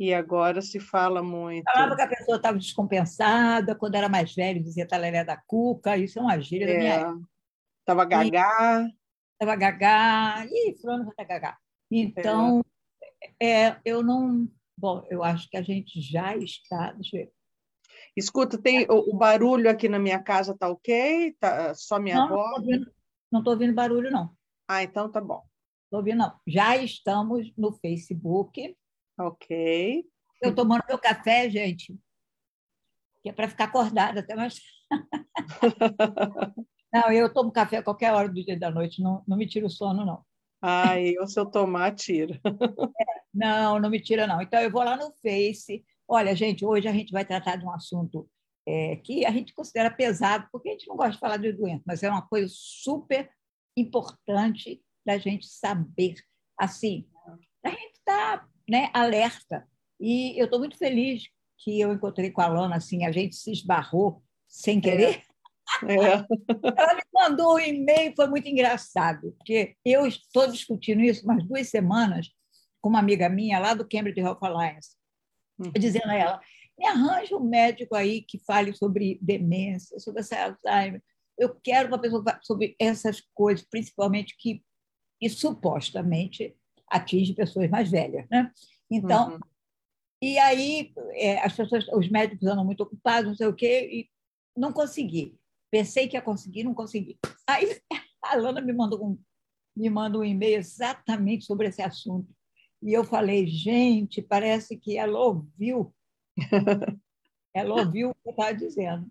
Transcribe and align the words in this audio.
E 0.00 0.14
agora 0.14 0.62
se 0.62 0.80
fala 0.80 1.22
muito. 1.22 1.70
Falava 1.70 1.94
que 1.94 2.00
a 2.00 2.08
pessoa 2.08 2.38
estava 2.38 2.56
descompensada, 2.56 3.74
quando 3.74 3.96
era 3.96 4.08
mais 4.08 4.34
velha, 4.34 4.58
dizia 4.58 4.88
taleré 4.88 5.22
da 5.22 5.36
cuca, 5.36 5.94
isso 5.98 6.18
é 6.18 6.22
uma 6.22 6.40
gíria 6.40 6.64
é, 6.64 6.72
da 6.72 6.78
minha 6.78 6.94
época. 6.94 7.28
Estava 7.80 8.04
gagá. 8.06 8.88
Estava 9.32 9.56
gagá, 9.56 10.46
e 10.50 10.74
fulano 10.80 11.04
vai 11.04 11.12
estar 11.12 11.24
gagá. 11.24 11.58
Então, 11.90 12.64
é. 13.38 13.66
é. 13.66 13.80
eu 13.84 14.02
não... 14.02 14.48
Bom, 14.74 15.06
eu 15.10 15.22
acho 15.22 15.50
que 15.50 15.58
a 15.58 15.62
gente 15.62 16.00
já 16.00 16.34
está... 16.34 16.92
Deixa 16.92 17.18
eu 17.18 17.24
ver. 17.26 17.32
Escuta, 18.16 18.56
tem 18.56 18.86
o, 18.88 19.14
o 19.14 19.16
barulho 19.18 19.68
aqui 19.68 19.86
na 19.86 19.98
minha 19.98 20.18
casa 20.18 20.56
tá 20.56 20.70
ok? 20.70 21.36
Tá 21.38 21.74
só 21.74 21.98
minha 21.98 22.16
não, 22.16 22.28
voz? 22.28 22.50
Não 22.50 22.54
estou 22.56 22.72
ouvindo, 22.72 23.50
ouvindo 23.50 23.74
barulho, 23.74 24.10
não. 24.10 24.30
Ah, 24.66 24.82
então 24.82 25.12
tá 25.12 25.20
bom. 25.20 25.42
Estou 25.84 25.98
ouvindo, 25.98 26.18
não. 26.20 26.40
Já 26.46 26.78
estamos 26.78 27.52
no 27.54 27.72
Facebook. 27.72 28.74
Ok. 29.20 30.04
Eu 30.40 30.54
tomando 30.54 30.82
meu 30.88 30.98
café, 30.98 31.50
gente, 31.50 31.94
que 33.22 33.28
é 33.28 33.32
para 33.32 33.48
ficar 33.48 33.64
acordada 33.64 34.20
até 34.20 34.34
mais. 34.34 34.60
não, 36.92 37.12
eu 37.12 37.32
tomo 37.32 37.52
café 37.52 37.78
a 37.78 37.82
qualquer 37.82 38.14
hora 38.14 38.28
do 38.28 38.42
dia 38.42 38.54
e 38.54 38.58
da 38.58 38.70
noite, 38.70 39.02
não, 39.02 39.22
não 39.28 39.36
me 39.36 39.46
tira 39.46 39.66
o 39.66 39.70
sono, 39.70 40.06
não. 40.06 40.24
Ah, 40.62 40.98
eu 40.98 41.26
se 41.26 41.38
eu 41.38 41.46
tomar, 41.46 41.94
tira. 41.94 42.40
É, 42.44 43.04
não, 43.32 43.78
não 43.78 43.90
me 43.90 44.00
tira, 44.00 44.26
não. 44.26 44.40
Então, 44.40 44.60
eu 44.60 44.70
vou 44.70 44.82
lá 44.82 44.96
no 44.96 45.12
Face. 45.22 45.84
Olha, 46.08 46.34
gente, 46.34 46.64
hoje 46.64 46.88
a 46.88 46.92
gente 46.92 47.12
vai 47.12 47.24
tratar 47.24 47.56
de 47.56 47.64
um 47.64 47.70
assunto 47.70 48.28
é, 48.66 48.96
que 48.96 49.24
a 49.26 49.30
gente 49.30 49.54
considera 49.54 49.90
pesado, 49.90 50.48
porque 50.50 50.68
a 50.68 50.72
gente 50.72 50.88
não 50.88 50.96
gosta 50.96 51.12
de 51.12 51.18
falar 51.18 51.36
de 51.36 51.52
doença, 51.52 51.82
mas 51.86 52.02
é 52.02 52.10
uma 52.10 52.26
coisa 52.26 52.48
super 52.50 53.30
importante 53.76 54.82
da 55.04 55.18
gente 55.18 55.46
saber. 55.46 56.14
Assim, 56.58 57.06
a 57.64 57.70
gente 57.70 57.92
está 57.94 58.46
né, 58.70 58.88
alerta. 58.94 59.66
E 59.98 60.40
eu 60.40 60.44
estou 60.44 60.60
muito 60.60 60.78
feliz 60.78 61.24
que 61.58 61.80
eu 61.80 61.92
encontrei 61.92 62.30
com 62.30 62.40
a 62.40 62.46
Lana, 62.46 62.76
assim, 62.76 63.04
a 63.04 63.10
gente 63.10 63.34
se 63.34 63.50
esbarrou 63.50 64.22
sem 64.48 64.80
querer. 64.80 65.22
É. 65.88 65.94
É. 65.94 66.26
Ela 66.78 66.94
me 66.94 67.02
mandou 67.12 67.54
um 67.56 67.58
e-mail, 67.58 68.14
foi 68.14 68.28
muito 68.28 68.48
engraçado, 68.48 69.32
porque 69.36 69.76
eu 69.84 70.06
estou 70.06 70.46
discutindo 70.50 71.02
isso 71.02 71.24
umas 71.24 71.44
duas 71.44 71.68
semanas 71.68 72.30
com 72.80 72.88
uma 72.88 73.00
amiga 73.00 73.28
minha 73.28 73.58
lá 73.58 73.74
do 73.74 73.86
Cambridge 73.86 74.20
Health 74.20 74.38
Alliance, 74.40 74.96
uhum. 75.58 75.72
dizendo 75.72 76.08
a 76.08 76.14
ela, 76.14 76.40
me 76.78 76.86
arranja 76.86 77.36
um 77.36 77.44
médico 77.44 77.94
aí 77.94 78.22
que 78.22 78.38
fale 78.38 78.72
sobre 78.72 79.18
demência, 79.20 79.98
sobre 79.98 80.20
essa 80.20 80.56
Alzheimer. 80.64 81.02
Eu 81.36 81.54
quero 81.62 81.88
uma 81.88 82.00
pessoa 82.00 82.24
sobre 82.42 82.74
essas 82.78 83.20
coisas, 83.34 83.66
principalmente 83.68 84.34
que, 84.38 84.62
que 85.20 85.28
supostamente 85.28 86.56
atinge 86.90 87.32
pessoas 87.32 87.70
mais 87.70 87.90
velhas, 87.90 88.26
né? 88.28 88.50
Então, 88.90 89.34
uhum. 89.34 89.40
e 90.20 90.36
aí 90.38 90.92
é, 91.12 91.38
as 91.38 91.56
pessoas, 91.56 91.86
os 91.88 92.08
médicos 92.10 92.46
andam 92.46 92.64
muito 92.64 92.82
ocupados, 92.82 93.28
não 93.28 93.36
sei 93.36 93.46
o 93.46 93.54
quê, 93.54 93.88
e 93.90 94.10
não 94.58 94.72
consegui. 94.72 95.38
Pensei 95.70 96.08
que 96.08 96.16
ia 96.16 96.22
conseguir, 96.22 96.64
não 96.64 96.74
consegui. 96.74 97.18
Aí 97.46 97.80
a 98.22 98.34
Lana 98.34 98.60
me 98.60 98.72
mandou 98.72 99.06
um, 99.06 99.18
me 99.76 99.88
manda 99.88 100.18
um 100.18 100.24
e-mail 100.24 100.58
exatamente 100.58 101.44
sobre 101.44 101.68
esse 101.68 101.80
assunto. 101.80 102.28
E 102.82 102.92
eu 102.92 103.04
falei, 103.04 103.46
gente, 103.46 104.20
parece 104.20 104.76
que 104.76 104.96
ela 104.98 105.18
ouviu. 105.18 105.94
ela 107.54 107.74
ouviu 107.74 108.10
o 108.10 108.14
que 108.14 108.28
eu 108.28 108.30
estava 108.30 108.54
dizendo. 108.54 109.10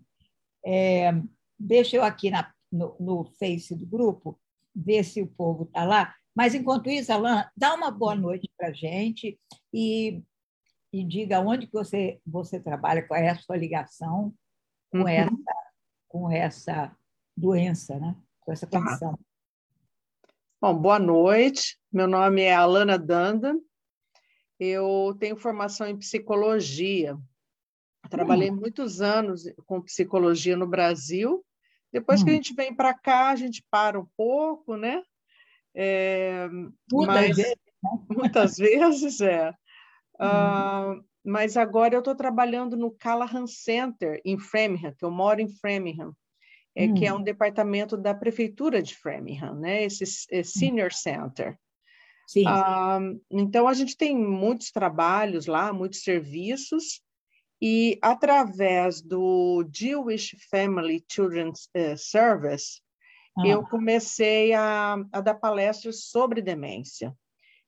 É, 0.64 1.10
deixa 1.58 1.96
eu 1.96 2.02
aqui 2.02 2.30
na, 2.30 2.52
no, 2.70 2.96
no 3.00 3.24
Face 3.38 3.74
do 3.74 3.86
grupo, 3.86 4.38
ver 4.74 5.04
se 5.04 5.22
o 5.22 5.26
povo 5.26 5.64
está 5.64 5.84
lá. 5.84 6.14
Mas, 6.40 6.54
enquanto 6.54 6.88
isso, 6.88 7.12
Alain, 7.12 7.44
dá 7.54 7.74
uma 7.74 7.90
boa 7.90 8.14
noite 8.14 8.50
para 8.56 8.68
a 8.68 8.72
gente 8.72 9.38
e, 9.70 10.22
e 10.90 11.04
diga 11.04 11.38
onde 11.38 11.66
que 11.66 11.72
você, 11.74 12.18
você 12.26 12.58
trabalha, 12.58 13.06
qual 13.06 13.20
é 13.20 13.28
a 13.28 13.36
sua 13.36 13.58
ligação 13.58 14.32
com, 14.90 15.00
uhum. 15.00 15.08
essa, 15.08 15.54
com 16.08 16.30
essa 16.30 16.96
doença, 17.36 17.98
né? 17.98 18.16
com 18.40 18.52
essa 18.54 18.66
tá. 18.66 18.78
condição. 18.78 19.12
Tá. 19.12 20.32
Bom, 20.62 20.78
boa 20.78 20.98
noite. 20.98 21.78
Meu 21.92 22.06
nome 22.06 22.40
é 22.40 22.54
Alana 22.54 22.98
Danda. 22.98 23.54
Eu 24.58 25.14
tenho 25.20 25.36
formação 25.36 25.88
em 25.88 25.98
psicologia. 25.98 27.18
Trabalhei 28.08 28.50
hum. 28.50 28.56
muitos 28.56 29.02
anos 29.02 29.42
com 29.66 29.82
psicologia 29.82 30.56
no 30.56 30.66
Brasil. 30.66 31.44
Depois 31.92 32.22
hum. 32.22 32.24
que 32.24 32.30
a 32.30 32.34
gente 32.34 32.54
vem 32.54 32.74
para 32.74 32.94
cá, 32.94 33.28
a 33.28 33.36
gente 33.36 33.62
para 33.70 34.00
um 34.00 34.06
pouco, 34.16 34.74
né? 34.74 35.02
É, 35.74 36.48
muitas 36.92 37.14
mas, 37.14 37.36
vezes. 37.36 37.54
Né? 37.82 37.90
Muitas 38.10 38.56
vezes, 38.56 39.20
é. 39.20 39.52
Uh, 40.22 41.02
mas 41.24 41.56
agora 41.56 41.94
eu 41.94 42.00
estou 42.00 42.14
trabalhando 42.14 42.76
no 42.76 42.90
Callahan 42.90 43.46
Center, 43.46 44.20
em 44.22 44.38
Framingham, 44.38 44.92
que 44.92 45.02
eu 45.02 45.10
moro 45.10 45.40
em 45.40 45.48
Framingham, 45.48 46.14
é, 46.76 46.88
que 46.92 47.06
é 47.06 47.12
hum. 47.12 47.16
um 47.16 47.22
departamento 47.22 47.96
da 47.96 48.14
prefeitura 48.14 48.82
de 48.82 48.94
Framingham, 48.94 49.54
né? 49.54 49.84
esse, 49.84 50.04
esse 50.04 50.30
hum. 50.30 50.42
Senior 50.42 50.92
Center. 50.92 51.58
Sim. 52.28 52.44
Uh, 52.46 53.20
então, 53.30 53.66
a 53.66 53.72
gente 53.72 53.96
tem 53.96 54.16
muitos 54.16 54.70
trabalhos 54.70 55.46
lá, 55.46 55.72
muitos 55.72 56.02
serviços, 56.02 57.00
e 57.60 57.98
através 58.00 59.02
do 59.02 59.68
Jewish 59.74 60.36
Family 60.50 61.04
Children's 61.10 61.68
uh, 61.76 61.96
Service, 61.96 62.80
ah. 63.36 63.46
eu 63.46 63.62
comecei 63.62 64.52
a, 64.52 64.96
a, 65.12 65.20
dar 65.20 65.34
palestras 65.34 66.04
sobre 66.04 66.42
demência. 66.42 67.14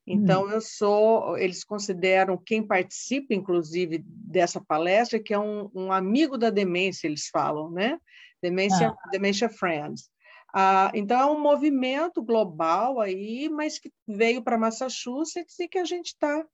Então, 0.05 0.45
hum. 0.45 0.49
eu 0.49 0.61
sou, 0.61 1.37
eles 1.37 1.63
consideram 1.63 2.37
quem 2.37 2.65
participa, 2.65 3.33
inclusive, 3.33 4.03
dessa 4.05 4.59
palestra, 4.59 5.21
que 5.21 5.33
é 5.33 5.39
um, 5.39 5.69
um 5.73 5.91
amigo 5.93 6.37
da 6.37 6.49
demência, 6.49 7.07
eles 7.07 7.29
falam, 7.29 7.71
né? 7.71 7.97
Demência, 8.41 8.89
ah. 8.89 9.09
Dementia 9.09 9.47
Friends. 9.47 10.09
Ah, 10.53 10.91
então, 10.93 11.19
é 11.19 11.25
um 11.25 11.41
movimento 11.41 12.21
global 12.21 12.99
aí, 12.99 13.49
mas 13.49 13.79
que 13.79 13.91
veio 14.07 14.43
para 14.43 14.57
Massachusetts 14.57 15.57
e 15.59 15.67
que 15.67 15.79
a 15.79 15.85
gente 15.85 16.07
está 16.07 16.45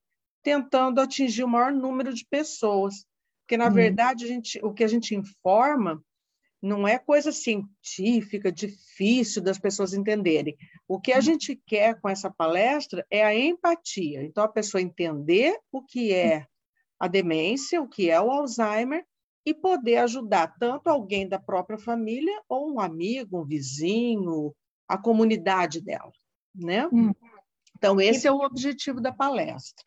tentando 0.43 1.01
atingir 1.01 1.43
o 1.43 1.49
maior 1.49 1.71
número 1.71 2.13
de 2.13 2.25
pessoas. 2.25 3.05
Porque, 3.41 3.57
na 3.57 3.67
hum. 3.67 3.73
verdade, 3.73 4.25
a 4.25 4.27
gente, 4.27 4.59
o 4.63 4.71
que 4.71 4.83
a 4.83 4.87
gente 4.87 5.15
informa 5.15 6.01
não 6.61 6.87
é 6.87 6.99
coisa 6.99 7.31
científica, 7.31 8.51
difícil 8.51 9.41
das 9.41 9.57
pessoas 9.57 9.93
entenderem. 9.93 10.57
O 10.87 10.99
que 10.99 11.13
a 11.13 11.21
gente 11.21 11.55
quer 11.55 11.99
com 11.99 12.09
essa 12.09 12.29
palestra 12.29 13.05
é 13.09 13.23
a 13.23 13.35
empatia. 13.35 14.23
Então, 14.23 14.43
a 14.43 14.49
pessoa 14.49 14.81
entender 14.81 15.57
o 15.71 15.81
que 15.81 16.13
é 16.13 16.45
a 16.99 17.07
demência, 17.07 17.81
o 17.81 17.87
que 17.87 18.09
é 18.09 18.19
o 18.19 18.29
Alzheimer, 18.29 19.05
e 19.45 19.53
poder 19.53 19.97
ajudar 19.97 20.53
tanto 20.59 20.89
alguém 20.89 21.27
da 21.27 21.39
própria 21.39 21.77
família, 21.77 22.41
ou 22.49 22.73
um 22.73 22.79
amigo, 22.79 23.39
um 23.39 23.45
vizinho, 23.45 24.53
a 24.87 24.97
comunidade 24.97 25.81
dela. 25.81 26.11
Né? 26.53 26.87
Hum. 26.91 27.13
Então, 27.77 28.01
esse 28.01 28.27
é 28.27 28.31
o 28.31 28.41
objetivo 28.41 28.99
da 28.99 29.13
palestra. 29.13 29.85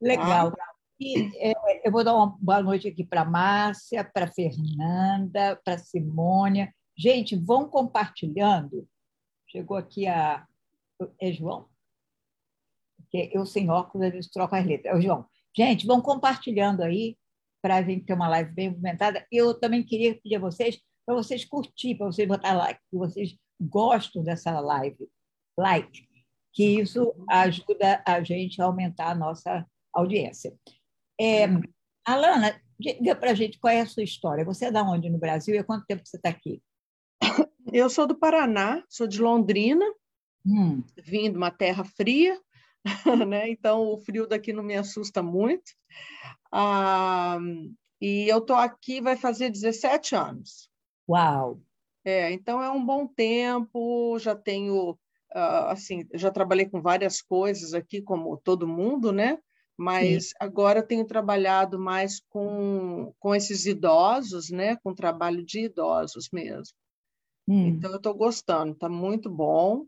Legal. 0.00 0.52
Tá? 0.52 0.77
E, 1.00 1.30
é, 1.36 1.86
eu 1.86 1.92
vou 1.92 2.02
dar 2.02 2.14
uma 2.14 2.36
boa 2.40 2.62
noite 2.62 2.88
aqui 2.88 3.04
para 3.04 3.24
Márcia, 3.24 4.04
para 4.04 4.30
Fernanda, 4.32 5.60
para 5.64 5.78
Simônia. 5.78 6.74
Gente, 6.96 7.36
vão 7.36 7.68
compartilhando. 7.68 8.86
Chegou 9.46 9.76
aqui 9.76 10.06
a. 10.06 10.46
É 11.20 11.32
João? 11.32 11.68
Porque 12.96 13.30
eu 13.32 13.46
sem 13.46 13.70
óculos, 13.70 14.06
eles 14.06 14.28
trocam 14.28 14.58
as 14.58 14.66
letras. 14.66 14.92
É 14.92 14.98
o 14.98 15.00
João. 15.00 15.26
Gente, 15.56 15.86
vão 15.86 16.00
compartilhando 16.00 16.82
aí 16.82 17.16
para 17.62 17.76
a 17.76 17.82
gente 17.82 18.04
ter 18.04 18.14
uma 18.14 18.28
live 18.28 18.52
bem 18.52 18.70
movimentada. 18.70 19.26
Eu 19.30 19.54
também 19.54 19.82
queria 19.82 20.14
pedir 20.20 20.36
a 20.36 20.40
vocês 20.40 20.80
para 21.06 21.14
vocês 21.14 21.44
curtir, 21.44 21.94
para 21.94 22.06
vocês 22.06 22.28
botar 22.28 22.52
like, 22.52 22.80
que 22.90 22.96
vocês 22.96 23.34
gostam 23.58 24.22
dessa 24.22 24.60
live, 24.60 25.08
like, 25.56 26.06
que 26.52 26.80
isso 26.80 27.14
ajuda 27.30 28.02
a 28.06 28.22
gente 28.22 28.60
a 28.60 28.66
aumentar 28.66 29.12
a 29.12 29.14
nossa 29.14 29.66
audiência. 29.90 30.54
É, 31.20 31.46
Alana, 32.04 32.60
diga 32.78 33.14
para 33.14 33.32
a 33.32 33.34
gente 33.34 33.58
qual 33.58 33.72
é 33.72 33.80
a 33.80 33.86
sua 33.86 34.02
história. 34.02 34.44
Você 34.44 34.66
é 34.66 34.70
da 34.70 34.82
onde 34.82 35.10
no 35.10 35.18
Brasil 35.18 35.54
e 35.54 35.58
há 35.58 35.64
quanto 35.64 35.86
tempo 35.86 36.06
você 36.06 36.16
está 36.16 36.28
aqui? 36.28 36.62
Eu 37.72 37.90
sou 37.90 38.06
do 38.06 38.16
Paraná, 38.16 38.82
sou 38.88 39.06
de 39.06 39.20
Londrina, 39.20 39.84
hum. 40.46 40.82
vim 40.96 41.30
de 41.30 41.36
uma 41.36 41.50
terra 41.50 41.84
fria, 41.84 42.40
né? 43.28 43.50
então 43.50 43.92
o 43.92 43.98
frio 43.98 44.26
daqui 44.26 44.52
não 44.52 44.62
me 44.62 44.76
assusta 44.76 45.22
muito. 45.22 45.72
Ah, 46.50 47.38
e 48.00 48.28
eu 48.28 48.38
estou 48.38 48.56
aqui, 48.56 49.00
vai 49.00 49.16
fazer 49.16 49.50
17 49.50 50.14
anos. 50.14 50.70
Uau! 51.08 51.60
É, 52.04 52.32
então 52.32 52.62
é 52.62 52.70
um 52.70 52.84
bom 52.84 53.06
tempo, 53.06 54.18
já 54.18 54.34
tenho, 54.34 54.92
uh, 54.92 55.66
assim, 55.68 56.06
já 56.14 56.30
trabalhei 56.30 56.66
com 56.66 56.80
várias 56.80 57.20
coisas 57.20 57.74
aqui, 57.74 58.00
como 58.00 58.36
todo 58.38 58.66
mundo, 58.68 59.12
né? 59.12 59.38
Mas 59.78 60.30
Sim. 60.30 60.34
agora 60.40 60.82
tenho 60.82 61.06
trabalhado 61.06 61.78
mais 61.78 62.20
com, 62.28 63.14
com 63.20 63.32
esses 63.32 63.64
idosos, 63.64 64.50
né? 64.50 64.76
com 64.82 64.92
trabalho 64.92 65.44
de 65.44 65.66
idosos 65.66 66.28
mesmo. 66.32 66.74
Hum. 67.46 67.68
Então, 67.68 67.92
eu 67.92 67.98
estou 67.98 68.12
gostando, 68.12 68.72
está 68.72 68.88
muito 68.88 69.30
bom. 69.30 69.86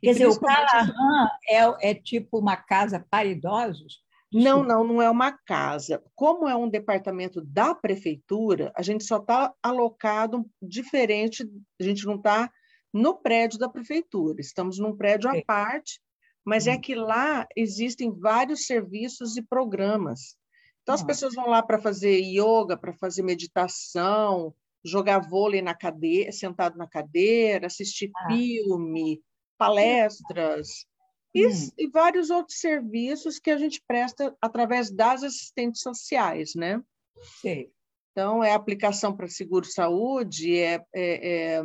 Quer 0.00 0.12
dizer, 0.12 0.26
o 0.26 0.40
Callahan 0.40 1.28
é, 1.46 1.90
é 1.90 1.94
tipo 1.94 2.38
uma 2.38 2.56
casa 2.56 3.04
para 3.10 3.26
idosos? 3.26 4.02
Não, 4.32 4.64
não, 4.64 4.82
não 4.82 5.02
é 5.02 5.10
uma 5.10 5.30
casa. 5.30 6.02
Como 6.14 6.48
é 6.48 6.56
um 6.56 6.68
departamento 6.68 7.42
da 7.42 7.74
prefeitura, 7.74 8.72
a 8.74 8.80
gente 8.80 9.04
só 9.04 9.18
está 9.18 9.52
alocado 9.62 10.48
diferente, 10.60 11.46
a 11.78 11.84
gente 11.84 12.06
não 12.06 12.14
está 12.14 12.50
no 12.92 13.14
prédio 13.14 13.58
da 13.58 13.68
prefeitura, 13.68 14.40
estamos 14.40 14.78
num 14.78 14.96
prédio 14.96 15.28
à 15.28 15.34
parte, 15.44 16.00
mas 16.44 16.66
é 16.66 16.74
hum. 16.74 16.80
que 16.80 16.94
lá 16.94 17.46
existem 17.56 18.10
vários 18.10 18.66
serviços 18.66 19.36
e 19.36 19.42
programas. 19.42 20.36
Então, 20.82 20.94
as 20.94 21.02
pessoas 21.02 21.34
vão 21.34 21.46
lá 21.46 21.62
para 21.62 21.78
fazer 21.78 22.18
yoga, 22.18 22.76
para 22.76 22.92
fazer 22.94 23.22
meditação, 23.22 24.52
jogar 24.84 25.20
vôlei 25.20 25.62
na 25.62 25.74
cadeira, 25.74 26.32
sentado 26.32 26.76
na 26.76 26.88
cadeira, 26.88 27.66
assistir 27.66 28.10
ah. 28.16 28.28
filme, 28.28 29.22
palestras 29.56 30.84
e, 31.34 31.46
hum. 31.46 31.68
e, 31.78 31.88
vários 31.88 32.30
outros 32.30 32.58
serviços 32.58 33.38
que 33.38 33.50
a 33.50 33.56
gente 33.56 33.82
presta 33.86 34.36
através 34.40 34.90
das 34.90 35.22
assistentes 35.22 35.80
sociais, 35.80 36.54
né? 36.54 36.82
Sim. 37.40 37.70
Então, 38.10 38.44
é 38.44 38.52
aplicação 38.52 39.16
para 39.16 39.28
seguro-saúde, 39.28 40.58
é, 40.58 40.84
é, 40.94 41.54
é 41.54 41.62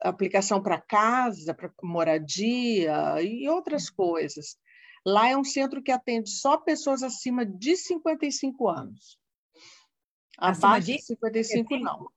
aplicação 0.00 0.62
para 0.62 0.80
casa, 0.80 1.54
para 1.54 1.72
moradia 1.82 3.22
e 3.22 3.48
outras 3.48 3.88
coisas. 3.90 4.56
Lá 5.04 5.28
é 5.28 5.36
um 5.36 5.44
centro 5.44 5.82
que 5.82 5.92
atende 5.92 6.30
só 6.30 6.56
pessoas 6.58 7.02
acima 7.02 7.46
de 7.46 7.76
55 7.76 8.68
anos. 8.68 9.18
Abaixo 10.38 10.86
de 10.86 11.00
55, 11.00 11.76
não. 11.78 12.10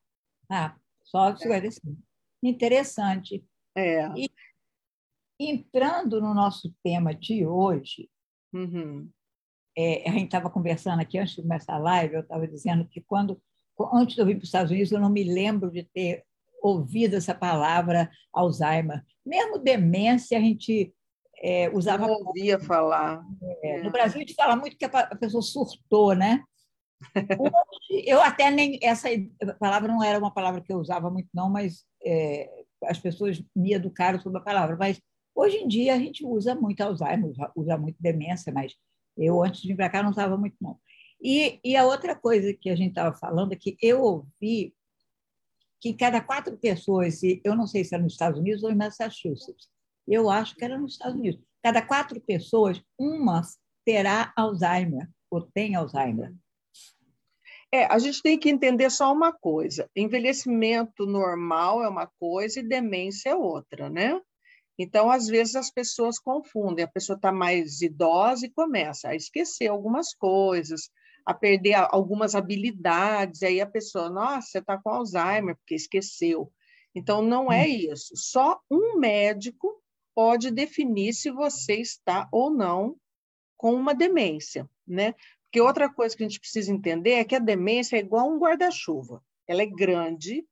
Ah, 0.49 0.75
só 1.03 1.35
55. 1.35 1.95
Interessante. 2.43 3.45
É. 3.75 4.07
E, 4.17 4.29
entrando 5.39 6.19
no 6.19 6.33
nosso 6.33 6.73
tema 6.83 7.13
de 7.13 7.45
hoje, 7.45 8.09
uhum. 8.51 9.09
é, 9.77 10.09
a 10.09 10.11
gente 10.11 10.25
estava 10.25 10.49
conversando 10.49 10.99
aqui 10.99 11.17
antes 11.17 11.35
de 11.35 11.41
começar 11.41 11.75
a 11.75 11.79
live, 11.79 12.15
eu 12.15 12.21
estava 12.21 12.47
dizendo 12.47 12.85
que 12.87 13.01
quando 13.01 13.41
antes 13.93 14.15
de 14.15 14.21
eu 14.21 14.25
vir 14.25 14.35
para 14.35 14.43
os 14.43 14.49
Estados 14.49 14.71
Unidos, 14.71 14.91
eu 14.91 14.99
não 14.99 15.09
me 15.09 15.23
lembro 15.23 15.71
de 15.71 15.83
ter 15.83 16.25
ouvido 16.61 17.15
essa 17.15 17.33
palavra 17.33 18.09
Alzheimer. 18.33 19.03
Mesmo 19.25 19.57
demência, 19.57 20.37
a 20.37 20.41
gente 20.41 20.93
é, 21.41 21.69
usava. 21.69 22.07
Não 22.07 22.13
ouvia 22.13 22.59
falar. 22.59 23.23
É, 23.63 23.81
no 23.83 23.91
Brasil, 23.91 24.17
a 24.17 24.19
gente 24.19 24.35
fala 24.35 24.55
muito 24.55 24.77
que 24.77 24.85
a 24.85 25.15
pessoa 25.15 25.41
surtou, 25.41 26.13
né? 26.13 26.43
Hoje, 27.39 28.03
eu 28.05 28.21
até 28.21 28.51
nem. 28.51 28.79
Essa 28.81 29.09
palavra 29.59 29.87
não 29.87 30.03
era 30.03 30.19
uma 30.19 30.33
palavra 30.33 30.61
que 30.61 30.71
eu 30.71 30.77
usava 30.77 31.09
muito, 31.09 31.29
não, 31.33 31.49
mas 31.49 31.85
é, 32.05 32.49
as 32.85 32.99
pessoas 32.99 33.41
me 33.55 33.73
educaram 33.73 34.19
sobre 34.19 34.39
a 34.39 34.43
palavra. 34.43 34.75
Mas 34.77 34.99
hoje 35.35 35.57
em 35.57 35.67
dia 35.67 35.93
a 35.93 35.97
gente 35.97 36.25
usa 36.25 36.55
muito 36.55 36.81
Alzheimer, 36.81 37.31
usa 37.55 37.77
muito 37.77 37.97
demência, 37.99 38.51
mas 38.51 38.75
eu, 39.17 39.41
antes 39.43 39.61
de 39.61 39.69
vir 39.69 39.75
para 39.75 39.89
cá, 39.89 40.03
não 40.03 40.11
usava 40.11 40.37
muito, 40.37 40.55
não. 40.61 40.77
E, 41.21 41.59
e 41.63 41.75
a 41.75 41.85
outra 41.85 42.15
coisa 42.15 42.53
que 42.53 42.69
a 42.69 42.75
gente 42.75 42.89
estava 42.89 43.15
falando 43.15 43.51
é 43.53 43.55
que 43.55 43.77
eu 43.81 44.01
ouvi 44.01 44.73
que 45.81 45.93
cada 45.93 46.21
quatro 46.21 46.57
pessoas, 46.57 47.21
eu 47.43 47.55
não 47.55 47.65
sei 47.65 47.83
se 47.83 47.95
é 47.95 47.97
nos 47.97 48.13
Estados 48.13 48.39
Unidos 48.39 48.63
ou 48.63 48.71
em 48.71 48.75
Massachusetts, 48.75 49.69
eu 50.07 50.29
acho 50.29 50.55
que 50.55 50.65
era 50.65 50.77
nos 50.77 50.93
Estados 50.93 51.15
Unidos, 51.15 51.41
cada 51.63 51.81
quatro 51.81 52.19
pessoas, 52.21 52.81
uma 52.97 53.41
terá 53.85 54.33
Alzheimer 54.35 55.09
ou 55.29 55.41
tem 55.41 55.75
Alzheimer. 55.75 56.33
É, 57.71 57.85
a 57.85 57.99
gente 57.99 58.21
tem 58.21 58.37
que 58.37 58.49
entender 58.49 58.89
só 58.89 59.13
uma 59.13 59.31
coisa: 59.31 59.89
envelhecimento 59.95 61.05
normal 61.05 61.83
é 61.83 61.87
uma 61.87 62.07
coisa 62.19 62.59
e 62.59 62.67
demência 62.67 63.29
é 63.29 63.35
outra, 63.35 63.89
né? 63.89 64.19
Então, 64.77 65.11
às 65.11 65.27
vezes, 65.27 65.55
as 65.55 65.69
pessoas 65.69 66.17
confundem. 66.17 66.85
A 66.85 66.87
pessoa 66.87 67.17
está 67.17 67.31
mais 67.31 67.81
idosa 67.81 68.45
e 68.45 68.51
começa 68.51 69.09
a 69.09 69.15
esquecer 69.15 69.67
algumas 69.67 70.13
coisas, 70.13 70.89
a 71.25 71.33
perder 71.33 71.73
algumas 71.91 72.35
habilidades, 72.35 73.43
aí 73.43 73.61
a 73.61 73.67
pessoa, 73.67 74.09
nossa, 74.09 74.47
você 74.47 74.59
está 74.59 74.77
com 74.77 74.89
Alzheimer, 74.89 75.55
porque 75.57 75.75
esqueceu. 75.75 76.51
Então, 76.93 77.21
não 77.21 77.51
é 77.51 77.63
hum. 77.63 77.93
isso. 77.93 78.15
Só 78.15 78.59
um 78.69 78.97
médico 78.97 79.81
pode 80.15 80.51
definir 80.51 81.13
se 81.13 81.31
você 81.31 81.75
está 81.75 82.27
ou 82.31 82.49
não 82.49 82.95
com 83.55 83.73
uma 83.73 83.93
demência, 83.93 84.69
né? 84.87 85.13
Porque 85.43 85.61
outra 85.61 85.91
coisa 85.91 86.15
que 86.15 86.23
a 86.23 86.27
gente 86.27 86.39
precisa 86.39 86.71
entender 86.71 87.13
é 87.13 87.23
que 87.23 87.35
a 87.35 87.39
demência 87.39 87.95
é 87.95 87.99
igual 87.99 88.29
um 88.29 88.37
guarda-chuva. 88.37 89.23
Ela 89.47 89.63
é 89.63 89.65
grande, 89.65 90.45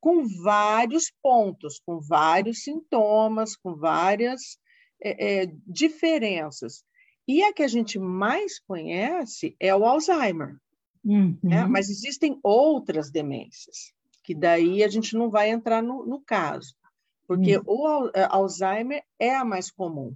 com 0.00 0.26
vários 0.42 1.12
pontos, 1.22 1.80
com 1.86 2.00
vários 2.00 2.64
sintomas, 2.64 3.56
com 3.56 3.76
várias 3.76 4.58
é, 5.02 5.42
é, 5.42 5.52
diferenças. 5.66 6.84
E 7.32 7.42
a 7.42 7.50
que 7.50 7.62
a 7.62 7.68
gente 7.68 7.98
mais 7.98 8.58
conhece 8.58 9.56
é 9.58 9.74
o 9.74 9.86
Alzheimer. 9.86 10.58
Uhum. 11.02 11.38
Né? 11.42 11.64
Mas 11.64 11.88
existem 11.88 12.38
outras 12.42 13.10
demências, 13.10 13.94
que 14.22 14.34
daí 14.34 14.84
a 14.84 14.88
gente 14.88 15.16
não 15.16 15.30
vai 15.30 15.48
entrar 15.48 15.82
no, 15.82 16.04
no 16.04 16.20
caso, 16.20 16.74
porque 17.26 17.56
uhum. 17.56 17.64
o 17.66 18.10
é, 18.14 18.28
Alzheimer 18.30 19.02
é 19.18 19.34
a 19.34 19.46
mais 19.46 19.70
comum 19.70 20.14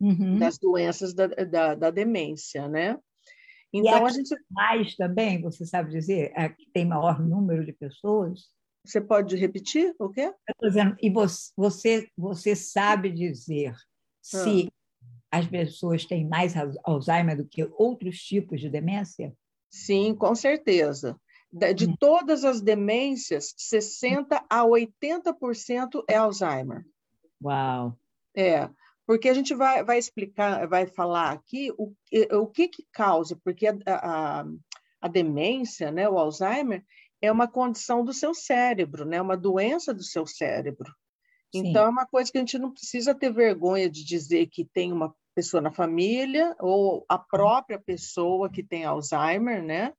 uhum. 0.00 0.38
das 0.38 0.56
doenças 0.56 1.12
da, 1.12 1.26
da, 1.26 1.74
da, 1.74 1.90
demência, 1.90 2.68
né? 2.68 3.00
Então, 3.72 4.04
a, 4.04 4.06
a 4.06 4.10
gente. 4.10 4.32
Mais 4.48 4.94
também, 4.94 5.42
você 5.42 5.66
sabe 5.66 5.90
dizer, 5.90 6.32
a 6.36 6.48
que 6.48 6.70
tem 6.72 6.84
maior 6.84 7.20
número 7.20 7.66
de 7.66 7.72
pessoas? 7.72 8.48
Você 8.84 9.00
pode 9.00 9.34
repetir 9.34 9.92
o 9.98 10.08
quê? 10.08 10.32
Eu 10.62 10.68
dizendo, 10.68 10.96
e 11.02 11.10
você, 11.56 12.08
você 12.16 12.54
sabe 12.54 13.10
dizer 13.10 13.72
ah. 13.72 13.76
se 14.22 14.72
as 15.38 15.46
pessoas 15.46 16.04
têm 16.04 16.26
mais 16.26 16.54
Alzheimer 16.84 17.36
do 17.36 17.46
que 17.46 17.68
outros 17.76 18.18
tipos 18.18 18.60
de 18.60 18.70
demência? 18.70 19.34
Sim, 19.68 20.14
com 20.14 20.34
certeza. 20.34 21.18
De 21.74 21.86
hum. 21.86 21.96
todas 21.98 22.44
as 22.44 22.60
demências, 22.60 23.52
60 23.56 24.44
a 24.48 24.62
80% 24.64 26.04
é 26.08 26.16
Alzheimer. 26.16 26.84
Uau! 27.42 27.98
É, 28.36 28.68
porque 29.06 29.28
a 29.28 29.34
gente 29.34 29.54
vai, 29.54 29.84
vai 29.84 29.98
explicar, 29.98 30.66
vai 30.66 30.86
falar 30.86 31.32
aqui 31.32 31.72
o, 31.76 31.92
o 32.32 32.46
que, 32.46 32.68
que 32.68 32.86
causa, 32.92 33.38
porque 33.44 33.66
a, 33.66 33.74
a, 33.86 34.44
a 35.00 35.08
demência, 35.08 35.90
né, 35.90 36.08
o 36.08 36.18
Alzheimer, 36.18 36.84
é 37.20 37.30
uma 37.30 37.48
condição 37.48 38.04
do 38.04 38.12
seu 38.12 38.34
cérebro, 38.34 39.04
né, 39.04 39.20
uma 39.20 39.36
doença 39.36 39.92
do 39.92 40.02
seu 40.02 40.26
cérebro. 40.26 40.92
Sim. 41.52 41.68
Então, 41.68 41.84
é 41.84 41.88
uma 41.88 42.06
coisa 42.06 42.32
que 42.32 42.38
a 42.38 42.40
gente 42.40 42.58
não 42.58 42.72
precisa 42.72 43.14
ter 43.14 43.32
vergonha 43.32 43.88
de 43.88 44.04
dizer 44.04 44.46
que 44.46 44.64
tem 44.64 44.92
uma 44.92 45.14
pessoa 45.34 45.60
na 45.60 45.72
família 45.72 46.54
ou 46.60 47.04
a 47.08 47.18
própria 47.18 47.78
pessoa 47.78 48.50
que 48.50 48.62
tem 48.62 48.84
Alzheimer, 48.84 49.62
né? 49.62 49.92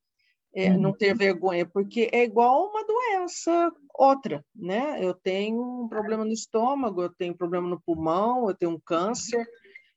É, 0.54 0.72
uhum. 0.72 0.80
Não 0.80 0.94
ter 0.94 1.14
vergonha, 1.14 1.66
porque 1.66 2.10
é 2.14 2.24
igual 2.24 2.70
uma 2.70 2.86
doença 2.86 3.74
outra, 3.94 4.44
né? 4.56 5.04
Eu 5.04 5.14
tenho 5.14 5.84
um 5.84 5.90
problema 5.90 6.24
no 6.24 6.32
estômago, 6.32 7.02
eu 7.04 7.14
tenho 7.14 7.34
um 7.34 7.38
problema 7.38 7.68
no 7.68 7.82
pulmão, 7.82 8.48
eu 8.48 8.56
tenho 8.56 8.72
um 8.72 8.80
câncer, 8.80 9.46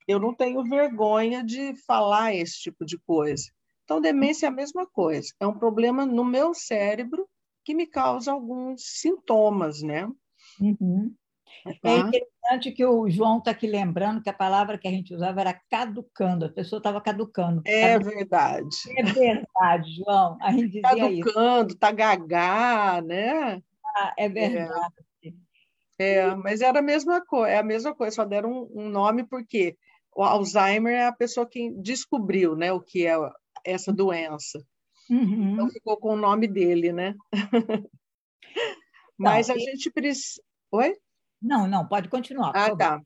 eu 0.05 0.19
não 0.19 0.33
tenho 0.33 0.61
vergonha 0.63 1.43
de 1.43 1.73
falar 1.87 2.35
esse 2.35 2.59
tipo 2.59 2.85
de 2.85 2.97
coisa. 2.97 3.45
Então, 3.85 4.01
demência 4.01 4.47
é 4.47 4.49
a 4.49 4.51
mesma 4.51 4.85
coisa, 4.85 5.33
é 5.39 5.47
um 5.47 5.57
problema 5.57 6.05
no 6.05 6.25
meu 6.25 6.53
cérebro 6.53 7.27
que 7.63 7.73
me 7.73 7.87
causa 7.87 8.31
alguns 8.31 8.81
sintomas, 8.83 9.81
né? 9.81 10.11
Uhum. 10.59 11.13
É 11.83 11.97
interessante 11.97 12.71
que 12.71 12.85
o 12.85 13.09
João 13.09 13.39
está 13.39 13.51
aqui 13.51 13.67
lembrando 13.67 14.21
que 14.21 14.29
a 14.29 14.33
palavra 14.33 14.77
que 14.77 14.87
a 14.87 14.91
gente 14.91 15.13
usava 15.13 15.41
era 15.41 15.53
caducando, 15.69 16.45
a 16.45 16.49
pessoa 16.49 16.79
estava 16.79 17.01
caducando. 17.01 17.61
É 17.65 17.93
caducando. 17.93 18.15
verdade. 18.15 18.75
É 18.95 19.03
verdade, 19.03 19.95
João. 19.95 20.37
A 20.41 20.51
gente 20.51 20.67
dizia 20.67 20.81
caducando, 20.81 21.73
está 21.73 21.91
gagá, 21.91 23.01
né? 23.01 23.61
Ah, 23.85 24.13
é 24.17 24.29
verdade. 24.29 24.93
É. 25.99 26.15
é. 26.15 26.35
mas 26.35 26.61
era 26.61 26.79
a 26.79 26.83
mesma 26.83 27.21
coisa, 27.21 27.49
é 27.49 27.57
a 27.57 27.63
mesma 27.63 27.93
coisa, 27.93 28.15
só 28.15 28.25
deram 28.25 28.51
um, 28.51 28.83
um, 28.83 28.89
nome 28.89 29.23
porque 29.25 29.77
o 30.15 30.23
Alzheimer 30.23 30.93
é 30.93 31.07
a 31.07 31.13
pessoa 31.13 31.45
que 31.45 31.71
descobriu, 31.71 32.55
né, 32.55 32.71
o 32.71 32.79
que 32.79 33.05
é 33.05 33.15
essa 33.65 33.91
doença. 33.91 34.63
Uhum. 35.09 35.53
Então 35.53 35.69
ficou 35.69 35.97
com 35.97 36.13
o 36.13 36.17
nome 36.17 36.47
dele, 36.47 36.93
né? 36.93 37.15
mas 39.17 39.47
Não, 39.47 39.55
a 39.55 39.57
e... 39.57 39.61
gente 39.61 39.89
precisa. 39.91 40.41
Oi? 40.71 40.95
Não, 41.41 41.67
não, 41.67 41.87
pode 41.87 42.09
continuar. 42.09 42.51
Ah, 42.55 42.75
tá. 42.75 43.01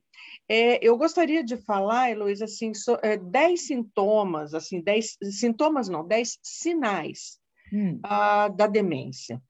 É, 0.49 0.85
eu 0.85 0.97
gostaria 0.97 1.43
de 1.43 1.57
falar, 1.57 2.11
Heloísa, 2.11 2.45
assim, 2.45 2.73
so, 2.73 2.97
é, 3.03 3.17
dez 3.17 3.67
sintomas, 3.67 4.53
assim, 4.53 4.81
dez 4.81 5.17
sintomas 5.31 5.87
não, 5.87 6.05
dez 6.05 6.37
sinais 6.41 7.39
hum. 7.71 7.99
ah, 8.03 8.47
da 8.47 8.67
demência, 8.67 9.41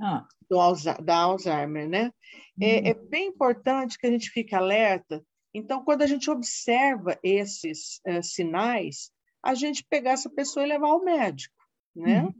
ah. 0.00 0.26
do, 0.48 0.58
da 1.02 1.16
Alzheimer, 1.16 1.88
né? 1.88 2.06
Hum. 2.06 2.62
É, 2.62 2.90
é, 2.90 2.94
bem 2.94 3.28
importante 3.28 3.98
que 3.98 4.06
a 4.06 4.10
gente 4.10 4.30
fique 4.30 4.54
alerta. 4.54 5.22
Então, 5.52 5.84
quando 5.84 6.02
a 6.02 6.06
gente 6.06 6.30
observa 6.30 7.18
esses 7.22 8.00
uh, 8.06 8.22
sinais, 8.22 9.10
a 9.42 9.54
gente 9.54 9.84
pegar 9.88 10.12
essa 10.12 10.30
pessoa 10.30 10.64
e 10.64 10.68
levar 10.68 10.88
ao 10.88 11.02
médico, 11.02 11.56
né? 11.96 12.22
Uhum. 12.22 12.34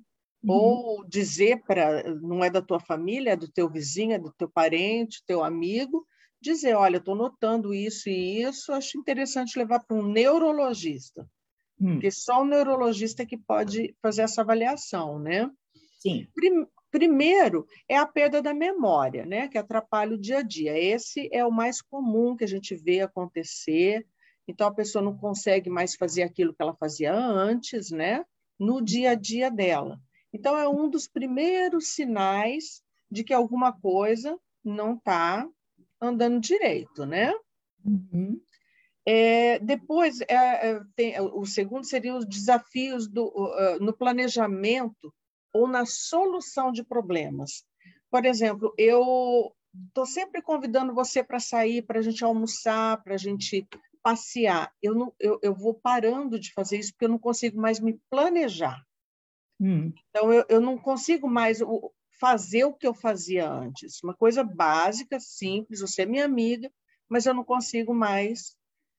Uhum. 0.49 0.55
Ou 0.55 1.05
dizer 1.05 1.63
para, 1.67 2.15
não 2.15 2.43
é 2.43 2.51
da 2.51 2.63
tua 2.63 2.81
família, 2.81 3.33
é 3.33 3.37
do 3.37 3.49
teu 3.49 3.69
vizinho, 3.69 4.13
é 4.13 4.19
do 4.19 4.33
teu 4.33 4.49
parente, 4.49 5.23
teu 5.27 5.45
amigo, 5.45 6.07
dizer, 6.41 6.75
olha, 6.75 6.97
estou 6.97 7.15
notando 7.15 7.75
isso 7.75 8.09
e 8.09 8.43
isso, 8.43 8.73
acho 8.73 8.99
interessante 8.99 9.59
levar 9.59 9.81
para 9.81 9.97
um 9.97 10.03
neurologista. 10.03 11.29
Hum. 11.81 11.95
Porque 11.95 12.11
só 12.11 12.43
o 12.43 12.47
neurologista 12.47 13.27
que 13.27 13.37
pode 13.37 13.95
fazer 14.03 14.23
essa 14.23 14.41
avaliação, 14.41 15.19
né? 15.19 15.51
Sim. 16.01 16.27
Primeiro 16.91 17.67
é 17.89 17.97
a 17.97 18.07
perda 18.07 18.41
da 18.41 18.55
memória, 18.55 19.27
né? 19.27 19.49
Que 19.49 19.59
atrapalha 19.59 20.15
o 20.15 20.19
dia 20.19 20.39
a 20.39 20.43
dia. 20.43 20.79
Esse 20.79 21.29
é 21.33 21.45
o 21.45 21.53
mais 21.53 21.83
comum 21.83 22.35
que 22.37 22.45
a 22.45 22.49
gente 22.49 22.75
vê 22.75 23.01
acontecer. 23.01 24.07
Então 24.47 24.67
a 24.67 24.75
pessoa 24.75 25.05
não 25.05 25.17
consegue 25.17 25.69
mais 25.69 25.95
fazer 25.95 26.23
aquilo 26.23 26.55
que 26.55 26.63
ela 26.63 26.75
fazia 26.75 27.15
antes, 27.15 27.91
né? 27.91 28.25
No 28.59 28.81
dia 28.81 29.11
a 29.11 29.15
dia 29.15 29.51
dela. 29.51 30.01
Então 30.33 30.57
é 30.57 30.69
um 30.69 30.89
dos 30.89 31.09
primeiros 31.09 31.89
sinais 31.89 32.83
de 33.11 33.25
que 33.25 33.33
alguma 33.33 33.73
coisa 33.73 34.39
não 34.65 34.95
está 34.95 35.49
andando 36.01 36.41
direito, 36.41 37.07
né? 37.07 37.33
Uhum. 37.85 38.41
É, 39.07 39.59
depois, 39.61 40.21
é, 40.21 40.35
é, 40.35 40.81
tem, 40.95 41.19
o 41.19 41.47
segundo 41.47 41.85
seria 41.85 42.15
os 42.15 42.27
desafios 42.27 43.09
do, 43.09 43.27
uh, 43.27 43.83
no 43.83 43.97
planejamento 43.97 45.15
ou 45.53 45.67
na 45.67 45.87
solução 45.87 46.71
de 46.71 46.85
problemas. 46.85 47.65
Por 48.11 48.27
exemplo, 48.27 48.75
eu 48.77 49.51
estou 49.87 50.05
sempre 50.05 50.43
convidando 50.43 50.95
você 50.95 51.25
para 51.25 51.41
sair, 51.41 51.83
para 51.83 52.01
a 52.01 52.03
gente 52.03 52.23
almoçar, 52.23 53.03
para 53.03 53.15
a 53.15 53.19
gente 53.19 53.67
passear. 54.03 54.71
Eu, 54.83 54.95
não, 54.95 55.15
eu, 55.19 55.39
eu 55.43 55.55
vou 55.55 55.75
parando 55.75 56.39
de 56.39 56.53
fazer 56.53 56.79
isso 56.79 56.93
porque 56.93 57.07
eu 57.07 57.11
não 57.11 57.19
consigo 57.19 57.59
mais 57.61 57.81
me 57.81 57.99
planejar. 58.11 58.83
Hum. 59.61 59.93
Então, 60.11 60.33
eu, 60.33 60.45
eu 60.49 60.61
não 60.61 60.79
consigo 60.79 61.29
mais 61.29 61.61
fazer 62.21 62.65
o 62.65 62.73
que 62.73 62.87
eu 62.87 62.95
fazia 62.95 63.51
antes. 63.51 64.03
Uma 64.03 64.15
coisa 64.15 64.43
básica, 64.43 65.19
simples, 65.21 65.81
você 65.81 66.03
é 66.03 66.07
minha 66.07 66.25
amiga, 66.25 66.71
mas 67.09 67.27
eu 67.27 67.35
não 67.35 67.45
consigo 67.45 67.95
mais 67.95 68.57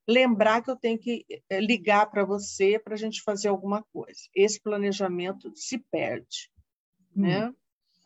lembrar 0.07 0.63
que 0.63 0.71
eu 0.71 0.75
tenho 0.75 0.97
que 0.97 1.23
eh, 1.49 1.59
ligar 1.59 2.09
para 2.09 2.25
você 2.25 2.79
para 2.79 2.95
a 2.95 2.97
gente 2.97 3.21
fazer 3.21 3.47
alguma 3.47 3.83
coisa. 3.93 4.19
Esse 4.35 4.59
planejamento 4.59 5.51
se 5.55 5.77
perde. 5.77 6.49
Hum. 7.15 7.21
Né? 7.21 7.53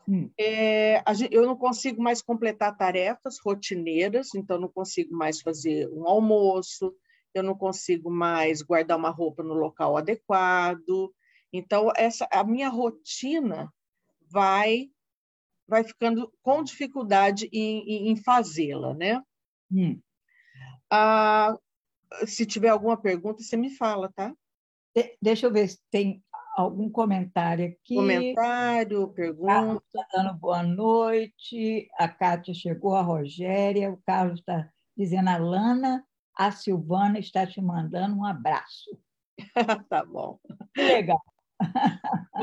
Hum. 0.08 0.30
É, 0.38 1.02
gente, 1.14 1.34
eu 1.34 1.46
não 1.46 1.56
consigo 1.56 2.02
mais 2.02 2.22
completar 2.22 2.76
tarefas 2.76 3.40
rotineiras, 3.40 4.36
então 4.36 4.60
não 4.60 4.68
consigo 4.68 5.16
mais 5.16 5.40
fazer 5.40 5.88
um 5.90 6.08
almoço, 6.08 6.94
eu 7.34 7.42
não 7.42 7.56
consigo 7.56 8.12
mais 8.12 8.62
guardar 8.62 8.98
uma 8.98 9.10
roupa 9.10 9.42
no 9.42 9.54
local 9.54 9.96
adequado. 9.98 11.14
Então 11.54 11.92
essa 11.96 12.28
a 12.32 12.44
minha 12.44 12.68
rotina 12.68 13.72
vai 14.32 14.90
vai 15.68 15.84
ficando 15.84 16.32
com 16.42 16.64
dificuldade 16.64 17.48
em, 17.54 18.10
em 18.10 18.16
fazê-la, 18.16 18.94
né? 18.94 19.22
Hum. 19.72 20.00
Ah, 20.92 21.56
se 22.26 22.46
tiver 22.46 22.70
alguma 22.70 22.98
pergunta, 22.98 23.42
você 23.42 23.56
me 23.56 23.70
fala, 23.70 24.12
tá? 24.14 24.34
De 24.96 25.16
deixa 25.22 25.48
eu 25.48 25.54
ver 25.54 25.70
se 25.70 25.80
tem 25.90 26.24
algum 26.56 26.90
comentário 26.90 27.66
aqui. 27.66 27.96
Comentário, 27.96 29.08
pergunta. 29.10 29.84
Está 29.86 30.08
dando 30.14 30.40
boa 30.40 30.64
noite. 30.64 31.88
A 31.98 32.08
Kátia 32.08 32.54
chegou, 32.54 32.96
a 32.96 33.02
Rogéria. 33.02 33.92
O 33.92 34.02
Carlos 34.06 34.40
está 34.40 34.70
dizendo, 34.96 35.30
a 35.30 35.38
Lana, 35.38 36.06
a 36.36 36.52
Silvana 36.52 37.18
está 37.18 37.48
te 37.48 37.62
mandando 37.62 38.16
um 38.16 38.26
abraço. 38.26 38.92
tá 39.90 40.06
bom. 40.06 40.40
Que 40.76 40.84
legal. 40.84 41.22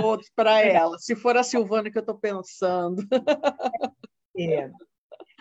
Outros 0.02 0.30
para 0.34 0.60
ela. 0.60 0.98
Se 0.98 1.14
for 1.14 1.36
a 1.36 1.42
Silvana 1.42 1.90
que 1.90 1.98
eu 1.98 2.00
estou 2.00 2.16
pensando. 2.16 3.02
É. 4.36 4.70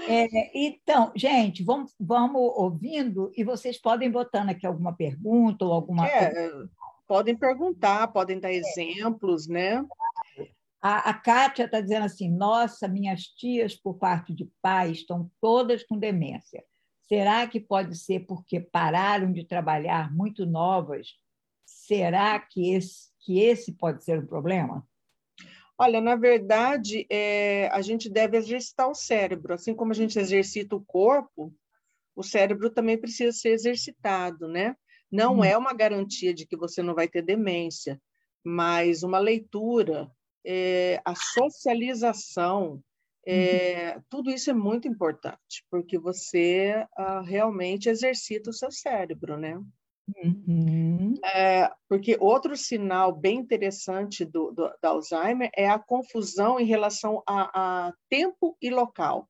É, 0.08 0.28
então, 0.58 1.12
gente, 1.16 1.64
vamos, 1.64 1.94
vamos 2.00 2.42
ouvindo 2.42 3.32
e 3.36 3.44
vocês 3.44 3.78
podem 3.78 4.10
botando 4.10 4.50
aqui 4.50 4.66
alguma 4.66 4.96
pergunta 4.96 5.66
ou 5.66 5.74
alguma 5.74 6.08
é, 6.08 6.50
Podem 7.06 7.36
perguntar, 7.36 8.08
podem 8.08 8.40
dar 8.40 8.52
exemplos, 8.52 9.48
né? 9.48 9.84
A, 10.82 11.10
a 11.10 11.14
Kátia 11.14 11.66
está 11.66 11.82
dizendo 11.82 12.06
assim: 12.06 12.30
nossa, 12.30 12.88
minhas 12.88 13.24
tias, 13.24 13.76
por 13.76 13.96
parte 13.96 14.34
de 14.34 14.50
pai, 14.62 14.92
estão 14.92 15.30
todas 15.42 15.84
com 15.84 15.98
demência. 15.98 16.64
Será 17.08 17.48
que 17.48 17.60
pode 17.60 17.98
ser 17.98 18.22
porque 18.28 18.60
pararam 18.60 19.32
de 19.34 19.44
trabalhar 19.44 20.14
muito 20.14 20.46
novas? 20.46 21.16
Será 21.66 22.40
que 22.40 22.74
esse, 22.74 23.09
que 23.30 23.40
esse 23.40 23.72
pode 23.72 24.04
ser 24.04 24.18
um 24.18 24.26
problema? 24.26 24.84
Olha, 25.78 26.02
na 26.02 26.16
verdade, 26.16 27.06
é, 27.12 27.68
a 27.68 27.80
gente 27.80 28.10
deve 28.10 28.36
exercitar 28.36 28.90
o 28.90 28.96
cérebro, 28.96 29.54
assim 29.54 29.76
como 29.76 29.92
a 29.92 29.96
gente 29.96 30.18
exercita 30.18 30.76
o 30.76 30.84
corpo, 30.84 31.54
o 32.16 32.24
cérebro 32.24 32.72
também 32.72 32.98
precisa 32.98 33.32
ser 33.32 33.50
exercitado, 33.50 34.48
né? 34.48 34.76
Não 35.12 35.38
hum. 35.38 35.44
é 35.44 35.56
uma 35.56 35.74
garantia 35.74 36.34
de 36.34 36.48
que 36.48 36.58
você 36.58 36.82
não 36.82 36.96
vai 36.96 37.08
ter 37.08 37.22
demência, 37.22 38.02
mas 38.44 39.04
uma 39.04 39.20
leitura, 39.20 40.10
é, 40.44 41.00
a 41.06 41.14
socialização, 41.14 42.84
é, 43.28 43.94
uhum. 43.96 44.04
tudo 44.10 44.32
isso 44.32 44.50
é 44.50 44.54
muito 44.54 44.88
importante, 44.88 45.64
porque 45.70 46.00
você 46.00 46.84
ah, 46.98 47.22
realmente 47.22 47.90
exercita 47.90 48.50
o 48.50 48.54
seu 48.54 48.72
cérebro, 48.72 49.38
né? 49.38 49.62
Uhum. 50.24 51.14
É, 51.24 51.72
porque 51.88 52.18
outro 52.20 52.56
sinal 52.56 53.16
bem 53.16 53.38
interessante 53.38 54.26
do, 54.26 54.52
do, 54.52 54.72
Alzheimer 54.82 55.50
é 55.56 55.70
a 55.70 55.80
confusão 55.80 56.60
em 56.60 56.66
relação 56.66 57.22
a, 57.28 57.88
a 57.88 57.94
tempo 58.10 58.58
e 58.62 58.70
local. 58.70 59.30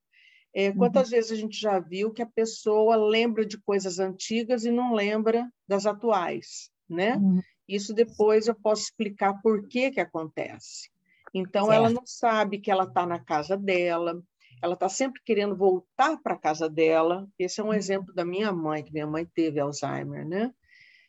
É, 0.54 0.72
quantas 0.72 1.10
uhum. 1.10 1.16
vezes 1.16 1.32
a 1.32 1.36
gente 1.36 1.60
já 1.60 1.80
viu 1.80 2.12
que 2.12 2.24
a 2.24 2.28
pessoa 2.28 2.96
lembra 2.96 3.46
de 3.46 3.60
coisas 3.62 4.00
antigas 4.00 4.66
e 4.66 4.72
não 4.72 4.94
lembra 4.94 5.48
das 5.68 5.86
atuais, 5.86 6.72
né? 6.90 7.18
Uhum. 7.18 7.40
Isso 7.68 7.94
depois 7.94 8.48
eu 8.48 8.56
posso 8.56 8.84
explicar 8.84 9.40
por 9.44 9.68
que 9.68 9.92
que 9.92 10.00
acontece. 10.00 10.90
Então, 11.34 11.66
certo. 11.66 11.78
ela 11.78 11.90
não 11.92 12.02
sabe 12.04 12.60
que 12.60 12.72
ela 12.72 12.86
está 12.86 13.06
na 13.06 13.20
casa 13.20 13.56
dela, 13.56 14.20
ela 14.62 14.74
está 14.74 14.90
sempre 14.90 15.22
querendo 15.24 15.56
voltar 15.56 16.18
para 16.18 16.34
a 16.34 16.40
casa 16.40 16.70
dela. 16.70 17.28
Esse 17.38 17.62
é 17.62 17.64
um 17.64 17.68
uhum. 17.68 17.74
exemplo 17.74 18.14
da 18.14 18.26
minha 18.26 18.52
mãe, 18.52 18.84
que 18.84 18.92
minha 18.92 19.08
mãe 19.08 19.26
teve 19.26 19.60
Alzheimer, 19.60 20.28
né? 20.28 20.52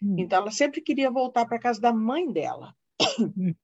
Hum. 0.02 0.16
Então, 0.18 0.40
ela 0.40 0.50
sempre 0.50 0.80
queria 0.80 1.10
voltar 1.10 1.46
para 1.46 1.58
casa 1.58 1.80
da 1.80 1.92
mãe 1.92 2.30
dela. 2.30 2.74
Hum. 3.18 3.54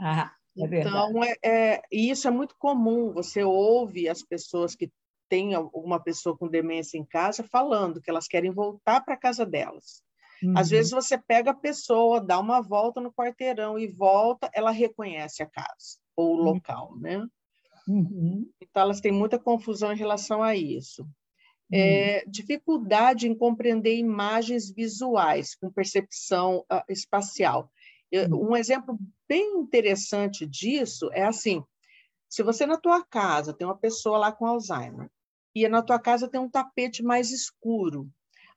Ah, 0.00 0.32
é 0.56 0.80
então, 0.80 1.22
é, 1.22 1.34
é, 1.44 1.82
isso 1.90 2.28
é 2.28 2.30
muito 2.30 2.54
comum. 2.58 3.12
Você 3.12 3.42
ouve 3.42 4.08
as 4.08 4.22
pessoas 4.22 4.74
que 4.74 4.90
têm 5.28 5.54
alguma 5.54 6.00
pessoa 6.00 6.36
com 6.36 6.48
demência 6.48 6.98
em 6.98 7.04
casa 7.04 7.42
falando 7.42 8.00
que 8.00 8.10
elas 8.10 8.28
querem 8.28 8.50
voltar 8.50 9.00
para 9.00 9.16
casa 9.16 9.44
delas. 9.44 10.02
Uhum. 10.42 10.54
Às 10.56 10.68
vezes 10.70 10.92
você 10.92 11.16
pega 11.18 11.50
a 11.50 11.54
pessoa, 11.54 12.20
dá 12.20 12.38
uma 12.38 12.60
volta 12.60 13.00
no 13.00 13.12
quarteirão 13.12 13.78
e 13.78 13.86
volta, 13.86 14.50
ela 14.52 14.70
reconhece 14.70 15.42
a 15.42 15.46
casa 15.46 15.98
ou 16.16 16.34
o 16.34 16.38
uhum. 16.38 16.44
local, 16.44 16.96
né? 16.98 17.26
Uhum. 17.88 18.48
Então 18.60 18.82
elas 18.82 19.00
têm 19.00 19.12
muita 19.12 19.38
confusão 19.38 19.92
em 19.92 19.96
relação 19.96 20.42
a 20.42 20.54
isso. 20.54 21.06
É, 21.72 22.22
hum. 22.26 22.30
dificuldade 22.30 23.26
em 23.26 23.34
compreender 23.34 23.96
imagens 23.96 24.70
visuais 24.70 25.54
com 25.54 25.72
percepção 25.72 26.58
uh, 26.70 26.82
espacial. 26.88 27.70
Eu, 28.12 28.28
hum. 28.28 28.50
um 28.50 28.56
exemplo 28.56 28.98
bem 29.28 29.58
interessante 29.58 30.46
disso 30.46 31.10
é 31.12 31.24
assim: 31.24 31.64
se 32.28 32.42
você 32.42 32.66
na 32.66 32.76
tua 32.76 33.04
casa 33.04 33.52
tem 33.52 33.66
uma 33.66 33.78
pessoa 33.78 34.18
lá 34.18 34.32
com 34.32 34.46
Alzheimer 34.46 35.10
e 35.54 35.68
na 35.68 35.82
tua 35.82 35.98
casa 35.98 36.28
tem 36.28 36.40
um 36.40 36.50
tapete 36.50 37.02
mais 37.02 37.30
escuro, 37.30 38.10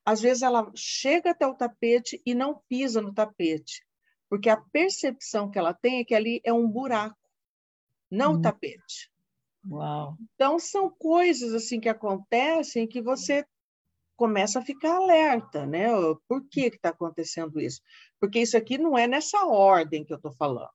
às 0.03 0.19
vezes 0.21 0.41
ela 0.41 0.71
chega 0.75 1.31
até 1.31 1.45
o 1.45 1.53
tapete 1.53 2.21
e 2.25 2.33
não 2.33 2.61
pisa 2.67 3.01
no 3.01 3.13
tapete, 3.13 3.85
porque 4.29 4.49
a 4.49 4.57
percepção 4.57 5.49
que 5.49 5.59
ela 5.59 5.73
tem 5.73 5.99
é 5.99 6.03
que 6.03 6.15
ali 6.15 6.41
é 6.43 6.51
um 6.51 6.67
buraco, 6.67 7.17
não 8.09 8.33
hum. 8.33 8.35
o 8.37 8.41
tapete. 8.41 9.11
Uau. 9.69 10.17
Então, 10.35 10.57
são 10.59 10.89
coisas 10.89 11.53
assim 11.53 11.79
que 11.79 11.89
acontecem 11.89 12.87
que 12.87 13.01
você 13.01 13.45
começa 14.15 14.59
a 14.59 14.63
ficar 14.63 14.95
alerta, 14.95 15.65
né? 15.65 15.87
Por 16.27 16.47
que 16.49 16.61
está 16.61 16.89
acontecendo 16.89 17.59
isso? 17.59 17.81
Porque 18.19 18.39
isso 18.39 18.57
aqui 18.57 18.77
não 18.77 18.97
é 18.97 19.07
nessa 19.07 19.45
ordem 19.45 20.03
que 20.03 20.11
eu 20.11 20.17
estou 20.17 20.31
falando. 20.31 20.69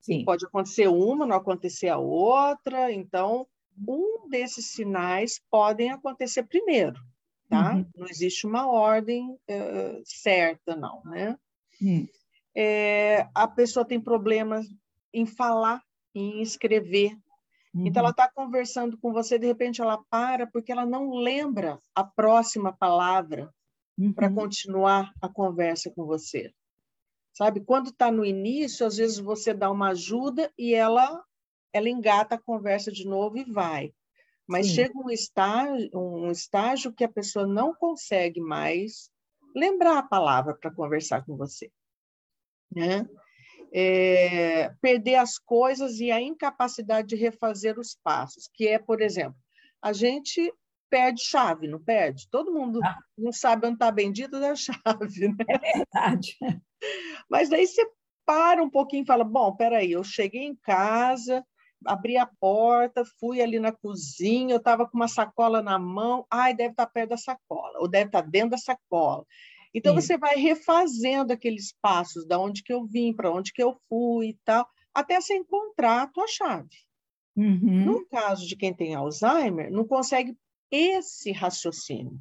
Sim. 0.00 0.24
Pode 0.24 0.44
acontecer 0.44 0.88
uma, 0.88 1.24
não 1.24 1.36
acontecer 1.36 1.88
a 1.88 1.96
outra. 1.96 2.92
Então, 2.92 3.46
um 3.88 4.28
desses 4.28 4.72
sinais 4.72 5.40
podem 5.50 5.90
acontecer 5.90 6.42
primeiro, 6.42 7.00
tá? 7.48 7.74
Uhum. 7.74 7.86
Não 7.96 8.06
existe 8.08 8.46
uma 8.46 8.70
ordem 8.70 9.30
uh, 9.30 10.02
certa, 10.04 10.76
não, 10.76 11.02
né? 11.04 11.38
Uhum. 11.80 12.06
É, 12.54 13.26
a 13.34 13.48
pessoa 13.48 13.84
tem 13.84 14.00
problemas 14.00 14.66
em 15.14 15.24
falar, 15.24 15.82
em 16.14 16.42
escrever, 16.42 17.16
Uhum. 17.74 17.86
Então, 17.86 18.00
ela 18.00 18.10
está 18.10 18.30
conversando 18.30 18.98
com 18.98 19.12
você, 19.12 19.38
de 19.38 19.46
repente 19.46 19.80
ela 19.80 20.02
para, 20.10 20.46
porque 20.46 20.70
ela 20.70 20.84
não 20.84 21.10
lembra 21.14 21.80
a 21.94 22.04
próxima 22.04 22.72
palavra 22.72 23.52
uhum. 23.98 24.12
para 24.12 24.30
continuar 24.30 25.12
a 25.20 25.28
conversa 25.28 25.90
com 25.90 26.04
você. 26.04 26.52
Sabe? 27.32 27.60
Quando 27.60 27.88
está 27.88 28.10
no 28.10 28.24
início, 28.24 28.86
às 28.86 28.98
vezes 28.98 29.18
você 29.18 29.54
dá 29.54 29.70
uma 29.70 29.90
ajuda 29.90 30.52
e 30.58 30.74
ela, 30.74 31.24
ela 31.72 31.88
engata 31.88 32.34
a 32.34 32.42
conversa 32.42 32.92
de 32.92 33.06
novo 33.06 33.38
e 33.38 33.44
vai. 33.44 33.92
Mas 34.46 34.66
Sim. 34.66 34.74
chega 34.74 34.98
um 34.98 35.08
estágio, 35.08 35.90
um 35.94 36.30
estágio 36.30 36.92
que 36.92 37.04
a 37.04 37.08
pessoa 37.08 37.46
não 37.46 37.74
consegue 37.74 38.40
mais 38.40 39.10
lembrar 39.54 39.98
a 39.98 40.02
palavra 40.02 40.54
para 40.54 40.74
conversar 40.74 41.24
com 41.24 41.36
você. 41.36 41.70
né? 42.70 43.08
É, 43.74 44.68
perder 44.82 45.14
as 45.14 45.38
coisas 45.38 45.98
e 45.98 46.10
a 46.10 46.20
incapacidade 46.20 47.08
de 47.08 47.16
refazer 47.16 47.78
os 47.78 47.96
passos, 48.04 48.48
que 48.52 48.68
é, 48.68 48.78
por 48.78 49.00
exemplo, 49.00 49.38
a 49.80 49.92
gente 49.94 50.52
perde 50.90 51.22
chave, 51.22 51.66
não 51.66 51.82
perde? 51.82 52.28
Todo 52.30 52.52
mundo 52.52 52.78
ah. 52.84 52.98
não 53.16 53.32
sabe 53.32 53.66
onde 53.66 53.76
está 53.76 53.88
a 53.88 53.92
bendita 53.92 54.38
da 54.38 54.54
chave, 54.54 55.28
né? 55.28 55.44
É 55.48 55.58
verdade. 55.58 56.36
Mas 57.30 57.48
daí 57.48 57.66
você 57.66 57.82
para 58.26 58.62
um 58.62 58.70
pouquinho 58.70 59.02
e 59.02 59.06
fala, 59.06 59.24
bom, 59.24 59.56
peraí, 59.56 59.92
eu 59.92 60.04
cheguei 60.04 60.42
em 60.42 60.54
casa, 60.54 61.44
abri 61.86 62.16
a 62.16 62.26
porta, 62.26 63.04
fui 63.18 63.40
ali 63.40 63.58
na 63.58 63.72
cozinha, 63.72 64.54
eu 64.54 64.58
estava 64.58 64.86
com 64.86 64.96
uma 64.96 65.08
sacola 65.08 65.62
na 65.62 65.78
mão, 65.78 66.26
ai, 66.30 66.54
deve 66.54 66.70
estar 66.70 66.86
tá 66.86 66.92
perto 66.92 67.10
da 67.10 67.16
sacola, 67.16 67.78
ou 67.80 67.88
deve 67.88 68.06
estar 68.06 68.22
tá 68.22 68.28
dentro 68.28 68.50
da 68.50 68.58
sacola. 68.58 69.24
Então, 69.74 69.94
Sim. 69.94 70.00
você 70.00 70.18
vai 70.18 70.36
refazendo 70.36 71.32
aqueles 71.32 71.72
passos, 71.80 72.26
da 72.26 72.38
onde 72.38 72.62
que 72.62 72.72
eu 72.72 72.84
vim, 72.84 73.12
para 73.12 73.32
onde 73.32 73.52
que 73.52 73.62
eu 73.62 73.74
fui 73.88 74.28
e 74.28 74.38
tal, 74.44 74.68
até 74.92 75.20
você 75.20 75.34
encontrar 75.34 76.02
a 76.02 76.06
tua 76.06 76.26
chave. 76.26 76.76
Uhum. 77.34 77.84
No 77.84 78.06
caso 78.06 78.46
de 78.46 78.54
quem 78.54 78.74
tem 78.74 78.94
Alzheimer, 78.94 79.70
não 79.70 79.86
consegue 79.86 80.36
esse 80.70 81.32
raciocínio. 81.32 82.20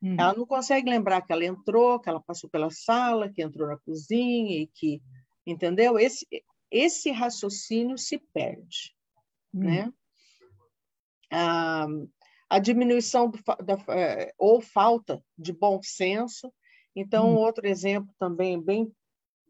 Uhum. 0.00 0.16
Ela 0.18 0.34
não 0.34 0.46
consegue 0.46 0.88
lembrar 0.88 1.22
que 1.22 1.32
ela 1.32 1.44
entrou, 1.44 2.00
que 2.00 2.08
ela 2.08 2.20
passou 2.20 2.48
pela 2.48 2.70
sala, 2.70 3.30
que 3.30 3.42
entrou 3.42 3.68
na 3.68 3.76
cozinha 3.78 4.62
e 4.62 4.66
que, 4.66 5.02
entendeu? 5.46 5.98
Esse, 5.98 6.26
esse 6.70 7.10
raciocínio 7.10 7.98
se 7.98 8.18
perde, 8.18 8.94
uhum. 9.52 9.64
né? 9.64 9.92
A, 11.30 11.86
a 12.48 12.58
diminuição 12.58 13.28
do, 13.28 13.38
da, 13.62 13.76
é, 13.94 14.32
ou 14.38 14.62
falta 14.62 15.22
de 15.36 15.52
bom 15.52 15.80
senso 15.82 16.50
então, 17.00 17.30
hum. 17.30 17.36
outro 17.36 17.66
exemplo 17.66 18.12
também, 18.18 18.60
bem 18.60 18.92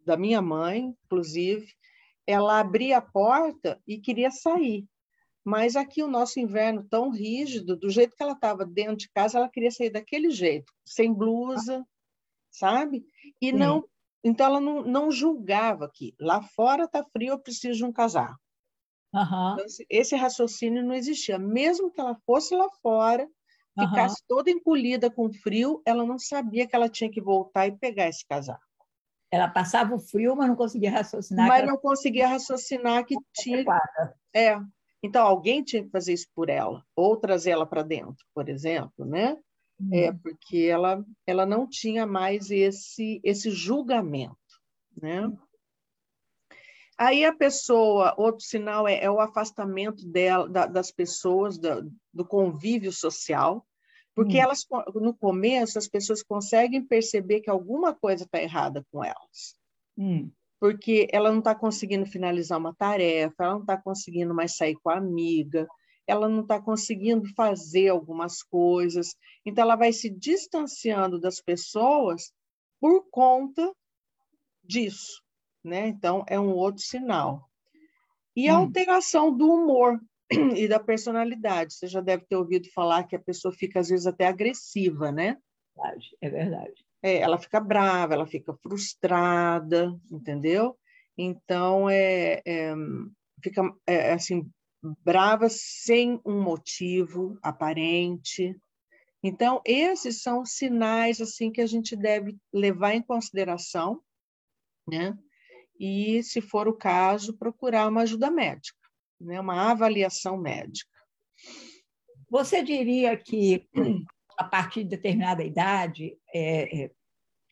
da 0.04 0.16
minha 0.16 0.40
mãe, 0.40 0.94
inclusive, 1.04 1.66
ela 2.26 2.60
abria 2.60 2.98
a 2.98 3.02
porta 3.02 3.80
e 3.86 3.98
queria 3.98 4.30
sair. 4.30 4.86
Mas 5.44 5.76
aqui 5.76 6.02
o 6.02 6.08
nosso 6.08 6.38
inverno 6.38 6.86
tão 6.90 7.10
rígido, 7.10 7.76
do 7.76 7.88
jeito 7.88 8.14
que 8.14 8.22
ela 8.22 8.32
estava 8.32 8.66
dentro 8.66 8.96
de 8.96 9.10
casa, 9.10 9.38
ela 9.38 9.48
queria 9.48 9.70
sair 9.70 9.90
daquele 9.90 10.30
jeito, 10.30 10.72
sem 10.84 11.12
blusa, 11.12 11.86
sabe? 12.50 13.04
E 13.40 13.50
Sim. 13.50 13.52
não, 13.52 13.88
então 14.22 14.46
ela 14.46 14.60
não, 14.60 14.82
não 14.82 15.10
julgava 15.10 15.90
que 15.92 16.14
lá 16.20 16.42
fora 16.42 16.84
está 16.84 17.02
frio, 17.04 17.30
eu 17.30 17.38
preciso 17.38 17.78
de 17.78 17.84
um 17.84 17.92
casaco. 17.92 18.38
Uhum. 19.14 19.52
Então, 19.54 19.66
esse 19.88 20.14
raciocínio 20.14 20.84
não 20.84 20.94
existia. 20.94 21.38
Mesmo 21.38 21.90
que 21.90 22.00
ela 22.00 22.14
fosse 22.26 22.54
lá 22.54 22.68
fora, 22.82 23.26
ficasse 23.78 24.20
uhum. 24.22 24.26
toda 24.28 24.50
encolhida 24.50 25.10
com 25.10 25.32
frio, 25.32 25.82
ela 25.84 26.04
não 26.04 26.18
sabia 26.18 26.66
que 26.66 26.74
ela 26.74 26.88
tinha 26.88 27.10
que 27.10 27.20
voltar 27.20 27.66
e 27.66 27.72
pegar 27.72 28.08
esse 28.08 28.26
casaco. 28.26 28.62
Ela 29.30 29.48
passava 29.48 29.94
o 29.94 29.98
frio, 29.98 30.34
mas 30.34 30.48
não 30.48 30.56
conseguia 30.56 30.90
raciocinar. 30.90 31.46
Mas 31.48 31.66
não 31.66 31.76
conseguia 31.76 32.28
raciocinar 32.28 33.04
que 33.04 33.14
tinha. 33.34 33.64
É. 34.34 34.58
Então, 35.02 35.26
alguém 35.26 35.62
tinha 35.62 35.84
que 35.84 35.90
fazer 35.90 36.12
isso 36.12 36.26
por 36.34 36.48
ela, 36.48 36.84
ou 36.96 37.16
trazer 37.16 37.50
ela 37.50 37.66
para 37.66 37.82
dentro, 37.82 38.24
por 38.34 38.48
exemplo, 38.48 39.04
né? 39.04 39.38
Hum. 39.80 39.90
É, 39.92 40.12
porque 40.12 40.68
ela, 40.70 41.04
ela 41.26 41.46
não 41.46 41.68
tinha 41.68 42.04
mais 42.06 42.50
esse, 42.50 43.20
esse 43.22 43.50
julgamento, 43.50 44.36
né? 45.00 45.30
Aí 46.98 47.24
a 47.24 47.32
pessoa, 47.32 48.12
outro 48.18 48.44
sinal 48.44 48.88
é, 48.88 49.04
é 49.04 49.08
o 49.08 49.20
afastamento 49.20 50.04
dela, 50.04 50.48
da, 50.48 50.66
das 50.66 50.90
pessoas, 50.90 51.56
da, 51.56 51.80
do 52.12 52.26
convívio 52.26 52.92
social, 52.92 53.64
porque 54.18 54.36
hum. 54.36 54.40
elas, 54.40 54.66
no 54.96 55.14
começo, 55.14 55.78
as 55.78 55.86
pessoas 55.86 56.24
conseguem 56.24 56.84
perceber 56.84 57.40
que 57.40 57.48
alguma 57.48 57.94
coisa 57.94 58.24
está 58.24 58.42
errada 58.42 58.84
com 58.90 59.04
elas. 59.04 59.56
Hum. 59.96 60.28
Porque 60.58 61.06
ela 61.12 61.30
não 61.30 61.38
está 61.38 61.54
conseguindo 61.54 62.04
finalizar 62.04 62.58
uma 62.58 62.74
tarefa, 62.74 63.44
ela 63.44 63.52
não 63.52 63.60
está 63.60 63.80
conseguindo 63.80 64.34
mais 64.34 64.56
sair 64.56 64.74
com 64.82 64.90
a 64.90 64.96
amiga, 64.96 65.68
ela 66.04 66.28
não 66.28 66.40
está 66.40 66.60
conseguindo 66.60 67.32
fazer 67.36 67.90
algumas 67.90 68.42
coisas. 68.42 69.14
Então, 69.46 69.62
ela 69.62 69.76
vai 69.76 69.92
se 69.92 70.10
distanciando 70.10 71.20
das 71.20 71.40
pessoas 71.40 72.32
por 72.80 73.08
conta 73.12 73.72
disso. 74.64 75.22
Né? 75.62 75.86
Então, 75.86 76.24
é 76.26 76.40
um 76.40 76.56
outro 76.56 76.82
sinal. 76.82 77.48
E 78.34 78.48
a 78.48 78.58
hum. 78.58 78.62
alteração 78.62 79.32
do 79.32 79.48
humor, 79.48 80.00
e 80.30 80.68
da 80.68 80.78
personalidade. 80.78 81.74
Você 81.74 81.86
já 81.86 82.00
deve 82.00 82.24
ter 82.26 82.36
ouvido 82.36 82.68
falar 82.72 83.04
que 83.04 83.16
a 83.16 83.20
pessoa 83.20 83.52
fica, 83.52 83.80
às 83.80 83.88
vezes, 83.88 84.06
até 84.06 84.26
agressiva, 84.26 85.10
né? 85.10 85.36
É 86.20 86.28
verdade. 86.28 86.84
É, 87.02 87.18
ela 87.18 87.38
fica 87.38 87.60
brava, 87.60 88.14
ela 88.14 88.26
fica 88.26 88.52
frustrada, 88.54 89.94
entendeu? 90.10 90.76
Então, 91.16 91.88
é, 91.88 92.42
é 92.44 92.74
fica 93.42 93.62
é, 93.86 94.12
assim, 94.12 94.50
brava 95.04 95.48
sem 95.48 96.20
um 96.26 96.42
motivo 96.42 97.38
aparente. 97.42 98.56
Então, 99.22 99.60
esses 99.64 100.22
são 100.22 100.44
sinais 100.44 101.20
assim 101.20 101.50
que 101.50 101.60
a 101.60 101.66
gente 101.66 101.96
deve 101.96 102.36
levar 102.52 102.94
em 102.94 103.02
consideração, 103.02 104.00
né? 104.88 105.16
E, 105.78 106.22
se 106.24 106.40
for 106.40 106.66
o 106.66 106.76
caso, 106.76 107.38
procurar 107.38 107.88
uma 107.88 108.02
ajuda 108.02 108.30
médica 108.30 108.77
né, 109.20 109.40
uma 109.40 109.70
avaliação 109.70 110.36
médica. 110.36 110.90
Você 112.30 112.62
diria 112.62 113.16
que, 113.16 113.68
a 114.36 114.44
partir 114.44 114.84
de 114.84 114.90
determinada 114.90 115.42
idade, 115.42 116.16
é, 116.34 116.84
é, 116.84 116.90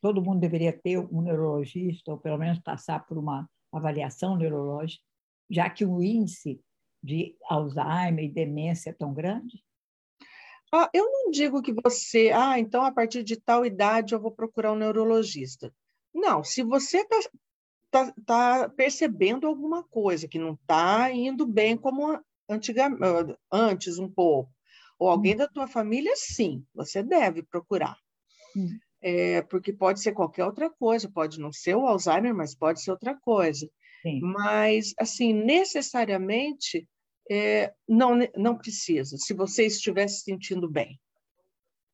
todo 0.00 0.22
mundo 0.22 0.40
deveria 0.40 0.72
ter 0.72 0.98
um 0.98 1.22
neurologista, 1.22 2.12
ou 2.12 2.18
pelo 2.18 2.38
menos 2.38 2.59
passar 2.61 3.07
por 3.07 3.18
uma 3.18 3.48
avaliação 3.72 4.37
neurológica, 4.37 5.02
já 5.50 5.70
que 5.70 5.85
o 5.85 6.02
índice 6.02 6.61
de 7.02 7.37
Alzheimer 7.48 8.24
e 8.24 8.33
demência 8.33 8.90
é 8.90 8.92
tão 8.92 9.14
grande? 9.14 9.62
Ah, 10.72 10.90
eu 10.92 11.05
não 11.11 11.31
digo 11.31 11.62
que 11.62 11.72
você, 11.72 12.31
ah, 12.35 12.59
então 12.59 12.83
a 12.83 12.92
partir 12.92 13.22
de 13.22 13.37
tal 13.40 13.64
idade 13.64 14.14
eu 14.14 14.20
vou 14.20 14.33
procurar 14.33 14.72
um 14.72 14.76
neurologista. 14.76 15.72
Não, 16.12 16.42
se 16.42 16.62
você 16.62 16.98
está 16.98 17.16
tá, 17.90 18.12
tá 18.25 18.68
percebendo 18.68 19.46
alguma 19.46 19.83
coisa 19.85 20.29
que 20.29 20.38
não 20.38 20.55
está 20.55 21.11
indo 21.11 21.46
bem 21.46 21.77
como 21.77 22.20
antigamente, 22.49 23.37
antes 23.51 23.99
um 23.99 24.09
pouco. 24.09 24.51
Ou 24.99 25.09
alguém 25.09 25.35
hum. 25.35 25.38
da 25.38 25.49
tua 25.49 25.66
família, 25.66 26.12
sim, 26.16 26.64
você 26.75 27.03
deve 27.03 27.42
procurar. 27.42 27.96
Hum. 28.57 28.79
É, 29.03 29.42
porque 29.42 29.72
pode 29.72 30.01
ser 30.01 30.12
qualquer 30.12 30.44
outra 30.44 30.70
coisa, 30.70 31.11
pode 31.11 31.38
não 31.38 31.53
ser 31.53 31.77
o 31.77 31.87
Alzheimer, 31.87 32.35
mas 32.35 32.55
pode 32.55 32.81
ser 32.81 32.90
outra 32.90 33.14
coisa. 33.14 33.68
Sim. 34.03 34.20
Mas, 34.20 34.94
assim, 34.99 35.33
necessariamente, 35.33 36.88
é, 37.31 37.72
não, 37.88 38.18
não 38.37 38.57
precisa, 38.57 39.16
se 39.18 39.35
você 39.35 39.66
estiver 39.66 40.09
se 40.09 40.20
sentindo 40.20 40.70
bem. 40.70 40.99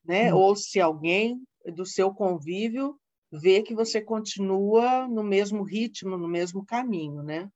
Né? 0.05 0.33
Hum. 0.33 0.37
Ou 0.37 0.55
se 0.55 0.79
alguém 0.79 1.41
do 1.75 1.85
seu 1.85 2.13
convívio 2.13 2.99
ver 3.33 3.63
que 3.63 3.73
você 3.73 3.99
continua 3.99 5.07
no 5.07 5.23
mesmo 5.23 5.63
ritmo, 5.63 6.17
no 6.17 6.27
mesmo 6.27 6.63
caminho, 6.63 7.23
né? 7.23 7.49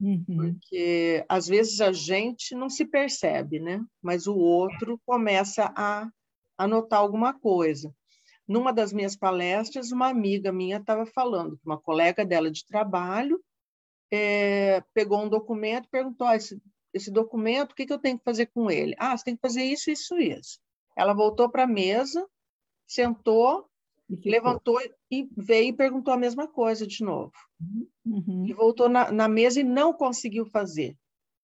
Uhum. 0.00 0.24
Porque 0.26 1.24
às 1.28 1.48
vezes 1.48 1.80
a 1.80 1.92
gente 1.92 2.54
não 2.54 2.70
se 2.70 2.84
percebe, 2.84 3.58
né? 3.58 3.84
Mas 4.00 4.28
o 4.28 4.36
outro 4.36 5.00
começa 5.04 5.72
a, 5.76 6.08
a 6.56 6.68
notar 6.68 7.00
alguma 7.00 7.34
coisa. 7.34 7.92
Numa 8.46 8.72
das 8.72 8.92
minhas 8.92 9.16
palestras, 9.16 9.90
uma 9.90 10.08
amiga 10.08 10.52
minha 10.52 10.76
estava 10.76 11.04
falando 11.06 11.56
que 11.56 11.66
uma 11.66 11.80
colega 11.80 12.24
dela 12.24 12.50
de 12.50 12.64
trabalho 12.64 13.42
é, 14.12 14.82
pegou 14.92 15.20
um 15.20 15.28
documento 15.28 15.86
e 15.86 15.90
perguntou: 15.90 16.26
ah, 16.28 16.36
esse, 16.36 16.60
esse 16.92 17.10
documento, 17.10 17.72
o 17.72 17.74
que, 17.74 17.86
que 17.86 17.92
eu 17.92 17.98
tenho 17.98 18.18
que 18.18 18.24
fazer 18.24 18.46
com 18.46 18.70
ele? 18.70 18.94
Ah, 18.98 19.16
você 19.16 19.24
tem 19.24 19.34
que 19.34 19.42
fazer 19.42 19.64
isso, 19.64 19.90
isso, 19.90 20.16
isso. 20.16 20.60
Ela 20.96 21.12
voltou 21.12 21.50
para 21.50 21.64
a 21.64 21.66
mesa, 21.66 22.24
sentou 22.86 23.68
e 24.08 24.30
levantou 24.30 24.78
e 25.10 25.28
veio 25.36 25.68
e 25.68 25.72
perguntou 25.72 26.12
a 26.12 26.18
mesma 26.18 26.46
coisa 26.46 26.86
de 26.86 27.02
novo. 27.02 27.32
Uhum. 28.04 28.46
E 28.46 28.52
voltou 28.52 28.88
na, 28.88 29.10
na, 29.10 29.28
mesa 29.28 29.60
e 29.60 29.64
não 29.64 29.92
conseguiu 29.92 30.44
fazer. 30.46 30.96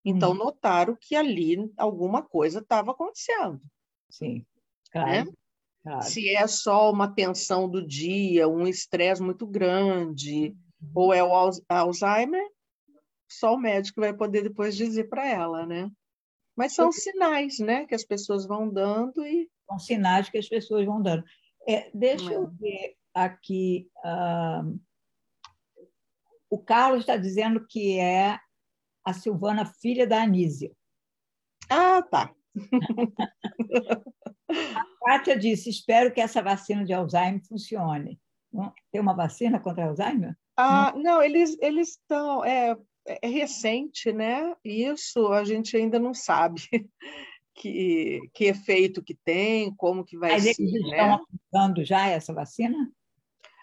Então, 0.04 0.30
uhum. 0.30 0.38
notaram 0.38 0.96
que 0.98 1.14
ali 1.14 1.70
alguma 1.76 2.22
coisa 2.22 2.60
estava 2.60 2.90
acontecendo. 2.90 3.60
Sim, 4.10 4.44
claro. 4.90 5.10
Né? 5.10 5.24
claro. 5.82 6.02
Se 6.02 6.28
é 6.34 6.46
só 6.46 6.90
uma 6.90 7.12
tensão 7.12 7.68
do 7.68 7.86
dia, 7.86 8.48
um 8.48 8.66
estresse 8.66 9.22
muito 9.22 9.46
grande, 9.46 10.54
uhum. 10.82 10.90
ou 10.94 11.14
é 11.14 11.22
o 11.22 11.32
Alzheimer, 11.68 12.46
só 13.28 13.54
o 13.54 13.60
médico 13.60 14.00
vai 14.00 14.12
poder 14.12 14.42
depois 14.42 14.76
dizer 14.76 15.08
para 15.08 15.26
ela, 15.26 15.64
né? 15.64 15.90
Mas 16.56 16.74
são 16.74 16.92
sinais, 16.92 17.58
né, 17.58 17.86
que 17.86 17.94
as 17.94 18.04
pessoas 18.04 18.44
vão 18.44 18.68
dando 18.68 19.24
e 19.24 19.48
são 19.66 19.78
sinais 19.78 20.28
que 20.28 20.36
as 20.36 20.48
pessoas 20.48 20.84
vão 20.84 21.00
dando. 21.00 21.24
É, 21.68 21.90
deixa 21.92 22.32
eu 22.32 22.48
ver 22.48 22.96
aqui. 23.14 23.88
Uh, 24.04 24.80
o 26.48 26.58
Carlos 26.58 27.00
está 27.00 27.16
dizendo 27.16 27.66
que 27.66 27.98
é 27.98 28.38
a 29.04 29.12
Silvana, 29.12 29.64
filha 29.64 30.06
da 30.06 30.22
Anísia. 30.22 30.72
Ah, 31.68 32.02
tá. 32.02 32.34
a 34.48 34.84
Kátia 35.06 35.38
disse: 35.38 35.70
espero 35.70 36.12
que 36.12 36.20
essa 36.20 36.42
vacina 36.42 36.84
de 36.84 36.92
Alzheimer 36.92 37.40
funcione. 37.46 38.20
Tem 38.90 39.00
uma 39.00 39.14
vacina 39.14 39.60
contra 39.60 39.86
Alzheimer? 39.86 40.36
Ah, 40.56 40.92
não, 40.96 41.22
eles 41.22 41.56
eles 41.60 41.90
estão 41.90 42.44
é, 42.44 42.76
é 43.06 43.28
recente, 43.28 44.12
né? 44.12 44.54
Isso 44.64 45.28
a 45.28 45.44
gente 45.44 45.76
ainda 45.76 45.98
não 45.98 46.12
sabe 46.12 46.60
que, 47.60 48.20
que 48.32 48.44
efeito 48.46 49.02
que 49.02 49.14
tem, 49.14 49.74
como 49.76 50.04
que 50.04 50.16
vai 50.16 50.32
Mas 50.32 50.44
ser. 50.44 50.62
eles 50.62 50.72
né? 50.72 50.90
estão 50.90 51.14
aplicando 51.14 51.84
já 51.84 52.06
essa 52.08 52.32
vacina? 52.32 52.90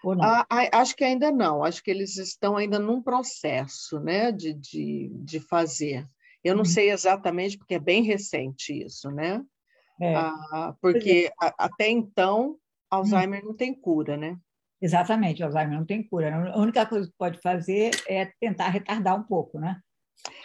Ou 0.04 0.14
não? 0.14 0.24
Ah, 0.24 0.46
acho 0.72 0.94
que 0.96 1.04
ainda 1.04 1.30
não, 1.32 1.64
acho 1.64 1.82
que 1.82 1.90
eles 1.90 2.16
estão 2.16 2.56
ainda 2.56 2.78
num 2.78 3.02
processo 3.02 3.98
né, 4.00 4.30
de, 4.30 4.54
de, 4.54 5.10
de 5.24 5.40
fazer. 5.40 6.06
Eu 6.44 6.54
não 6.54 6.62
Uhum. 6.62 6.70
sei 6.70 6.90
exatamente, 6.90 7.58
porque 7.58 7.74
é 7.74 7.80
bem 7.80 8.02
recente 8.02 8.72
isso, 8.84 9.10
né? 9.10 9.42
É, 10.00 10.14
Ah, 10.14 10.74
porque 10.80 11.32
a- 11.40 11.66
até 11.66 11.88
então, 11.88 12.56
Alzheimer 12.88 13.44
não 13.44 13.54
tem 13.54 13.74
cura, 13.74 14.16
né? 14.16 14.38
exatamente, 14.80 15.42
Alzheimer 15.42 15.76
não 15.76 15.84
tem 15.84 16.02
cura. 16.06 16.52
A 16.52 16.58
única 16.58 16.86
coisa 16.86 17.08
que 17.08 17.14
pode 17.18 17.40
fazer 17.40 17.90
é 18.08 18.26
tentar 18.40 18.68
retardar 18.68 19.16
um 19.16 19.24
pouco, 19.24 19.58
né? 19.58 19.80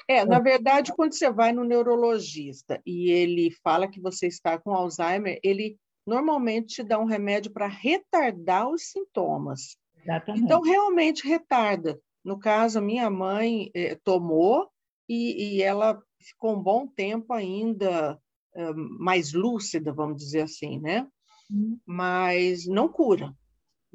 É, 0.08 0.26
na 0.26 0.40
verdade, 0.40 0.94
quando 0.96 1.14
você 1.14 1.32
vai 1.32 1.52
no 1.52 1.64
neurologista 1.64 2.82
e 2.86 3.10
ele 3.10 3.52
fala 3.64 3.88
que 3.88 4.02
você 4.02 4.28
está 4.28 4.58
com 4.58 4.74
Alzheimer, 4.74 5.40
ele 5.44 5.78
normalmente 6.06 6.76
te 6.76 6.84
dá 6.84 7.00
um 7.00 7.06
remédio 7.06 7.52
para 7.52 7.68
retardar 7.68 8.70
os 8.70 8.90
sintomas. 8.90 9.78
Exatamente. 10.02 10.44
Então, 10.44 10.62
realmente 10.62 11.28
retarda. 11.28 12.00
No 12.24 12.38
caso, 12.38 12.80
a 12.80 12.82
minha 12.82 13.10
mãe 13.10 13.70
eh, 13.74 13.98
tomou 14.04 14.70
e, 15.08 15.58
e 15.58 15.62
ela 15.62 16.02
ficou 16.20 16.56
um 16.56 16.62
bom 16.62 16.88
tempo 16.88 17.34
ainda 17.34 18.20
eh, 18.56 18.74
mais 18.74 19.34
lúcida, 19.34 19.94
vamos 19.94 20.18
dizer 20.18 20.42
assim, 20.42 20.80
né? 20.80 21.08
Hum. 21.52 21.78
Mas 21.86 22.66
não 22.66 22.88
cura. 22.88 23.34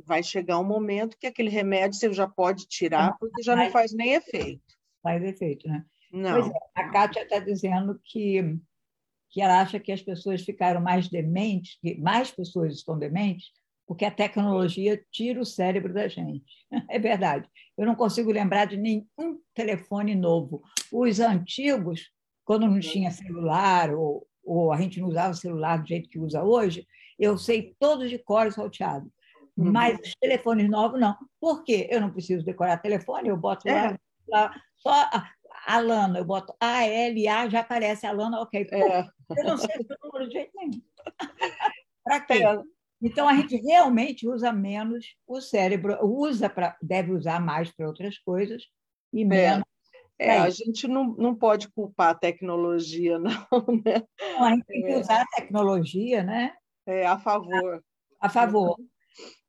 Vai 0.04 0.22
chegar 0.22 0.58
um 0.58 0.64
momento 0.64 1.16
que 1.18 1.26
aquele 1.26 1.50
remédio 1.50 1.98
você 1.98 2.12
já 2.12 2.28
pode 2.28 2.66
tirar, 2.66 3.16
porque 3.18 3.42
já 3.42 3.56
não 3.56 3.70
faz 3.70 3.92
nem 3.92 4.14
efeito. 4.14 4.62
faz 5.02 5.22
efeito, 5.24 5.66
né? 5.68 5.84
Não. 6.12 6.38
É, 6.38 6.52
a 6.74 6.90
Kátia 6.90 7.22
está 7.22 7.38
dizendo 7.38 8.00
que, 8.04 8.58
que 9.30 9.40
ela 9.40 9.60
acha 9.60 9.78
que 9.78 9.92
as 9.92 10.02
pessoas 10.02 10.42
ficaram 10.42 10.80
mais 10.80 11.08
dementes, 11.08 11.78
que 11.80 11.98
mais 11.98 12.30
pessoas 12.30 12.74
estão 12.74 12.98
dementes, 12.98 13.50
porque 13.86 14.04
a 14.04 14.10
tecnologia 14.10 15.02
tira 15.10 15.40
o 15.40 15.46
cérebro 15.46 15.92
da 15.92 16.08
gente. 16.08 16.44
É 16.90 16.98
verdade. 16.98 17.48
Eu 17.76 17.86
não 17.86 17.94
consigo 17.94 18.30
lembrar 18.30 18.66
de 18.66 18.76
nenhum 18.76 19.40
telefone 19.54 20.14
novo. 20.14 20.62
Os 20.92 21.20
antigos, 21.20 22.10
quando 22.44 22.66
não 22.66 22.80
tinha 22.80 23.10
celular, 23.10 23.94
ou, 23.94 24.26
ou 24.44 24.72
a 24.72 24.80
gente 24.80 25.00
não 25.00 25.08
usava 25.08 25.32
celular 25.34 25.78
do 25.78 25.88
jeito 25.88 26.08
que 26.08 26.18
usa 26.18 26.42
hoje, 26.42 26.86
eu 27.18 27.38
sei 27.38 27.74
todos 27.78 28.10
de 28.10 28.18
cor 28.18 28.46
e 28.46 28.52
salteado. 28.52 29.10
Uhum. 29.56 29.72
Mas 29.72 29.98
os 29.98 30.14
telefones 30.20 30.68
novos, 30.70 31.00
não. 31.00 31.16
Por 31.40 31.64
quê? 31.64 31.88
Eu 31.90 32.00
não 32.00 32.10
preciso 32.10 32.44
decorar 32.44 32.78
telefone, 32.78 33.28
eu 33.28 33.36
boto 33.36 33.66
lá, 33.66 33.92
É. 33.92 33.98
lá 34.28 34.54
só 34.76 35.10
a, 35.68 35.76
a 35.76 35.80
Lana, 35.80 36.18
eu 36.18 36.24
boto 36.24 36.54
A, 36.60 36.84
L, 36.86 37.28
A, 37.28 37.48
já 37.48 37.60
aparece 37.60 38.06
a 38.06 38.12
Lana, 38.12 38.40
ok. 38.40 38.66
É, 38.70 39.00
Eu 39.36 39.44
não 39.44 39.56
sei 39.58 39.74
o 39.76 40.06
número 40.06 40.26
de 40.28 40.34
jeito 40.34 40.52
nenhum. 40.56 40.80
Para 42.04 42.20
quê? 42.20 42.42
é, 42.44 42.62
Então, 43.02 43.28
a 43.28 43.34
gente 43.34 43.56
realmente 43.56 44.26
usa 44.28 44.52
menos 44.52 45.14
o 45.26 45.40
cérebro, 45.40 45.98
usa 46.04 46.48
pra, 46.48 46.76
deve 46.82 47.12
usar 47.12 47.40
mais 47.40 47.70
para 47.70 47.86
outras 47.86 48.18
coisas 48.18 48.64
e 49.12 49.24
menos. 49.24 49.64
é, 50.18 50.38
a 50.38 50.44
Aí. 50.44 50.50
gente 50.50 50.88
não, 50.88 51.14
não 51.16 51.34
pode 51.34 51.68
culpar 51.70 52.10
a 52.10 52.14
tecnologia, 52.14 53.18
não, 53.20 53.30
né? 53.84 54.02
Então, 54.20 54.44
a 54.44 54.50
gente 54.50 54.64
tem 54.64 54.82
que 54.82 54.94
usar 54.96 55.22
a 55.22 55.26
tecnologia 55.36 56.22
né, 56.24 56.54
É 56.86 57.06
a 57.06 57.18
favor. 57.18 57.82
a 58.20 58.28
favor. 58.28 58.76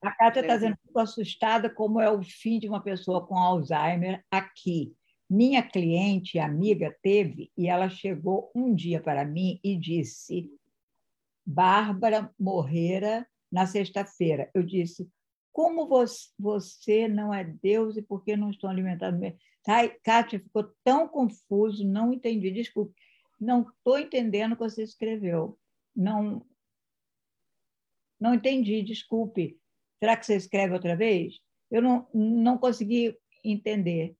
A 0.01 0.11
Kátia 0.11 0.39
está 0.41 0.53
É. 0.53 0.55
dizendo 0.57 0.77
que 0.77 0.87
estou 0.87 1.01
assustada 1.01 1.69
como 1.69 1.99
é 2.01 2.09
o 2.09 2.21
fim 2.23 2.57
de 2.59 2.67
uma 2.67 2.81
pessoa 2.81 3.25
com 3.27 3.37
Alzheimer 3.37 4.23
aqui. 4.31 4.93
Minha 5.29 5.61
cliente 5.61 6.39
amiga 6.39 6.97
teve 7.03 7.51
e 7.55 7.67
ela 7.67 7.87
chegou 7.87 8.51
um 8.55 8.73
dia 8.73 8.99
para 8.99 9.23
mim 9.23 9.59
e 9.63 9.77
disse: 9.77 10.51
Bárbara 11.45 12.33
morrera 12.39 13.27
na 13.51 13.67
sexta-feira. 13.67 14.49
Eu 14.53 14.63
disse: 14.63 15.07
Como 15.51 15.87
você, 16.37 17.07
não 17.07 17.31
é 17.31 17.43
Deus 17.43 17.95
e 17.95 18.01
por 18.01 18.23
que 18.23 18.35
não 18.35 18.49
estão 18.49 18.69
alimentando? 18.69 19.19
me-?" 19.19 19.37
Ai, 19.67 19.95
Kátia 20.03 20.39
ficou 20.39 20.71
tão 20.83 21.07
confuso, 21.07 21.85
não 21.85 22.11
entendi. 22.11 22.49
Desculpe, 22.49 22.95
não 23.39 23.61
estou 23.61 23.99
entendendo 23.99 24.53
o 24.53 24.55
que 24.55 24.63
você 24.63 24.81
escreveu. 24.81 25.59
Não, 25.95 26.43
não 28.19 28.33
entendi, 28.33 28.81
desculpe. 28.81 29.59
Será 29.99 30.17
que 30.17 30.25
você 30.25 30.35
escreve 30.35 30.73
outra 30.73 30.95
vez? 30.95 31.39
Eu 31.69 31.83
não, 31.83 32.07
não 32.13 32.57
consegui 32.57 33.15
entender. 33.43 34.15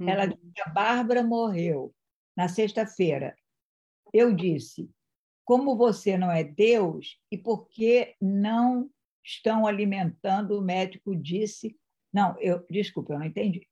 Ela 0.00 0.24
Uhum. 0.24 0.28
disse 0.30 0.52
que 0.54 0.60
a 0.62 0.68
Bárbara 0.68 1.22
morreu 1.22 1.94
na 2.36 2.48
sexta-feira. 2.48 3.34
Eu 4.12 4.32
disse, 4.34 4.88
como 5.44 5.76
você 5.76 6.16
não 6.16 6.30
é 6.30 6.44
Deus 6.44 7.18
e 7.30 7.36
por 7.36 7.68
que 7.68 8.14
não 8.20 8.90
estão 9.24 9.66
alimentando? 9.66 10.58
O 10.58 10.62
médico 10.62 11.16
disse, 11.16 11.76
não, 12.12 12.38
eu 12.38 12.64
desculpa, 12.70 13.14
eu 13.14 13.18
não 13.18 13.26
entendi. 13.26 13.66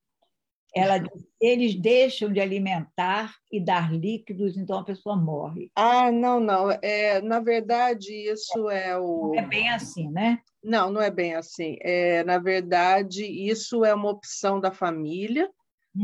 Ela 0.75 0.99
disse, 0.99 1.27
eles 1.41 1.75
deixam 1.75 2.31
de 2.31 2.39
alimentar 2.39 3.35
e 3.51 3.59
dar 3.59 3.91
líquidos, 3.91 4.59
então 4.59 4.81
a 4.81 4.85
pessoa 4.85 5.17
morre. 5.17 5.71
Ah, 5.75 6.13
não, 6.13 6.39
não. 6.39 6.71
É, 6.83 7.23
na 7.23 7.41
verdade, 7.41 8.13
isso 8.13 8.69
é 8.69 8.99
o. 8.99 9.29
Não 9.29 9.39
é 9.39 9.47
bem 9.47 9.71
assim, 9.71 10.11
né? 10.11 10.43
Não, 10.63 10.91
não 10.91 11.01
é 11.01 11.11
bem 11.11 11.35
assim. 11.35 11.79
É, 11.81 12.23
na 12.25 12.39
verdade, 12.39 13.25
isso 13.25 13.87
é 13.87 13.95
uma 13.95 14.11
opção 14.11 14.61
da 14.61 14.71
família. 14.71 15.51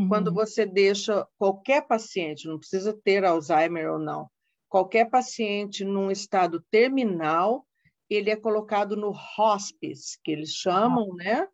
Quando 0.09 0.29
Uhum. 0.29 0.35
você 0.35 0.67
deixa 0.67 1.27
qualquer 1.39 1.87
paciente, 1.87 2.49
não 2.49 2.59
precisa 2.59 2.93
ter 3.05 3.25
Alzheimer 3.25 3.93
ou 3.93 3.99
não, 3.99 4.29
qualquer 4.69 5.11
paciente 5.11 5.85
num 5.85 6.11
estado 6.11 6.65
terminal, 6.71 7.67
ele 8.11 8.31
é 8.31 8.37
colocado 8.37 8.97
no 8.97 9.13
hospice, 9.39 10.19
que 10.23 10.31
eles 10.33 10.51
chamam, 10.51 11.15
né? 11.15 11.49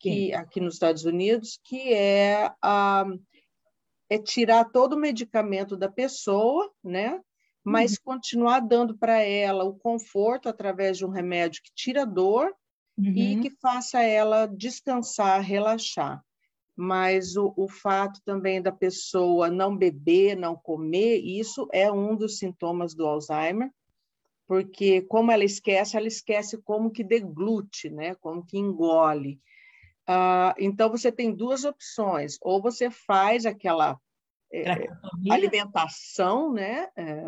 Que 0.00 0.32
aqui 0.34 0.60
nos 0.60 0.74
Estados 0.74 1.04
Unidos, 1.04 1.58
que 1.64 1.92
é 1.94 2.52
a 2.62 3.04
é 4.10 4.18
tirar 4.18 4.66
todo 4.66 4.94
o 4.94 4.98
medicamento 4.98 5.76
da 5.76 5.88
pessoa, 5.88 6.70
né? 6.84 7.20
Mas 7.64 7.98
continuar 7.98 8.60
dando 8.60 8.96
para 8.98 9.20
ela 9.20 9.64
o 9.64 9.78
conforto 9.78 10.48
através 10.48 10.98
de 10.98 11.06
um 11.06 11.10
remédio 11.10 11.62
que 11.62 11.70
tira 11.74 12.02
a 12.02 12.06
dor 12.06 12.52
e 13.14 13.36
Uhum. 13.36 13.42
que 13.42 13.50
faça 13.50 14.02
ela 14.02 14.46
descansar, 14.46 15.40
relaxar. 15.42 16.22
Mas 16.74 17.36
o, 17.36 17.52
o 17.56 17.68
fato 17.68 18.20
também 18.24 18.62
da 18.62 18.72
pessoa 18.72 19.50
não 19.50 19.76
beber, 19.76 20.36
não 20.36 20.56
comer, 20.56 21.18
isso 21.18 21.68
é 21.72 21.92
um 21.92 22.16
dos 22.16 22.38
sintomas 22.38 22.94
do 22.94 23.06
Alzheimer, 23.06 23.70
porque 24.46 25.02
como 25.02 25.30
ela 25.30 25.44
esquece, 25.44 25.96
ela 25.96 26.06
esquece 26.08 26.60
como 26.62 26.90
que 26.90 27.04
deglute, 27.04 27.90
né? 27.90 28.14
Como 28.16 28.44
que 28.44 28.58
engole. 28.58 29.40
Ah, 30.06 30.54
então 30.58 30.90
você 30.90 31.12
tem 31.12 31.34
duas 31.34 31.64
opções: 31.64 32.38
ou 32.40 32.60
você 32.60 32.90
faz 32.90 33.46
aquela 33.46 33.98
é, 34.52 34.88
alimentação, 35.30 36.52
né? 36.52 36.88
É, 36.96 37.24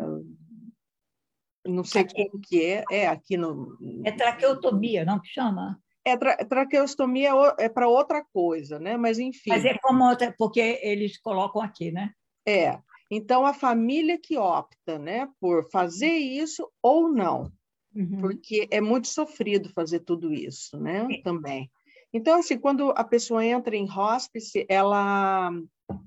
não 1.67 1.83
sei 1.83 2.05
como 2.05 2.39
que 2.41 2.63
é, 2.63 2.83
é 2.91 3.07
aqui 3.07 3.37
no 3.37 3.77
É 4.03 4.11
traqueotomia, 4.11 5.03
não 5.03 5.19
que 5.19 5.29
chama? 5.29 5.81
É 6.05 6.15
tra 6.15 6.37
traqueostomia 6.37 7.31
é 7.57 7.67
para 7.67 7.87
outra 7.87 8.23
coisa, 8.23 8.79
né? 8.79 8.95
Mas 8.95 9.17
enfim. 9.17 9.49
Mas 9.49 9.65
é 9.65 9.77
como 9.79 10.03
outra, 10.07 10.33
porque 10.37 10.79
eles 10.83 11.19
colocam 11.19 11.61
aqui, 11.61 11.91
né? 11.91 12.11
É. 12.47 12.79
Então 13.11 13.45
a 13.45 13.53
família 13.53 14.17
que 14.19 14.37
opta, 14.37 14.97
né, 14.99 15.27
por 15.39 15.69
fazer 15.69 16.13
isso 16.13 16.69
ou 16.81 17.09
não, 17.11 17.51
Uhum. 17.95 18.19
porque 18.19 18.67
é 18.71 18.81
muito 18.81 19.07
sofrido 19.07 19.69
fazer 19.69 20.01
tudo 20.01 20.33
isso, 20.33 20.77
né? 20.77 21.07
Também. 21.23 21.69
Então 22.13 22.39
assim, 22.39 22.57
quando 22.57 22.91
a 22.91 23.03
pessoa 23.03 23.45
entra 23.45 23.75
em 23.75 23.89
hospice, 23.89 24.65
ela 24.69 25.51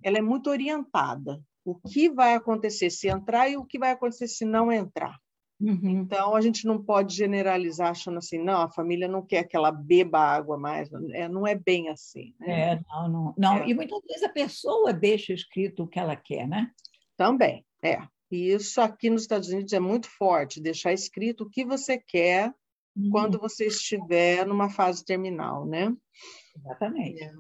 ela 0.02 0.18
é 0.18 0.22
muito 0.22 0.50
orientada. 0.50 1.40
O 1.64 1.74
que 1.74 2.08
vai 2.08 2.34
acontecer 2.34 2.90
se 2.90 3.08
entrar 3.08 3.48
e 3.48 3.56
o 3.56 3.64
que 3.64 3.78
vai 3.78 3.90
acontecer 3.92 4.26
se 4.28 4.44
não 4.44 4.72
entrar. 4.72 5.18
Uhum. 5.60 6.02
Então, 6.02 6.36
a 6.36 6.40
gente 6.40 6.66
não 6.66 6.82
pode 6.82 7.14
generalizar 7.14 7.90
achando 7.90 8.18
assim, 8.18 8.38
não, 8.38 8.62
a 8.62 8.70
família 8.70 9.08
não 9.08 9.24
quer 9.24 9.44
que 9.44 9.56
ela 9.56 9.72
beba 9.72 10.20
água 10.20 10.56
mais. 10.56 10.88
É, 11.12 11.28
não 11.28 11.46
é 11.46 11.54
bem 11.54 11.88
assim. 11.88 12.34
Né? 12.38 12.72
É, 12.72 12.80
não, 12.88 13.08
não, 13.08 13.34
não. 13.36 13.56
É. 13.58 13.68
E 13.68 13.74
muitas 13.74 14.00
vezes 14.06 14.22
a 14.22 14.28
pessoa 14.28 14.92
deixa 14.92 15.32
escrito 15.32 15.82
o 15.82 15.88
que 15.88 15.98
ela 15.98 16.14
quer, 16.14 16.46
né? 16.46 16.70
Também, 17.16 17.64
é. 17.82 17.98
E 18.30 18.52
isso 18.52 18.80
aqui 18.80 19.10
nos 19.10 19.22
Estados 19.22 19.48
Unidos 19.48 19.72
é 19.72 19.80
muito 19.80 20.08
forte, 20.08 20.60
deixar 20.60 20.92
escrito 20.92 21.44
o 21.44 21.50
que 21.50 21.64
você 21.64 21.98
quer 21.98 22.54
Uhum. 22.98 23.10
quando 23.10 23.38
você 23.38 23.66
estiver 23.68 24.44
numa 24.44 24.68
fase 24.68 25.04
terminal, 25.04 25.64
né? 25.64 25.94
Exatamente. 26.56 27.22
É. 27.22 27.32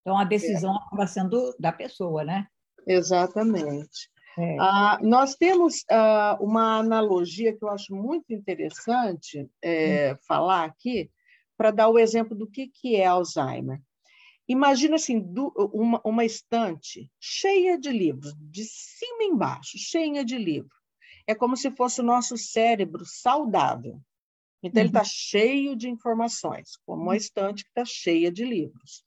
Então 0.00 0.18
a 0.18 0.24
decisão 0.24 0.74
acaba 0.74 1.06
sendo 1.06 1.54
da 1.58 1.70
pessoa, 1.70 2.24
né? 2.24 2.48
Exatamente. 2.86 4.10
É. 4.38 4.56
Ah, 4.60 5.00
nós 5.02 5.34
temos 5.34 5.84
ah, 5.90 6.38
uma 6.40 6.78
analogia 6.78 7.52
que 7.52 7.64
eu 7.64 7.68
acho 7.68 7.92
muito 7.92 8.32
interessante 8.32 9.50
é, 9.60 10.14
falar 10.28 10.64
aqui, 10.64 11.10
para 11.56 11.72
dar 11.72 11.88
o 11.88 11.98
exemplo 11.98 12.36
do 12.36 12.46
que, 12.46 12.68
que 12.68 12.94
é 12.94 13.04
Alzheimer. 13.04 13.82
Imagina 14.46 14.94
assim, 14.94 15.20
uma, 15.72 16.00
uma 16.04 16.24
estante 16.24 17.10
cheia 17.20 17.76
de 17.76 17.90
livros, 17.90 18.32
de 18.38 18.64
cima 18.64 19.24
embaixo, 19.24 19.76
cheia 19.76 20.24
de 20.24 20.38
livros. 20.38 20.78
É 21.26 21.34
como 21.34 21.56
se 21.56 21.70
fosse 21.72 22.00
o 22.00 22.04
nosso 22.04 22.38
cérebro 22.38 23.04
saudável. 23.04 24.00
Então, 24.62 24.80
uhum. 24.80 24.88
ele 24.88 24.88
está 24.88 25.02
cheio 25.04 25.76
de 25.76 25.90
informações, 25.90 26.76
como 26.86 27.02
uma 27.02 27.16
estante 27.16 27.64
que 27.64 27.70
está 27.70 27.84
cheia 27.84 28.30
de 28.30 28.44
livros. 28.44 29.04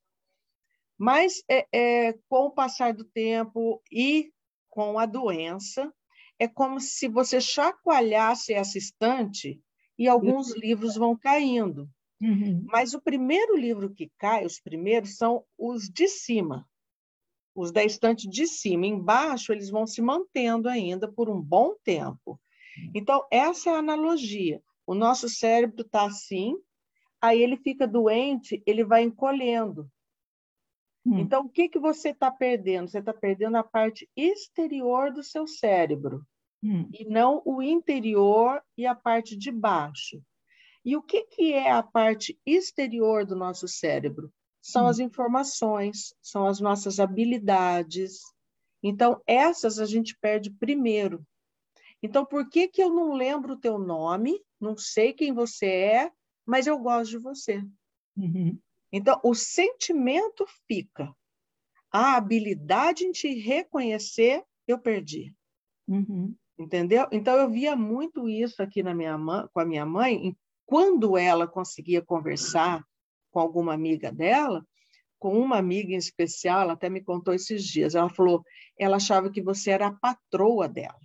Mas, 0.97 1.41
é, 1.49 1.65
é, 1.73 2.13
com 2.29 2.47
o 2.47 2.51
passar 2.51 2.93
do 2.93 3.05
tempo 3.05 3.81
e 3.91 4.29
com 4.71 4.97
a 4.97 5.05
doença, 5.05 5.93
é 6.39 6.47
como 6.47 6.79
se 6.79 7.07
você 7.07 7.39
chacoalhasse 7.39 8.51
essa 8.51 8.77
estante 8.79 9.61
e 9.99 10.07
alguns 10.07 10.55
livros 10.55 10.95
vão 10.95 11.15
caindo. 11.15 11.87
Uhum. 12.19 12.65
Mas 12.65 12.95
o 12.95 13.01
primeiro 13.01 13.55
livro 13.55 13.93
que 13.93 14.11
cai, 14.17 14.45
os 14.45 14.59
primeiros, 14.59 15.17
são 15.17 15.43
os 15.57 15.87
de 15.87 16.07
cima, 16.07 16.67
os 17.53 17.71
da 17.71 17.83
estante 17.83 18.27
de 18.27 18.47
cima. 18.47 18.87
Embaixo, 18.87 19.51
eles 19.51 19.69
vão 19.69 19.85
se 19.85 20.01
mantendo 20.01 20.67
ainda 20.67 21.11
por 21.11 21.29
um 21.29 21.39
bom 21.39 21.75
tempo. 21.83 22.39
Então, 22.95 23.23
essa 23.31 23.69
é 23.69 23.73
a 23.73 23.79
analogia. 23.79 24.61
O 24.87 24.95
nosso 24.95 25.29
cérebro 25.29 25.81
está 25.81 26.05
assim, 26.05 26.55
aí 27.21 27.41
ele 27.41 27.57
fica 27.57 27.87
doente, 27.87 28.63
ele 28.65 28.83
vai 28.83 29.03
encolhendo. 29.03 29.87
Hum. 31.05 31.19
Então, 31.19 31.45
o 31.45 31.49
que, 31.49 31.67
que 31.67 31.79
você 31.79 32.09
está 32.09 32.29
perdendo? 32.29 32.89
Você 32.89 32.99
está 32.99 33.13
perdendo 33.13 33.57
a 33.57 33.63
parte 33.63 34.09
exterior 34.15 35.11
do 35.11 35.23
seu 35.23 35.47
cérebro, 35.47 36.25
hum. 36.63 36.87
e 36.93 37.05
não 37.05 37.41
o 37.45 37.61
interior 37.61 38.61
e 38.77 38.85
a 38.85 38.93
parte 38.93 39.35
de 39.35 39.51
baixo. 39.51 40.21
E 40.83 40.95
o 40.95 41.01
que, 41.01 41.23
que 41.23 41.53
é 41.53 41.71
a 41.71 41.83
parte 41.83 42.39
exterior 42.45 43.25
do 43.25 43.35
nosso 43.35 43.67
cérebro? 43.67 44.31
São 44.61 44.85
hum. 44.85 44.87
as 44.87 44.99
informações, 44.99 46.13
são 46.21 46.47
as 46.47 46.59
nossas 46.59 46.99
habilidades. 46.99 48.19
Então, 48.83 49.21
essas 49.25 49.79
a 49.79 49.85
gente 49.85 50.17
perde 50.19 50.51
primeiro. 50.51 51.25
Então, 52.03 52.25
por 52.25 52.49
que, 52.49 52.67
que 52.67 52.81
eu 52.81 52.89
não 52.89 53.13
lembro 53.13 53.53
o 53.53 53.59
teu 53.59 53.77
nome, 53.77 54.39
não 54.59 54.75
sei 54.75 55.13
quem 55.13 55.33
você 55.33 55.67
é, 55.67 56.11
mas 56.45 56.65
eu 56.65 56.77
gosto 56.79 57.11
de 57.11 57.17
você? 57.19 57.63
Uhum. 58.17 58.57
Então, 58.91 59.19
o 59.23 59.33
sentimento 59.33 60.45
fica. 60.67 61.13
A 61.91 62.15
habilidade 62.15 63.05
em 63.05 63.11
te 63.11 63.33
reconhecer, 63.33 64.43
eu 64.67 64.79
perdi. 64.79 65.33
Uhum. 65.87 66.35
Entendeu? 66.57 67.07
Então, 67.11 67.35
eu 67.37 67.49
via 67.49 67.75
muito 67.75 68.29
isso 68.29 68.61
aqui 68.61 68.83
na 68.83 68.93
minha 68.93 69.17
com 69.53 69.59
a 69.59 69.65
minha 69.65 69.85
mãe, 69.85 70.35
quando 70.65 71.17
ela 71.17 71.47
conseguia 71.47 72.01
conversar 72.01 72.85
com 73.31 73.39
alguma 73.39 73.73
amiga 73.73 74.11
dela, 74.11 74.65
com 75.19 75.37
uma 75.37 75.57
amiga 75.57 75.93
em 75.93 75.97
especial, 75.97 76.61
ela 76.61 76.73
até 76.73 76.89
me 76.89 77.01
contou 77.01 77.33
esses 77.33 77.63
dias, 77.63 77.93
ela 77.93 78.09
falou, 78.09 78.43
ela 78.77 78.97
achava 78.97 79.29
que 79.29 79.41
você 79.41 79.71
era 79.71 79.87
a 79.87 79.93
patroa 79.93 80.67
dela. 80.67 80.99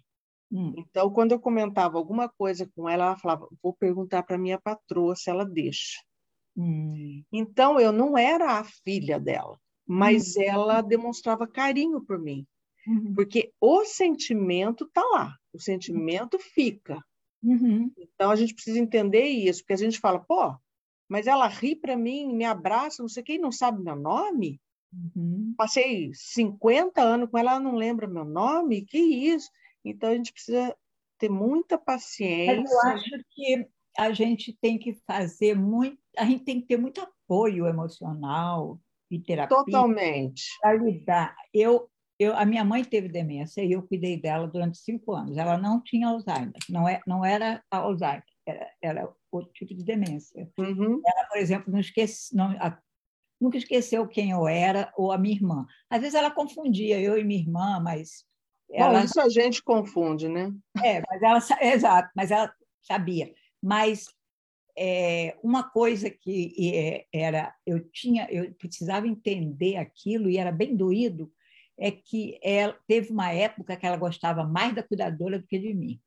Hum. 0.50 0.72
Então, 0.76 1.10
quando 1.10 1.32
eu 1.32 1.40
comentava 1.40 1.98
alguma 1.98 2.28
coisa 2.28 2.68
com 2.74 2.88
ela, 2.88 3.06
ela 3.06 3.18
falava, 3.18 3.48
vou 3.62 3.74
perguntar 3.74 4.22
para 4.22 4.38
minha 4.38 4.58
patroa 4.58 5.14
se 5.14 5.28
ela 5.28 5.44
deixa. 5.44 6.00
Hum. 6.56 7.22
Então, 7.32 7.78
eu 7.78 7.92
não 7.92 8.16
era 8.16 8.58
a 8.58 8.64
filha 8.64 9.20
dela, 9.20 9.58
mas 9.86 10.36
hum. 10.36 10.42
ela 10.42 10.80
demonstrava 10.80 11.46
carinho 11.46 12.00
por 12.00 12.18
mim. 12.18 12.46
Uhum. 12.86 13.14
Porque 13.14 13.52
o 13.60 13.84
sentimento 13.84 14.84
está 14.84 15.02
lá, 15.02 15.36
o 15.52 15.58
sentimento 15.58 16.38
fica. 16.38 17.02
Uhum. 17.42 17.92
Então 17.98 18.30
a 18.30 18.36
gente 18.36 18.54
precisa 18.54 18.78
entender 18.78 19.24
isso, 19.24 19.60
porque 19.60 19.72
a 19.72 19.78
gente 19.78 19.98
fala, 19.98 20.20
pô, 20.20 20.56
mas 21.08 21.26
ela 21.26 21.46
ri 21.48 21.76
para 21.76 21.96
mim, 21.96 22.32
me 22.32 22.44
abraça, 22.44 23.02
não 23.02 23.08
sei 23.08 23.22
quem 23.22 23.38
não 23.38 23.52
sabe 23.52 23.82
meu 23.82 23.96
nome. 23.96 24.60
Uhum. 24.92 25.54
Passei 25.56 26.10
50 26.14 27.00
anos 27.00 27.28
com 27.28 27.38
ela, 27.38 27.52
ela 27.52 27.60
não 27.60 27.74
lembra 27.74 28.06
meu 28.06 28.24
nome, 28.24 28.84
que 28.84 28.98
isso? 28.98 29.50
Então 29.84 30.10
a 30.10 30.14
gente 30.14 30.32
precisa 30.32 30.74
ter 31.18 31.28
muita 31.28 31.76
paciência. 31.78 32.62
Mas 32.62 32.70
eu 32.70 32.80
acho 32.90 33.24
que 33.30 33.66
a 33.98 34.12
gente 34.12 34.56
tem 34.60 34.78
que 34.78 34.94
fazer 35.06 35.54
muito, 35.54 35.98
a 36.16 36.24
gente 36.24 36.44
tem 36.44 36.60
que 36.60 36.66
ter 36.66 36.76
muito 36.76 37.00
apoio 37.00 37.66
emocional 37.66 38.80
e 39.10 39.18
terapia. 39.18 39.56
Totalmente. 39.56 40.44
Para 40.60 40.74
lidar. 40.74 41.36
Eu, 41.52 41.88
eu, 42.18 42.36
a 42.36 42.44
minha 42.44 42.64
mãe 42.64 42.84
teve 42.84 43.08
demência 43.08 43.62
e 43.62 43.72
eu 43.72 43.82
cuidei 43.82 44.20
dela 44.20 44.46
durante 44.46 44.78
cinco 44.78 45.12
anos. 45.12 45.36
Ela 45.36 45.56
não 45.56 45.82
tinha 45.82 46.08
Alzheimer, 46.08 46.54
não, 46.68 46.88
é, 46.88 47.00
não 47.06 47.24
era 47.24 47.62
Alzheimer, 47.70 48.24
era, 48.46 48.70
era 48.82 49.14
outro 49.30 49.52
tipo 49.52 49.74
de 49.74 49.84
demência. 49.84 50.48
Uhum. 50.58 51.00
Ela, 51.04 51.28
por 51.28 51.38
exemplo, 51.38 51.72
não 51.72 51.80
esquece, 51.80 52.34
não, 52.34 52.50
a, 52.58 52.78
nunca 53.40 53.58
esqueceu 53.58 54.06
quem 54.06 54.30
eu 54.30 54.46
era 54.48 54.92
ou 54.96 55.12
a 55.12 55.18
minha 55.18 55.34
irmã. 55.34 55.66
Às 55.90 56.00
vezes 56.00 56.14
ela 56.14 56.30
confundia 56.30 57.00
eu 57.00 57.18
e 57.18 57.24
minha 57.24 57.40
irmã, 57.40 57.80
mas 57.80 58.24
ela... 58.70 58.98
Bom, 58.98 59.04
isso 59.04 59.20
a 59.20 59.28
gente 59.28 59.62
confunde, 59.62 60.28
né? 60.28 60.52
É, 60.82 61.02
mas 61.08 61.22
ela, 61.22 61.72
exato, 61.72 62.10
mas 62.16 62.30
ela 62.30 62.52
sabia. 62.82 63.32
Mas 63.66 64.06
é, 64.78 65.36
uma 65.42 65.64
coisa 65.64 66.08
que 66.08 66.54
é, 66.72 67.04
era, 67.12 67.52
eu 67.66 67.80
tinha, 67.90 68.28
eu 68.30 68.54
precisava 68.54 69.08
entender 69.08 69.76
aquilo 69.76 70.30
e 70.30 70.36
era 70.36 70.52
bem 70.52 70.76
doído, 70.76 71.32
é 71.76 71.90
que 71.90 72.38
ela 72.44 72.78
teve 72.86 73.10
uma 73.10 73.32
época 73.32 73.76
que 73.76 73.84
ela 73.84 73.96
gostava 73.96 74.44
mais 74.44 74.72
da 74.72 74.84
cuidadora 74.84 75.40
do 75.40 75.46
que 75.48 75.58
de 75.58 75.74
mim. 75.74 76.00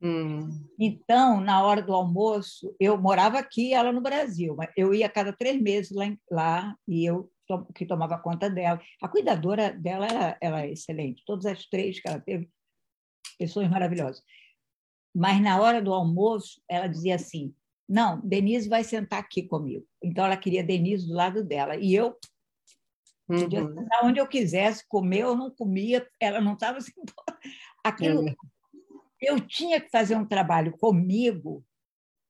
Hum. 0.00 0.48
Então, 0.80 1.42
na 1.42 1.62
hora 1.62 1.82
do 1.82 1.92
almoço, 1.92 2.74
eu 2.80 2.96
morava 2.96 3.38
aqui, 3.38 3.74
ela 3.74 3.92
no 3.92 4.00
Brasil, 4.00 4.54
mas 4.56 4.70
eu 4.74 4.94
ia 4.94 5.04
a 5.04 5.10
cada 5.10 5.30
três 5.30 5.60
meses 5.60 5.92
lá, 5.94 6.06
lá 6.30 6.74
e 6.88 7.04
eu 7.04 7.30
que 7.74 7.84
tomava 7.84 8.18
conta 8.18 8.48
dela. 8.48 8.80
A 9.02 9.08
cuidadora 9.08 9.70
dela 9.74 10.06
era, 10.06 10.38
era 10.40 10.66
excelente, 10.66 11.22
todas 11.26 11.44
as 11.44 11.66
três 11.66 12.00
que 12.00 12.08
ela 12.08 12.18
teve, 12.18 12.48
pessoas 13.38 13.68
maravilhosas. 13.68 14.22
Mas 15.14 15.40
na 15.40 15.60
hora 15.60 15.80
do 15.80 15.92
almoço, 15.92 16.60
ela 16.68 16.86
dizia 16.86 17.14
assim: 17.14 17.54
Não, 17.88 18.20
Denise 18.20 18.68
vai 18.68 18.82
sentar 18.82 19.20
aqui 19.20 19.42
comigo. 19.42 19.86
Então, 20.02 20.24
ela 20.24 20.36
queria 20.36 20.64
Denise 20.64 21.06
do 21.06 21.14
lado 21.14 21.44
dela. 21.44 21.76
E 21.76 21.94
eu 21.94 22.16
Podia 23.26 23.62
uhum. 23.62 23.74
sentar 23.74 24.04
onde 24.04 24.20
eu 24.20 24.26
quisesse, 24.26 24.86
comer 24.86 25.24
ou 25.24 25.34
não 25.34 25.50
comia, 25.50 26.06
ela 26.20 26.40
não 26.40 26.54
estava 26.54 26.78
assim. 26.78 26.92
Aquilo, 27.82 28.28
é. 28.28 28.34
Eu 29.20 29.40
tinha 29.40 29.80
que 29.80 29.90
fazer 29.90 30.14
um 30.14 30.26
trabalho 30.26 30.76
comigo 30.76 31.64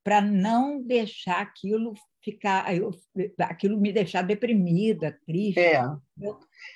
para 0.05 0.21
não 0.21 0.81
deixar 0.81 1.41
aquilo 1.41 1.95
ficar, 2.23 2.75
eu, 2.75 2.91
aquilo 3.41 3.81
me 3.81 3.93
deixar 3.93 4.23
deprimida, 4.23 5.19
triste. 5.27 5.59
É. 5.59 5.83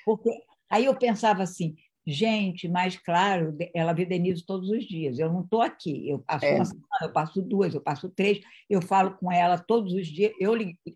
Porque 0.03 0.29
aí 0.69 0.85
eu 0.85 0.97
pensava 0.97 1.43
assim, 1.43 1.75
gente, 2.05 2.67
mas 2.67 2.97
claro, 2.97 3.55
ela 3.73 3.93
vê 3.93 4.05
Denise 4.05 4.45
todos 4.45 4.69
os 4.69 4.83
dias. 4.85 5.19
Eu 5.19 5.31
não 5.31 5.41
estou 5.41 5.61
aqui. 5.61 6.09
Eu 6.09 6.19
passo 6.19 6.45
é. 6.45 6.55
uma 6.55 6.65
semana, 6.65 6.87
eu 7.01 7.11
passo 7.11 7.41
duas, 7.41 7.73
eu 7.73 7.81
passo 7.81 8.09
três. 8.09 8.39
Eu 8.69 8.81
falo 8.81 9.15
com 9.17 9.31
ela 9.31 9.57
todos 9.57 9.93
os 9.93 10.07
dias. 10.07 10.33
Eu 10.39 10.53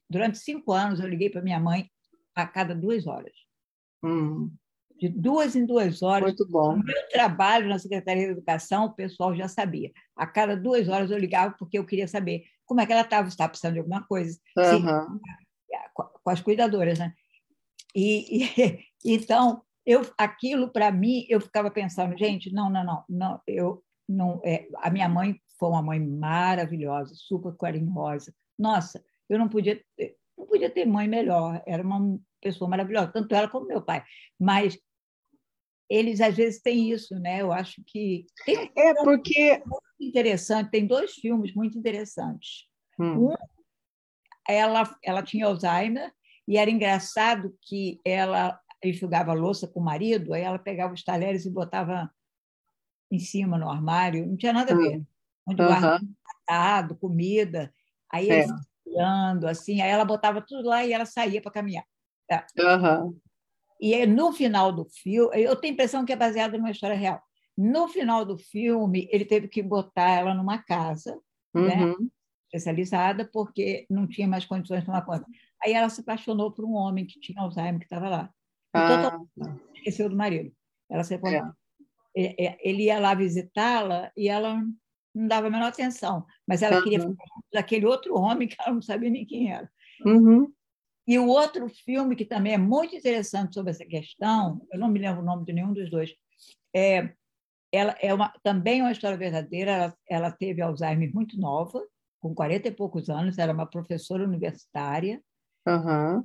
durante 0.09 0.37
cinco 0.37 0.71
anos 0.71 0.99
eu 0.99 1.07
liguei 1.07 1.29
para 1.29 1.41
minha 1.41 1.59
mãe 1.59 1.89
a 2.35 2.47
cada 2.47 2.73
duas 2.73 3.05
horas. 3.07 3.33
Hum. 4.03 4.51
De 4.99 5.09
duas 5.09 5.55
em 5.55 5.65
duas 5.65 6.01
horas. 6.01 6.29
Muito 6.29 6.47
bom. 6.47 6.75
O 6.75 6.83
meu 6.83 7.09
trabalho 7.09 7.67
na 7.67 7.79
Secretaria 7.79 8.25
de 8.25 8.31
Educação, 8.31 8.85
o 8.85 8.93
pessoal 8.93 9.35
já 9.35 9.47
sabia. 9.47 9.91
A 10.15 10.25
cada 10.25 10.55
duas 10.55 10.87
horas 10.87 11.11
eu 11.11 11.17
ligava 11.17 11.55
porque 11.57 11.77
eu 11.77 11.85
queria 11.85 12.07
saber 12.07 12.43
como 12.65 12.81
é 12.81 12.85
que 12.85 12.93
ela 12.93 13.01
estava, 13.01 13.27
se 13.27 13.33
estava 13.33 13.49
precisando 13.49 13.73
de 13.73 13.79
alguma 13.79 14.03
coisa. 14.07 14.39
Uhum. 14.57 15.19
Se, 15.19 15.33
com 16.23 16.29
as 16.29 16.41
cuidadoras, 16.41 16.97
né? 16.97 17.13
E, 17.95 18.43
e 18.43 18.79
então, 19.13 19.61
eu, 19.85 20.01
aquilo 20.17 20.71
para 20.71 20.91
mim, 20.91 21.25
eu 21.29 21.41
ficava 21.41 21.69
pensando, 21.69 22.17
gente, 22.17 22.51
não, 22.53 22.69
não, 22.69 22.83
não, 22.83 23.03
não, 23.09 23.41
eu 23.47 23.83
não, 24.07 24.41
é, 24.43 24.67
a 24.77 24.89
minha 24.89 25.09
mãe 25.09 25.39
foi 25.57 25.69
uma 25.69 25.81
mãe 25.81 25.99
maravilhosa, 25.99 27.13
super 27.15 27.55
carinhosa. 27.57 28.33
Nossa, 28.57 29.03
eu 29.29 29.37
não 29.37 29.47
podia, 29.47 29.81
não 30.37 30.45
podia 30.45 30.69
ter 30.69 30.85
mãe 30.85 31.07
melhor, 31.07 31.61
era 31.65 31.83
uma 31.83 32.19
pessoa 32.41 32.69
maravilhosa, 32.69 33.11
tanto 33.11 33.33
ela 33.33 33.47
como 33.47 33.67
meu 33.67 33.81
pai. 33.81 34.03
Mas 34.39 34.77
eles 35.89 36.21
às 36.21 36.35
vezes 36.35 36.61
têm 36.61 36.91
isso, 36.91 37.19
né? 37.19 37.41
Eu 37.41 37.51
acho 37.51 37.81
que 37.85 38.25
tem 38.45 38.71
é 38.75 38.93
porque 38.95 39.61
muito 39.65 39.83
interessante, 39.99 40.71
tem 40.71 40.87
dois 40.87 41.13
filmes 41.13 41.53
muito 41.53 41.77
interessantes. 41.77 42.67
Hum. 42.99 43.29
Um, 43.29 43.33
ela 44.47 44.83
ela 45.03 45.23
tinha 45.23 45.45
Alzheimer 45.45 46.11
e 46.47 46.57
era 46.57 46.69
engraçado 46.69 47.55
que 47.61 48.01
ela 48.03 48.59
enxugava 48.89 49.31
a 49.31 49.35
louça 49.35 49.67
com 49.67 49.79
o 49.79 49.83
marido, 49.83 50.33
aí 50.33 50.41
ela 50.41 50.59
pegava 50.59 50.93
os 50.93 51.03
talheres 51.03 51.45
e 51.45 51.49
botava 51.49 52.11
em 53.11 53.19
cima 53.19 53.57
no 53.57 53.69
armário, 53.69 54.25
não 54.25 54.35
tinha 54.35 54.53
nada 54.53 54.73
a 54.73 54.77
ver. 54.77 54.97
Hum. 54.97 55.05
Onde 55.47 55.61
uhum. 55.61 55.67
guardava 55.67 56.95
comida, 56.95 57.73
aí 58.11 58.29
é. 58.29 58.39
eles 58.39 58.51
assim, 59.49 59.81
aí 59.81 59.89
ela 59.89 60.05
botava 60.05 60.41
tudo 60.41 60.69
lá 60.69 60.85
e 60.85 60.93
ela 60.93 61.05
saía 61.05 61.41
para 61.41 61.51
caminhar. 61.51 61.85
Uhum. 62.57 63.19
E 63.79 64.05
no 64.05 64.31
final 64.31 64.71
do 64.71 64.85
filme, 64.85 65.29
eu 65.33 65.55
tenho 65.55 65.73
a 65.73 65.75
impressão 65.75 66.05
que 66.05 66.13
é 66.13 66.15
baseado 66.15 66.57
numa 66.57 66.71
história 66.71 66.95
real. 66.95 67.21
No 67.57 67.87
final 67.87 68.23
do 68.23 68.37
filme, 68.37 69.07
ele 69.11 69.25
teve 69.25 69.47
que 69.47 69.61
botar 69.61 70.09
ela 70.09 70.33
numa 70.33 70.57
casa, 70.63 71.19
né? 71.53 71.75
uhum. 71.75 71.99
né? 71.99 72.07
especializada 72.53 73.27
porque 73.33 73.85
não 73.89 74.07
tinha 74.07 74.27
mais 74.27 74.45
condições 74.45 74.81
de 74.81 74.85
tomar 74.85 75.01
conta. 75.03 75.25
Aí 75.63 75.73
ela 75.73 75.89
se 75.89 76.01
apaixonou 76.01 76.51
por 76.51 76.63
um 76.63 76.73
homem 76.73 77.05
que 77.05 77.19
tinha 77.19 77.41
Alzheimer, 77.41 77.79
que 77.79 77.85
estava 77.85 78.07
lá. 78.07 78.29
Então, 78.75 79.29
ah. 79.41 79.55
esqueceu 79.75 80.09
do 80.09 80.15
marido. 80.15 80.51
Ela 80.89 81.03
se 81.03 81.15
é. 81.15 81.19
Ele 82.15 82.83
ia 82.83 82.99
lá 82.99 83.15
visitá-la 83.15 84.11
e 84.15 84.29
ela 84.29 84.63
não 85.13 85.27
dava 85.27 85.47
a 85.47 85.49
menor 85.49 85.67
atenção, 85.67 86.25
mas 86.47 86.61
ela 86.61 86.77
uhum. 86.77 86.83
queria 86.83 86.99
falar 86.99 87.15
daquele 87.51 87.85
outro 87.85 88.15
homem 88.15 88.47
que 88.47 88.55
ela 88.59 88.73
não 88.73 88.81
sabia 88.81 89.09
nem 89.09 89.25
quem 89.25 89.51
era. 89.51 89.69
Uhum. 90.05 90.51
E 91.07 91.19
o 91.19 91.27
outro 91.27 91.67
filme 91.69 92.15
que 92.15 92.25
também 92.25 92.53
é 92.53 92.57
muito 92.57 92.95
interessante 92.95 93.53
sobre 93.53 93.71
essa 93.71 93.85
questão, 93.85 94.65
eu 94.71 94.79
não 94.79 94.87
me 94.87 94.99
lembro 94.99 95.21
o 95.21 95.25
nome 95.25 95.45
de 95.45 95.53
nenhum 95.53 95.73
dos 95.73 95.89
dois, 95.89 96.11
é, 96.73 97.13
ela 97.71 97.95
é 97.99 98.13
uma, 98.13 98.31
também 98.43 98.81
uma 98.81 98.91
história 98.91 99.17
verdadeira. 99.17 99.71
Ela, 99.71 99.97
ela 100.07 100.31
teve 100.31 100.61
Alzheimer 100.61 101.11
muito 101.13 101.39
nova, 101.39 101.83
com 102.19 102.33
40 102.33 102.67
e 102.67 102.71
poucos 102.71 103.09
anos, 103.09 103.37
era 103.37 103.51
uma 103.51 103.65
professora 103.65 104.23
universitária. 104.23 105.21
Uhum. 105.67 106.23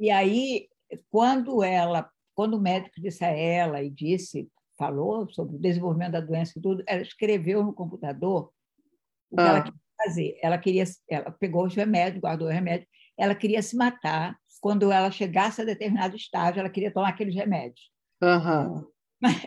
E 0.00 0.10
aí, 0.10 0.68
quando 1.10 1.62
ela, 1.62 2.08
quando 2.34 2.54
o 2.54 2.60
médico 2.60 3.00
disse 3.00 3.24
a 3.24 3.28
ela 3.28 3.82
e 3.82 3.90
disse, 3.90 4.48
falou 4.78 5.28
sobre 5.30 5.56
o 5.56 5.58
desenvolvimento 5.58 6.12
da 6.12 6.20
doença 6.20 6.56
e 6.56 6.62
tudo, 6.62 6.82
ela 6.86 7.02
escreveu 7.02 7.64
no 7.64 7.72
computador 7.72 8.50
o 9.30 9.36
que 9.36 9.42
ela 9.42 9.58
ah. 9.58 9.62
queria 9.62 9.80
fazer. 9.96 10.38
Ela 10.42 10.58
queria, 10.58 10.84
ela 11.08 11.30
pegou 11.32 11.66
os 11.66 11.74
remédios, 11.74 12.20
guardou 12.20 12.48
o 12.48 12.50
remédio. 12.50 12.86
Ela 13.16 13.34
queria 13.34 13.60
se 13.60 13.76
matar 13.76 14.36
quando 14.60 14.90
ela 14.92 15.10
chegasse 15.10 15.60
a 15.60 15.64
determinado 15.64 16.16
estágio. 16.16 16.60
Ela 16.60 16.70
queria 16.70 16.92
tomar 16.92 17.08
aqueles 17.08 17.34
remédios. 17.34 17.90
Uhum. 18.22 18.86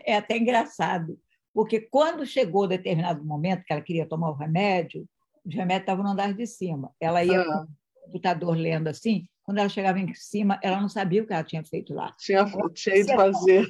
É 0.05 0.17
até 0.17 0.37
engraçado, 0.37 1.17
porque 1.53 1.79
quando 1.79 2.25
chegou 2.25 2.67
determinado 2.67 3.23
momento 3.23 3.63
que 3.63 3.71
ela 3.71 3.81
queria 3.81 4.05
tomar 4.05 4.29
o 4.29 4.35
remédio, 4.35 5.07
os 5.45 5.55
remédios 5.55 5.83
estavam 5.83 6.03
no 6.03 6.11
andar 6.11 6.33
de 6.33 6.45
cima. 6.45 6.93
Ela 6.99 7.23
ia 7.23 7.39
uhum. 7.39 7.45
com 7.45 7.63
o 7.63 8.05
computador 8.05 8.57
lendo 8.57 8.89
assim, 8.89 9.27
quando 9.43 9.57
ela 9.57 9.69
chegava 9.69 9.99
em 9.99 10.13
cima, 10.13 10.59
ela 10.61 10.79
não 10.79 10.87
sabia 10.87 11.23
o 11.23 11.27
que 11.27 11.33
ela 11.33 11.43
tinha 11.43 11.63
feito 11.63 11.93
lá. 11.93 12.13
Tinha 12.19 12.45
cheio 12.75 13.05
de 13.05 13.15
fazer. 13.15 13.67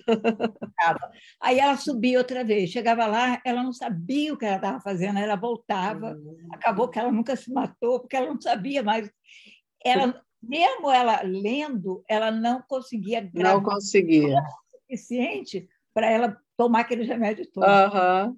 Aí 1.40 1.60
ela 1.60 1.78
subia 1.78 2.18
outra 2.18 2.44
vez. 2.44 2.70
Chegava 2.70 3.06
lá, 3.06 3.42
ela 3.46 3.64
não 3.64 3.72
sabia 3.72 4.34
o 4.34 4.38
que 4.38 4.46
ela 4.46 4.58
estava 4.58 4.80
fazendo, 4.82 5.20
ela 5.20 5.36
voltava. 5.36 6.12
Uhum. 6.12 6.48
Acabou 6.52 6.90
que 6.90 7.00
ela 7.00 7.12
nunca 7.12 7.36
se 7.36 7.52
matou, 7.52 8.02
porque 8.02 8.16
ela 8.16 8.28
não 8.28 8.42
sabia 8.42 8.84
mais. 8.84 9.10
Ela, 9.84 10.22
mesmo 10.44 10.92
ela 10.92 11.22
lendo, 11.24 12.04
ela 12.08 12.32
não 12.32 12.62
conseguia 12.62 13.22
gravar. 13.22 13.56
Não 13.56 13.64
conseguia. 13.64 14.40
O 14.74 14.80
suficiente 14.82 15.70
para 15.94 16.10
ela 16.10 16.38
tomar 16.58 16.82
aquele 16.82 17.04
remédio 17.04 17.50
todo. 17.50 17.66
Uhum. 17.66 18.38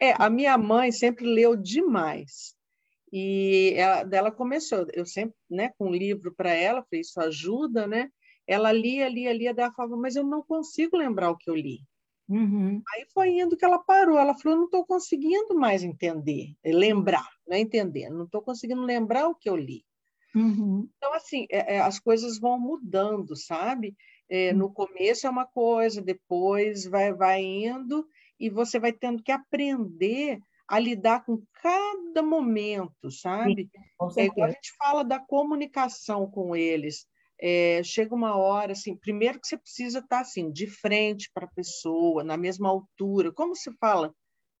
É, 0.00 0.14
a 0.16 0.30
minha 0.30 0.56
mãe 0.56 0.92
sempre 0.92 1.26
leu 1.26 1.56
demais. 1.56 2.54
E 3.16 3.74
ela, 3.76 4.08
ela 4.10 4.32
começou, 4.32 4.88
eu 4.92 5.06
sempre, 5.06 5.36
né, 5.48 5.70
com 5.78 5.86
um 5.86 5.92
livro 5.92 6.34
para 6.34 6.52
ela, 6.52 6.82
falei, 6.82 7.00
isso 7.00 7.20
ajuda, 7.20 7.86
né? 7.86 8.10
Ela 8.44 8.72
lia, 8.72 9.08
lia, 9.08 9.32
lia, 9.32 9.54
daí 9.54 9.66
ela 9.66 9.72
falava, 9.72 9.96
mas 9.96 10.16
eu 10.16 10.24
não 10.24 10.42
consigo 10.42 10.96
lembrar 10.96 11.30
o 11.30 11.36
que 11.36 11.48
eu 11.48 11.54
li. 11.54 11.78
Uhum. 12.28 12.82
Aí 12.92 13.06
foi 13.14 13.38
indo 13.38 13.56
que 13.56 13.64
ela 13.64 13.78
parou. 13.78 14.18
Ela 14.18 14.34
falou: 14.34 14.58
não 14.58 14.64
estou 14.64 14.84
conseguindo 14.84 15.54
mais 15.54 15.84
entender, 15.84 16.56
lembrar, 16.64 17.28
não 17.46 17.56
é 17.56 17.60
entender, 17.60 18.10
não 18.10 18.24
estou 18.24 18.42
conseguindo 18.42 18.82
lembrar 18.82 19.28
o 19.28 19.34
que 19.36 19.48
eu 19.48 19.54
li. 19.54 19.84
Uhum. 20.34 20.88
Então, 20.96 21.14
assim, 21.14 21.46
é, 21.50 21.76
é, 21.76 21.80
as 21.80 22.00
coisas 22.00 22.40
vão 22.40 22.58
mudando, 22.58 23.36
sabe? 23.36 23.94
É, 24.28 24.52
no 24.52 24.72
começo 24.72 25.26
é 25.26 25.30
uma 25.30 25.46
coisa, 25.46 26.02
depois 26.02 26.84
vai, 26.86 27.12
vai 27.12 27.42
indo 27.42 28.04
e 28.40 28.50
você 28.50 28.80
vai 28.80 28.92
tendo 28.92 29.22
que 29.22 29.30
aprender 29.30 30.40
a 30.68 30.78
lidar 30.78 31.24
com 31.24 31.42
cada 31.62 32.22
momento, 32.22 33.10
sabe? 33.10 33.70
Sim, 34.10 34.20
é 34.20 34.24
igual 34.24 34.48
a 34.48 34.50
gente 34.50 34.72
fala 34.78 35.04
da 35.04 35.18
comunicação 35.18 36.30
com 36.30 36.56
eles. 36.56 37.06
É, 37.40 37.82
chega 37.82 38.14
uma 38.14 38.36
hora, 38.36 38.72
assim, 38.72 38.96
primeiro 38.96 39.40
que 39.40 39.46
você 39.46 39.58
precisa 39.58 39.98
estar 39.98 40.20
assim, 40.20 40.50
de 40.50 40.66
frente 40.66 41.30
para 41.34 41.46
a 41.46 41.50
pessoa, 41.54 42.24
na 42.24 42.36
mesma 42.36 42.68
altura. 42.68 43.32
Como 43.32 43.54
se 43.54 43.70
fala? 43.78 44.14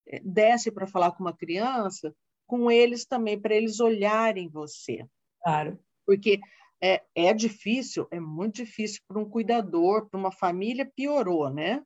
É, 0.06 0.20
desce 0.22 0.70
para 0.70 0.86
falar 0.86 1.12
com 1.12 1.24
uma 1.24 1.36
criança, 1.36 2.14
com 2.46 2.70
eles 2.70 3.06
também, 3.06 3.40
para 3.40 3.54
eles 3.54 3.80
olharem 3.80 4.48
você. 4.48 5.06
Claro. 5.42 5.78
Porque 6.04 6.38
é, 6.82 7.02
é 7.14 7.32
difícil, 7.32 8.06
é 8.10 8.20
muito 8.20 8.56
difícil 8.56 9.00
para 9.08 9.18
um 9.18 9.28
cuidador, 9.28 10.10
para 10.10 10.20
uma 10.20 10.32
família, 10.32 10.90
piorou, 10.94 11.48
né? 11.48 11.82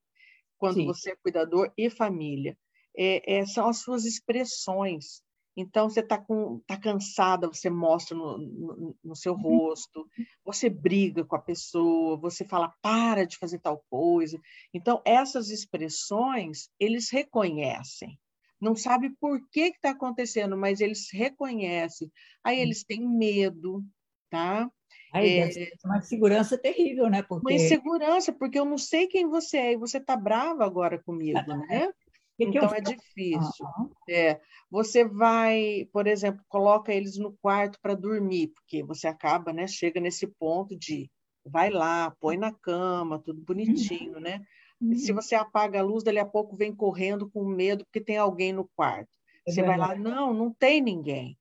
Quando 0.57 0.77
Sim. 0.77 0.87
você 0.87 1.13
é 1.13 1.17
cuidador 1.23 1.73
e 1.77 1.89
família 1.89 2.57
é, 2.99 3.39
é, 3.39 3.47
são 3.47 3.69
as 3.69 3.79
suas 3.79 4.05
expressões. 4.05 5.23
Então, 5.57 5.89
você 5.89 6.01
está 6.01 6.25
tá 6.67 6.77
cansada, 6.77 7.49
você 7.49 7.69
mostra 7.69 8.17
no, 8.17 8.39
no, 8.39 8.97
no, 9.03 9.17
seu 9.17 9.35
uhum. 9.35 9.41
rosto, 9.41 10.09
você 10.45 10.69
briga 10.69 11.25
com 11.25 11.35
a 11.35 11.41
pessoa, 11.41 12.17
você 12.17 12.45
fala, 12.45 12.73
para 12.81 13.27
de 13.27 13.37
fazer 13.37 13.59
tal 13.59 13.85
coisa. 13.91 14.41
Então, 14.73 15.03
essas 15.05 15.51
expressões, 15.51 16.69
eles 16.79 17.11
reconhecem. 17.11 18.19
Não 18.61 18.75
sabe 18.77 19.11
por 19.21 19.41
que 19.51 19.63
está 19.63 19.91
acontecendo, 19.91 20.57
mas 20.57 20.81
eles 20.81 21.09
reconhecem. 21.13 22.11
Aí 22.45 22.61
eles 22.61 22.85
têm 22.85 23.01
medo, 23.01 23.85
tá? 24.31 24.71
Aí 25.13 25.39
é, 25.39 25.73
uma 25.85 26.01
segurança 26.03 26.59
terrível, 26.59 27.09
né? 27.09 27.23
Porque... 27.23 27.53
Uma 27.53 27.53
insegurança, 27.53 28.33
porque 28.33 28.59
eu 28.59 28.65
não 28.65 28.79
sei 28.79 29.07
quem 29.07 29.29
você 29.29 29.57
é 29.57 29.73
e 29.73 29.77
você 29.77 29.99
está 29.99 30.17
brava 30.17 30.65
agora 30.65 31.03
comigo, 31.03 31.39
né? 31.69 31.93
Então 32.38 32.72
é 32.74 32.81
difícil. 32.81 33.66
Uhum. 33.79 33.90
É, 34.09 34.40
você 34.70 35.05
vai, 35.05 35.88
por 35.92 36.07
exemplo, 36.07 36.44
coloca 36.48 36.92
eles 36.92 37.16
no 37.16 37.37
quarto 37.40 37.79
para 37.81 37.94
dormir, 37.94 38.48
porque 38.48 38.83
você 38.83 39.07
acaba, 39.09 39.53
né? 39.53 39.66
Chega 39.66 40.01
nesse 40.01 40.27
ponto 40.27 40.77
de 40.77 41.11
vai 41.44 41.70
lá, 41.70 42.14
põe 42.20 42.37
na 42.37 42.53
cama, 42.53 43.18
tudo 43.18 43.40
bonitinho, 43.42 44.14
uhum. 44.14 44.20
né? 44.20 44.42
Uhum. 44.81 44.94
Se 44.94 45.12
você 45.12 45.35
apaga 45.35 45.81
a 45.81 45.83
luz, 45.83 46.05
dali 46.05 46.18
a 46.18 46.27
pouco 46.27 46.57
vem 46.57 46.74
correndo 46.74 47.29
com 47.31 47.44
medo 47.44 47.85
porque 47.85 48.01
tem 48.01 48.16
alguém 48.16 48.53
no 48.53 48.68
quarto. 48.77 49.11
É 49.46 49.51
você 49.51 49.62
verdade. 49.62 49.79
vai 49.81 49.88
lá, 49.88 49.96
não, 49.96 50.33
não 50.33 50.53
tem 50.53 50.81
ninguém. 50.81 51.37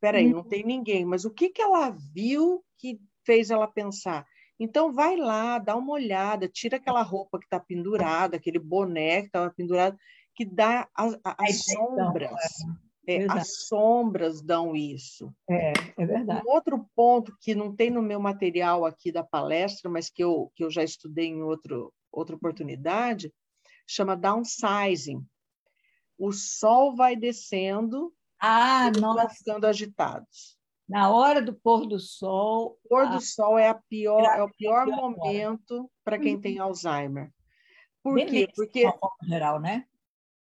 Peraí, 0.00 0.28
não 0.28 0.38
uhum. 0.38 0.48
tem 0.48 0.64
ninguém. 0.64 1.04
Mas 1.04 1.24
o 1.24 1.30
que, 1.30 1.50
que 1.50 1.60
ela 1.60 1.90
viu 2.14 2.62
que 2.78 3.00
fez 3.24 3.50
ela 3.50 3.66
pensar? 3.66 4.24
Então, 4.60 4.92
vai 4.92 5.16
lá, 5.16 5.58
dá 5.58 5.76
uma 5.76 5.92
olhada, 5.92 6.48
tira 6.48 6.76
aquela 6.76 7.02
roupa 7.02 7.38
que 7.38 7.46
está 7.46 7.60
pendurada, 7.60 8.36
aquele 8.36 8.58
boné 8.58 9.20
que 9.20 9.26
estava 9.28 9.52
pendurado, 9.54 9.96
que 10.38 10.44
dá 10.44 10.88
as, 10.94 11.18
as 11.24 11.64
sombras. 11.64 12.40
É, 13.08 13.26
as 13.28 13.66
sombras 13.66 14.40
dão 14.40 14.76
isso. 14.76 15.34
É, 15.50 15.72
é 15.96 16.06
verdade. 16.06 16.46
Um 16.46 16.50
outro 16.52 16.88
ponto 16.94 17.36
que 17.40 17.56
não 17.56 17.74
tem 17.74 17.90
no 17.90 18.00
meu 18.00 18.20
material 18.20 18.84
aqui 18.84 19.10
da 19.10 19.24
palestra, 19.24 19.90
mas 19.90 20.08
que 20.08 20.22
eu, 20.22 20.52
que 20.54 20.62
eu 20.62 20.70
já 20.70 20.84
estudei 20.84 21.26
em 21.26 21.42
outro, 21.42 21.92
outra 22.12 22.36
oportunidade, 22.36 23.34
chama 23.84 24.14
downsizing. 24.14 25.26
O 26.16 26.30
sol 26.30 26.94
vai 26.94 27.16
descendo 27.16 28.14
ah, 28.40 28.92
e 28.94 29.00
nossa. 29.00 29.30
ficando 29.30 29.66
agitados. 29.66 30.56
Na 30.88 31.10
hora 31.10 31.42
do 31.42 31.52
pôr 31.52 31.84
do 31.84 31.98
sol. 31.98 32.78
O 32.84 32.88
pôr 32.88 33.08
do 33.08 33.20
sol 33.20 33.58
é, 33.58 33.70
a 33.70 33.74
pior, 33.74 34.22
é 34.22 34.42
o 34.42 34.50
pior 34.54 34.86
momento 34.86 35.90
para 36.04 36.16
quem 36.16 36.40
tem 36.40 36.60
Alzheimer. 36.60 37.32
Por 38.04 38.14
Beleza, 38.14 38.46
quê? 38.46 38.52
Porque. 38.54 38.84
De 39.22 39.28
geral, 39.28 39.60
né? 39.60 39.84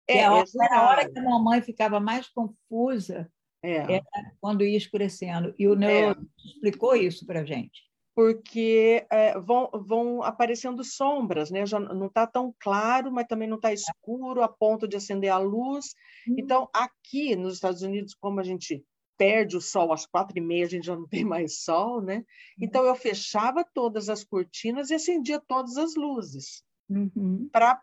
É, 0.08 0.24
a, 0.24 0.44
era 0.62 0.78
a 0.78 0.88
hora 0.88 1.10
que 1.10 1.18
a 1.18 1.22
mamãe 1.22 1.60
ficava 1.60 1.98
mais 1.98 2.28
confusa 2.28 3.30
é. 3.62 4.00
quando 4.40 4.64
ia 4.64 4.76
escurecendo. 4.76 5.54
E 5.58 5.66
o 5.66 5.74
neurologista 5.74 6.22
é. 6.22 6.48
explicou 6.48 6.94
isso 6.94 7.26
para 7.26 7.40
a 7.40 7.44
gente. 7.44 7.84
Porque 8.14 9.06
é, 9.10 9.38
vão, 9.38 9.68
vão 9.74 10.22
aparecendo 10.22 10.82
sombras, 10.82 11.50
né? 11.50 11.66
Já 11.66 11.78
não 11.78 12.06
está 12.06 12.26
tão 12.26 12.54
claro, 12.58 13.12
mas 13.12 13.26
também 13.26 13.46
não 13.46 13.56
está 13.56 13.72
escuro 13.72 14.42
a 14.42 14.48
ponto 14.48 14.88
de 14.88 14.96
acender 14.96 15.30
a 15.30 15.38
luz. 15.38 15.86
Hum. 16.26 16.36
Então, 16.38 16.68
aqui 16.72 17.36
nos 17.36 17.54
Estados 17.54 17.82
Unidos, 17.82 18.14
como 18.14 18.40
a 18.40 18.42
gente 18.42 18.82
perde 19.18 19.56
o 19.56 19.60
sol 19.60 19.92
às 19.92 20.06
quatro 20.06 20.38
e 20.38 20.40
meia, 20.40 20.64
a 20.64 20.68
gente 20.68 20.86
já 20.86 20.96
não 20.96 21.06
tem 21.06 21.24
mais 21.24 21.62
sol, 21.62 22.00
né? 22.00 22.16
Uhum. 22.16 22.24
Então, 22.62 22.84
eu 22.84 22.94
fechava 22.94 23.64
todas 23.74 24.08
as 24.08 24.24
cortinas 24.24 24.90
e 24.90 24.94
acendia 24.94 25.40
todas 25.46 25.76
as 25.76 25.94
luzes. 25.94 26.62
Uhum. 26.88 27.48
Para 27.52 27.82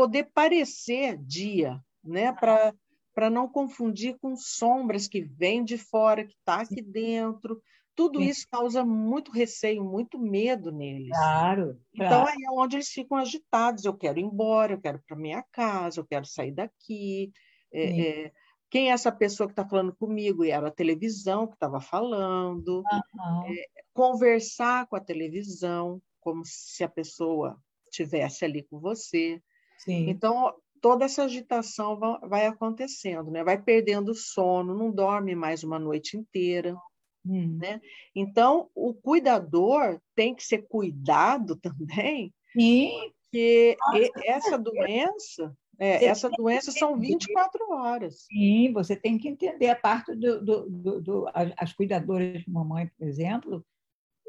poder 0.00 0.30
parecer 0.32 1.18
dia, 1.18 1.78
né? 2.02 2.32
Para 2.32 2.74
para 3.12 3.28
não 3.28 3.48
confundir 3.48 4.16
com 4.18 4.34
sombras 4.36 5.06
que 5.06 5.20
vêm 5.20 5.62
de 5.62 5.76
fora, 5.76 6.24
que 6.24 6.32
está 6.32 6.60
aqui 6.62 6.80
dentro. 6.80 7.60
Tudo 7.94 8.22
isso 8.22 8.46
causa 8.50 8.82
muito 8.82 9.30
receio, 9.30 9.84
muito 9.84 10.18
medo 10.18 10.70
neles. 10.70 11.10
Claro. 11.10 11.78
Então 11.92 12.24
aí 12.24 12.42
é 12.42 12.50
onde 12.50 12.76
eles 12.76 12.88
ficam 12.88 13.18
agitados. 13.18 13.84
Eu 13.84 13.94
quero 13.94 14.18
ir 14.18 14.22
embora, 14.22 14.72
eu 14.72 14.80
quero 14.80 15.02
para 15.06 15.16
minha 15.18 15.44
casa, 15.52 16.00
eu 16.00 16.06
quero 16.06 16.24
sair 16.24 16.52
daqui. 16.52 17.30
É, 17.70 18.00
é, 18.00 18.32
quem 18.70 18.88
é 18.88 18.92
essa 18.92 19.12
pessoa 19.12 19.48
que 19.48 19.52
está 19.52 19.68
falando 19.68 19.94
comigo? 19.94 20.42
E 20.42 20.50
era 20.50 20.68
a 20.68 20.72
televisão 20.72 21.46
que 21.46 21.54
estava 21.54 21.80
falando. 21.80 22.78
Uhum. 22.78 23.52
É, 23.52 23.64
conversar 23.92 24.86
com 24.86 24.96
a 24.96 25.00
televisão, 25.00 26.00
como 26.20 26.42
se 26.44 26.82
a 26.82 26.88
pessoa 26.88 27.60
estivesse 27.90 28.46
ali 28.46 28.62
com 28.62 28.78
você. 28.78 29.42
Sim. 29.84 30.10
Então, 30.10 30.54
toda 30.80 31.04
essa 31.04 31.24
agitação 31.24 31.98
vai 32.22 32.46
acontecendo, 32.46 33.30
né? 33.30 33.42
Vai 33.42 33.60
perdendo 33.60 34.10
o 34.10 34.14
sono, 34.14 34.74
não 34.74 34.90
dorme 34.90 35.34
mais 35.34 35.64
uma 35.64 35.78
noite 35.78 36.16
inteira. 36.16 36.76
Hum. 37.24 37.58
Né? 37.58 37.80
Então, 38.14 38.70
o 38.74 38.94
cuidador 38.94 40.00
tem 40.14 40.34
que 40.34 40.42
ser 40.42 40.66
cuidado 40.68 41.56
também, 41.60 42.32
Sim. 42.52 43.12
porque 43.24 43.76
Nossa. 43.80 44.10
essa 44.24 44.58
doença, 44.58 45.56
é, 45.78 46.04
essa 46.04 46.30
doença 46.30 46.72
são 46.72 46.98
24 46.98 47.72
horas. 47.72 48.26
Sim, 48.30 48.72
você 48.72 48.96
tem 48.96 49.18
que 49.18 49.28
entender 49.28 49.68
a 49.68 49.76
parte 49.76 50.14
do, 50.14 50.44
do, 50.44 50.70
do, 50.70 51.00
do 51.00 51.26
as 51.56 51.72
cuidadoras 51.72 52.42
de 52.42 52.50
mamãe, 52.50 52.90
por 52.98 53.06
exemplo, 53.06 53.64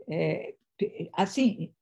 é, 0.10 0.54
assim, 1.14 1.74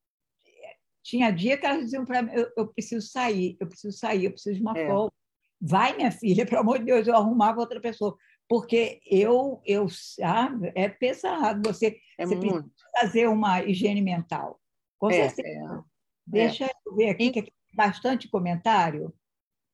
tinha 1.04 1.32
dia 1.32 1.58
que 1.58 1.66
elas 1.66 1.86
diziam 1.86 2.06
para 2.06 2.22
mim, 2.22 2.32
eu, 2.34 2.52
eu, 2.58 2.68
preciso 2.68 3.08
sair, 3.08 3.58
eu 3.60 3.68
preciso 3.68 3.98
sair, 3.98 4.26
eu 4.26 4.32
preciso 4.32 4.56
de 4.56 4.62
uma 4.62 4.78
é. 4.78 4.88
folga. 4.88 5.14
Vai, 5.62 5.96
minha 5.96 6.12
filha, 6.12 6.46
pelo 6.48 6.62
amor 6.62 6.80
de 6.80 6.86
Deus, 6.86 7.08
eu 7.08 7.16
arrumava 7.16 7.60
outra 7.60 7.80
pessoa 7.80 8.18
porque 8.48 9.00
eu, 9.06 9.62
eu 9.64 9.88
sabe, 9.90 10.72
é 10.74 10.90
pesado 10.90 11.72
você, 11.72 12.00
é 12.18 12.26
você 12.26 12.36
precisa 12.36 12.66
fazer 13.00 13.28
uma 13.28 13.62
higiene 13.62 14.02
mental. 14.02 14.60
Com 14.98 15.12
é, 15.12 15.30
certeza. 15.30 15.76
É, 15.76 15.84
Deixa 16.26 16.66
é. 16.66 16.72
eu 16.86 16.96
ver 16.96 17.10
aqui, 17.10 17.30
que 17.30 17.44
tem 17.44 17.54
bastante 17.76 18.28
comentário. 18.28 19.14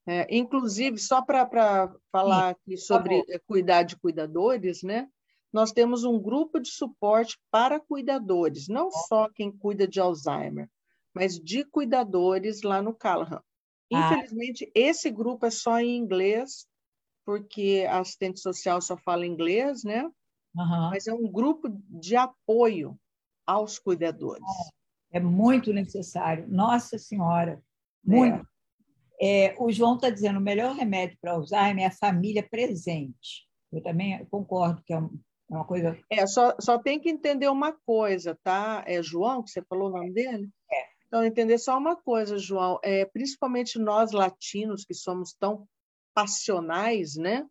É, 0.06 0.28
inclusive, 0.30 0.98
só 0.98 1.22
para 1.22 1.90
falar 2.12 2.50
aqui 2.50 2.76
sobre 2.76 3.24
cuidar 3.48 3.84
de 3.84 3.96
cuidadores, 3.96 4.84
né? 4.84 5.08
nós 5.56 5.72
temos 5.72 6.04
um 6.04 6.20
grupo 6.20 6.60
de 6.60 6.68
suporte 6.68 7.40
para 7.50 7.80
cuidadores, 7.80 8.68
não 8.68 8.92
só 8.92 9.30
quem 9.30 9.50
cuida 9.50 9.88
de 9.88 10.02
Alzheimer, 10.02 10.70
mas 11.16 11.40
de 11.40 11.64
cuidadores 11.64 12.62
lá 12.62 12.82
no 12.82 12.94
Callahan. 12.94 13.42
Ah. 13.94 14.12
Infelizmente, 14.14 14.66
ah. 14.66 14.72
esse 14.76 15.10
grupo 15.10 15.46
é 15.46 15.50
só 15.52 15.80
em 15.80 15.96
inglês, 15.96 16.68
porque 17.26 17.86
a 17.90 18.00
assistente 18.00 18.40
social 18.40 18.82
só 18.82 18.98
fala 18.98 19.26
inglês, 19.26 19.84
né? 19.84 20.04
Uhum. 20.04 20.90
Mas 20.92 21.08
é 21.08 21.14
um 21.14 21.32
grupo 21.32 21.70
de 21.90 22.16
apoio 22.16 22.98
aos 23.48 23.80
cuidadores. 23.80 24.44
É 25.12 25.20
muito 25.20 25.72
necessário. 25.72 26.46
Nossa 26.48 26.98
Senhora, 26.98 27.62
muito. 28.04 28.36
É. 28.42 28.56
É, 29.22 29.56
o 29.58 29.72
João 29.72 29.96
está 29.96 30.10
dizendo 30.10 30.40
o 30.40 30.42
melhor 30.42 30.76
remédio 30.76 31.18
para 31.22 31.32
Alzheimer 31.32 31.86
é 31.86 31.88
a 31.88 31.92
família 31.92 32.48
presente. 32.48 33.48
Eu 33.72 33.82
também 33.82 34.26
concordo 34.26 34.84
que 34.86 34.94
é, 34.94 34.98
é 34.98 35.02
uma 35.50 35.66
coisa. 35.66 35.98
É, 36.10 36.28
só, 36.28 36.54
só 36.60 36.78
tem 36.78 37.00
que 37.00 37.10
entender 37.10 37.48
uma 37.50 37.72
coisa, 37.86 38.38
tá? 38.44 38.84
É 38.86 39.02
João, 39.02 39.42
que 39.42 39.52
você 39.52 39.62
falou 39.64 39.90
o 39.90 39.98
nome 39.98 40.12
dele? 40.12 40.50
É. 40.72 40.95
Então, 41.08 41.24
entender 41.24 41.58
só 41.58 41.78
uma 41.78 41.96
coisa, 41.96 42.38
João, 42.38 42.80
é, 42.84 43.06
principalmente 43.06 43.80
nós 43.80 44.12
latinos, 44.12 44.84
que 44.84 44.94
somos 44.94 45.34
tão 45.34 45.68
passionais, 46.14 47.16
né? 47.16 47.46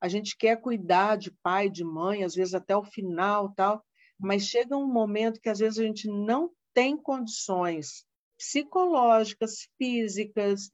A 0.00 0.08
gente 0.08 0.36
quer 0.36 0.60
cuidar 0.60 1.16
de 1.16 1.30
pai, 1.42 1.70
de 1.70 1.84
mãe, 1.84 2.24
às 2.24 2.34
vezes 2.34 2.54
até 2.54 2.76
o 2.76 2.84
final, 2.84 3.52
tal, 3.54 3.84
mas 4.18 4.46
chega 4.46 4.76
um 4.76 4.90
momento 4.90 5.40
que 5.40 5.48
às 5.48 5.58
vezes 5.58 5.78
a 5.78 5.84
gente 5.84 6.08
não 6.08 6.50
tem 6.74 6.96
condições 6.96 8.04
psicológicas, 8.36 9.66
físicas, 9.78 10.68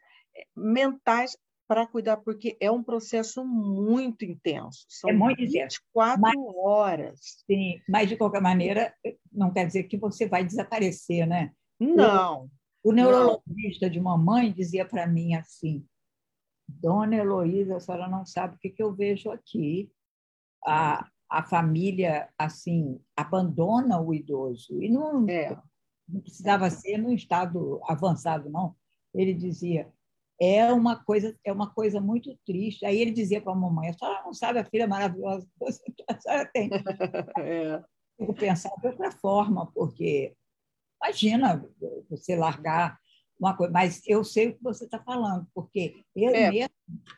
mentais 0.57 1.37
para 1.69 1.87
cuidar, 1.87 2.19
porque 2.19 2.57
é 2.61 2.71
um 2.71 2.83
processo 2.83 3.45
muito 3.45 4.25
intenso. 4.25 4.85
São 4.89 5.11
é 5.11 5.13
muito 5.13 5.39
24 5.39 6.21
mas, 6.21 6.35
horas. 6.57 7.21
Sim, 7.47 7.81
mas 7.89 8.09
de 8.09 8.17
qualquer 8.17 8.43
maneira, 8.43 8.95
não 9.33 9.53
quer 9.53 9.67
dizer 9.67 9.85
que 9.85 9.97
você 9.97 10.27
vai 10.27 10.45
desaparecer, 10.45 11.27
né? 11.27 11.53
Não. 11.83 12.51
O, 12.83 12.91
o 12.91 12.93
neurologista 12.93 13.87
não. 13.87 13.93
de 13.93 14.01
mamãe 14.01 14.53
dizia 14.53 14.85
para 14.85 15.07
mim 15.07 15.35
assim: 15.35 15.87
Dona 16.69 17.17
Heloísa, 17.17 17.77
a 17.77 17.81
senhora 17.81 18.09
não 18.09 18.25
sabe 18.25 18.57
o 18.57 18.59
que, 18.59 18.71
que 18.71 18.83
eu 18.83 18.93
vejo 18.93 19.31
aqui. 19.31 19.91
A, 20.65 21.09
a 21.29 21.43
família, 21.43 22.29
assim, 22.39 23.01
abandona 23.17 24.01
o 24.01 24.13
idoso. 24.15 24.83
E 24.83 24.89
não, 24.89 25.27
é. 25.29 25.59
não 26.09 26.21
precisava 26.21 26.69
ser 26.71 26.99
num 26.99 27.13
estado 27.13 27.81
avançado, 27.85 28.51
não. 28.51 28.77
Ele 29.15 29.35
dizia, 29.35 29.91
é 30.41 30.73
uma 30.73 31.03
coisa 31.05 31.37
é 31.45 31.53
uma 31.53 31.73
coisa 31.73 32.01
muito 32.01 32.37
triste. 32.45 32.85
Aí 32.85 32.99
ele 32.99 33.11
dizia 33.11 33.41
para 33.41 33.53
a 33.53 33.57
mamãe, 33.57 33.89
a 33.89 33.93
senhora 33.93 34.23
não 34.25 34.35
sabe 34.35 34.59
a 34.59 34.65
filha 34.65 34.87
maravilhosa 34.87 35.49
que 35.57 36.05
a 36.09 36.21
senhora 36.21 36.51
tem. 36.53 36.71
é. 37.39 37.83
Eu 38.19 38.35
pensar 38.35 38.71
de 38.81 38.87
outra 38.87 39.11
forma, 39.11 39.71
porque 39.73 40.37
imagina 41.03 41.67
você 42.09 42.37
largar 42.37 42.99
uma 43.39 43.57
coisa, 43.57 43.73
mas 43.73 44.01
eu 44.07 44.23
sei 44.23 44.49
o 44.49 44.55
que 44.55 44.63
você 44.63 44.85
está 44.85 45.01
falando, 45.01 45.47
porque 45.53 46.05
eu 46.15 46.31
é. 46.31 46.51
mesmo 46.51 46.71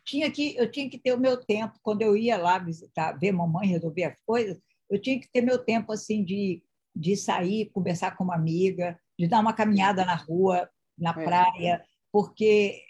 tinha 0.06 0.30
que, 0.30 0.56
eu 0.56 0.70
tinha 0.70 0.88
que 0.88 0.98
ter 0.98 1.12
o 1.12 1.20
meu 1.20 1.36
tempo, 1.36 1.78
quando 1.82 2.00
eu 2.00 2.16
ia 2.16 2.38
lá 2.38 2.58
visitar, 2.58 3.12
ver 3.12 3.32
mamãe, 3.32 3.68
resolver 3.68 4.04
as 4.04 4.18
coisas, 4.24 4.58
eu 4.88 4.98
tinha 5.00 5.20
que 5.20 5.30
ter 5.30 5.42
meu 5.42 5.58
tempo 5.58 5.92
assim 5.92 6.24
de, 6.24 6.62
de 6.96 7.14
sair, 7.14 7.70
conversar 7.70 8.16
com 8.16 8.24
uma 8.24 8.36
amiga, 8.36 8.98
de 9.18 9.28
dar 9.28 9.40
uma 9.40 9.52
caminhada 9.52 10.04
na 10.04 10.14
rua, 10.14 10.68
na 10.96 11.10
é. 11.10 11.24
praia, 11.24 11.84
porque 12.10 12.80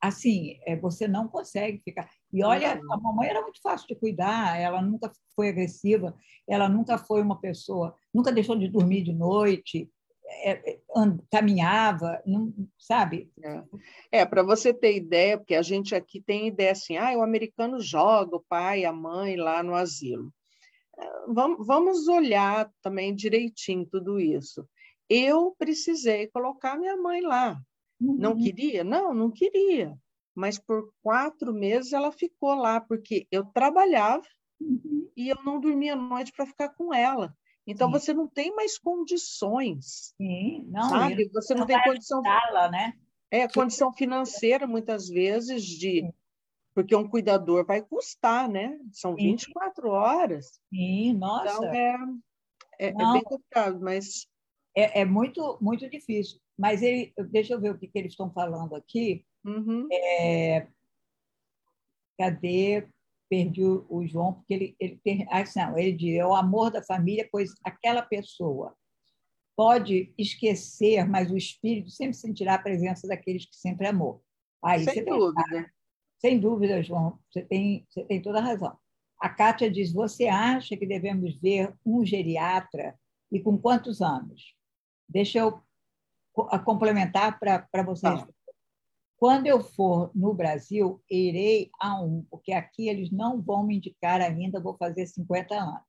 assim, 0.00 0.58
é, 0.66 0.74
você 0.76 1.06
não 1.06 1.28
consegue 1.28 1.80
ficar. 1.84 2.10
E 2.32 2.42
olha, 2.42 2.80
a 2.90 2.96
mamãe 2.96 3.28
era 3.28 3.42
muito 3.42 3.60
fácil 3.60 3.86
de 3.86 3.94
cuidar, 3.94 4.58
ela 4.58 4.80
nunca 4.80 5.12
foi 5.36 5.50
agressiva, 5.50 6.16
ela 6.48 6.68
nunca 6.68 6.96
foi 6.96 7.20
uma 7.20 7.38
pessoa, 7.38 7.94
nunca 8.12 8.32
deixou 8.32 8.56
de 8.56 8.66
dormir 8.66 9.02
de 9.02 9.12
noite, 9.12 9.90
caminhava, 11.30 12.22
não, 12.26 12.52
sabe? 12.78 13.30
É, 13.42 14.20
é 14.20 14.26
para 14.26 14.42
você 14.42 14.72
ter 14.72 14.96
ideia, 14.96 15.38
porque 15.38 15.54
a 15.54 15.62
gente 15.62 15.94
aqui 15.94 16.20
tem 16.20 16.48
ideia 16.48 16.72
assim, 16.72 16.96
ah, 16.96 17.16
o 17.16 17.22
americano 17.22 17.80
joga 17.80 18.36
o 18.36 18.44
pai, 18.48 18.84
a 18.84 18.92
mãe 18.92 19.36
lá 19.36 19.62
no 19.62 19.74
asilo. 19.74 20.32
É, 20.98 21.06
vamos, 21.28 21.66
vamos 21.66 22.08
olhar 22.08 22.70
também 22.82 23.14
direitinho 23.14 23.86
tudo 23.86 24.18
isso. 24.18 24.66
Eu 25.08 25.54
precisei 25.58 26.28
colocar 26.28 26.78
minha 26.78 26.96
mãe 26.96 27.20
lá. 27.20 27.60
Uhum. 28.00 28.16
Não 28.16 28.36
queria? 28.36 28.84
Não, 28.84 29.12
não 29.12 29.30
queria. 29.30 29.96
Mas 30.34 30.58
por 30.58 30.92
quatro 31.02 31.52
meses 31.52 31.92
ela 31.92 32.12
ficou 32.12 32.54
lá, 32.54 32.80
porque 32.80 33.26
eu 33.30 33.44
trabalhava 33.44 34.24
uhum. 34.60 35.10
e 35.16 35.28
eu 35.28 35.36
não 35.44 35.60
dormia 35.60 35.94
à 35.94 35.96
noite 35.96 36.32
para 36.32 36.46
ficar 36.46 36.70
com 36.70 36.94
ela. 36.94 37.34
Então 37.66 37.88
Sim. 37.88 37.92
você 37.92 38.14
não 38.14 38.26
tem 38.26 38.54
mais 38.54 38.78
condições. 38.78 40.14
Sim, 40.16 40.64
não. 40.68 40.88
Sabe? 40.88 41.28
Você 41.32 41.54
não, 41.54 41.60
não 41.60 41.66
tem 41.66 41.82
condição. 41.82 42.22
né? 42.22 42.94
É, 43.30 43.46
condição 43.46 43.92
financeira, 43.92 44.66
muitas 44.66 45.08
vezes, 45.08 45.64
de. 45.64 46.12
Porque 46.74 46.94
um 46.94 47.08
cuidador 47.08 47.64
vai 47.64 47.82
custar, 47.82 48.48
né? 48.48 48.78
São 48.92 49.14
Sim. 49.16 49.32
24 49.32 49.88
horas. 49.90 50.60
Sim, 50.72 51.14
nossa. 51.14 51.44
Então 51.44 51.64
é, 51.64 51.96
é, 52.78 52.88
é 52.88 52.92
bem 52.92 53.22
complicado, 53.22 53.80
mas. 53.80 54.26
É, 54.74 55.00
é, 55.00 55.04
muito, 55.04 55.58
muito 55.60 55.88
difícil. 55.90 56.40
Mas 56.56 56.82
ele, 56.82 57.12
deixa 57.30 57.54
eu 57.54 57.60
ver 57.60 57.72
o 57.72 57.78
que, 57.78 57.88
que 57.88 57.98
eles 57.98 58.12
estão 58.12 58.32
falando 58.32 58.74
aqui. 58.74 59.24
Uhum. 59.44 59.88
É, 59.90 60.68
cadê? 62.18 62.86
Perdi 63.30 63.62
o, 63.62 64.04
João, 64.06 64.34
porque 64.34 64.52
ele, 64.52 64.76
ele 64.80 65.00
tem. 65.04 65.26
Assim, 65.30 65.60
não, 65.60 65.78
ele 65.78 65.92
diz: 65.92 66.18
é 66.18 66.26
o 66.26 66.34
amor 66.34 66.70
da 66.72 66.82
família, 66.82 67.28
pois 67.30 67.54
aquela 67.64 68.02
pessoa 68.02 68.74
pode 69.56 70.12
esquecer, 70.18 71.08
mas 71.08 71.30
o 71.30 71.36
espírito 71.36 71.90
sempre 71.90 72.14
sentirá 72.14 72.54
a 72.54 72.62
presença 72.62 73.06
daqueles 73.06 73.46
que 73.46 73.56
sempre 73.56 73.86
amou. 73.86 74.22
Aí 74.62 74.84
sem 74.84 75.04
dúvida. 75.04 75.72
Sem 76.18 76.38
dúvida, 76.38 76.82
João, 76.82 77.18
você 77.30 77.42
tem, 77.42 77.86
você 77.88 78.04
tem 78.04 78.20
toda 78.20 78.38
a 78.40 78.42
razão. 78.42 78.76
A 79.20 79.28
Kátia 79.28 79.70
diz: 79.70 79.92
você 79.92 80.26
acha 80.26 80.76
que 80.76 80.86
devemos 80.86 81.38
ver 81.40 81.72
um 81.86 82.04
geriatra 82.04 82.98
e 83.30 83.40
com 83.40 83.56
quantos 83.56 84.02
anos? 84.02 84.54
Deixa 85.08 85.38
eu 85.38 85.60
complementar 86.64 87.38
para 87.38 87.82
vocês. 87.84 88.20
Ah. 88.20 88.28
Quando 89.20 89.46
eu 89.46 89.60
for 89.60 90.10
no 90.14 90.32
Brasil, 90.32 90.98
irei 91.10 91.70
a 91.78 92.00
um, 92.00 92.24
porque 92.30 92.52
aqui 92.52 92.88
eles 92.88 93.10
não 93.10 93.38
vão 93.38 93.62
me 93.62 93.76
indicar 93.76 94.18
ainda, 94.18 94.58
vou 94.58 94.74
fazer 94.78 95.06
50 95.06 95.54
anos. 95.54 95.82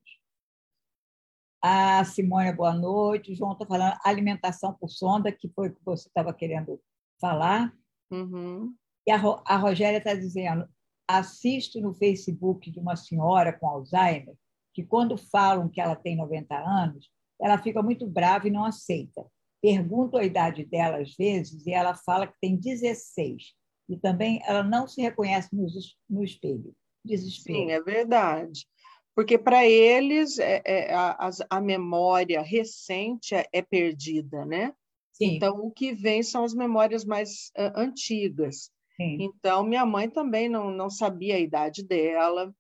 A 1.64 2.04
Simônia, 2.04 2.52
boa 2.52 2.74
noite. 2.74 3.32
O 3.32 3.36
João 3.36 3.54
está 3.54 3.66
falando 3.66 3.98
alimentação 4.04 4.74
por 4.74 4.90
sonda, 4.90 5.32
que 5.32 5.48
foi 5.48 5.70
o 5.70 5.74
que 5.74 5.82
você 5.86 6.10
estava 6.10 6.34
querendo 6.34 6.78
falar. 7.22 7.74
Uhum. 8.12 8.76
E 9.08 9.12
a, 9.12 9.22
a 9.46 9.56
Rogéria 9.56 10.00
está 10.00 10.14
dizendo: 10.14 10.68
assisto 11.08 11.80
no 11.80 11.94
Facebook 11.94 12.70
de 12.70 12.80
uma 12.80 12.98
senhora 12.98 13.54
com 13.54 13.66
Alzheimer, 13.66 14.36
que 14.74 14.84
quando 14.84 15.16
falam 15.16 15.70
que 15.70 15.80
ela 15.80 15.96
tem 15.96 16.18
90 16.18 16.54
anos, 16.54 17.10
ela 17.40 17.58
fica 17.58 17.82
muito 17.82 18.06
brava 18.06 18.50
e 18.50 18.52
não 18.52 18.66
aceita. 18.66 19.26
Pergunto 19.62 20.18
a 20.18 20.24
idade 20.24 20.66
dela 20.66 20.98
às 20.98 21.16
vezes 21.16 21.66
e 21.66 21.72
ela 21.72 21.94
fala 21.94 22.28
que 22.28 22.40
tem 22.42 22.56
16. 22.56 23.54
E 23.90 23.98
também 23.98 24.42
ela 24.46 24.64
não 24.64 24.88
se 24.88 25.02
reconhece 25.02 25.50
no, 25.54 26.24
espelho. 26.24 26.74
Desespero. 27.04 27.60
Sim, 27.60 27.72
é 27.72 27.82
verdade. 27.82 28.66
Porque 29.14 29.38
para 29.38 29.68
eles 29.68 30.40
é, 30.40 30.62
é, 30.66 30.94
a, 30.94 31.30
a, 31.50 31.62
memória 31.62 32.42
recente 32.42 33.36
é, 33.36 33.46
é 33.52 33.62
perdida, 33.62 34.46
né? 34.46 34.74
Sim. 35.12 35.36
Então, 35.36 35.60
o 35.60 35.70
que 35.70 35.94
vem 35.94 36.24
são 36.24 36.44
as 36.44 36.54
memórias 36.54 37.04
mais 37.04 37.52
uh, 37.58 37.74
antigas. 37.76 38.72
Sim. 38.96 39.18
Então, 39.20 39.64
minha 39.64 39.86
mãe 39.86 40.10
também 40.10 40.48
não, 40.48 40.72
não 40.72 40.90
sabia 40.90 41.36
a 41.36 41.40
idade 41.40 41.84
dela. 41.84 42.54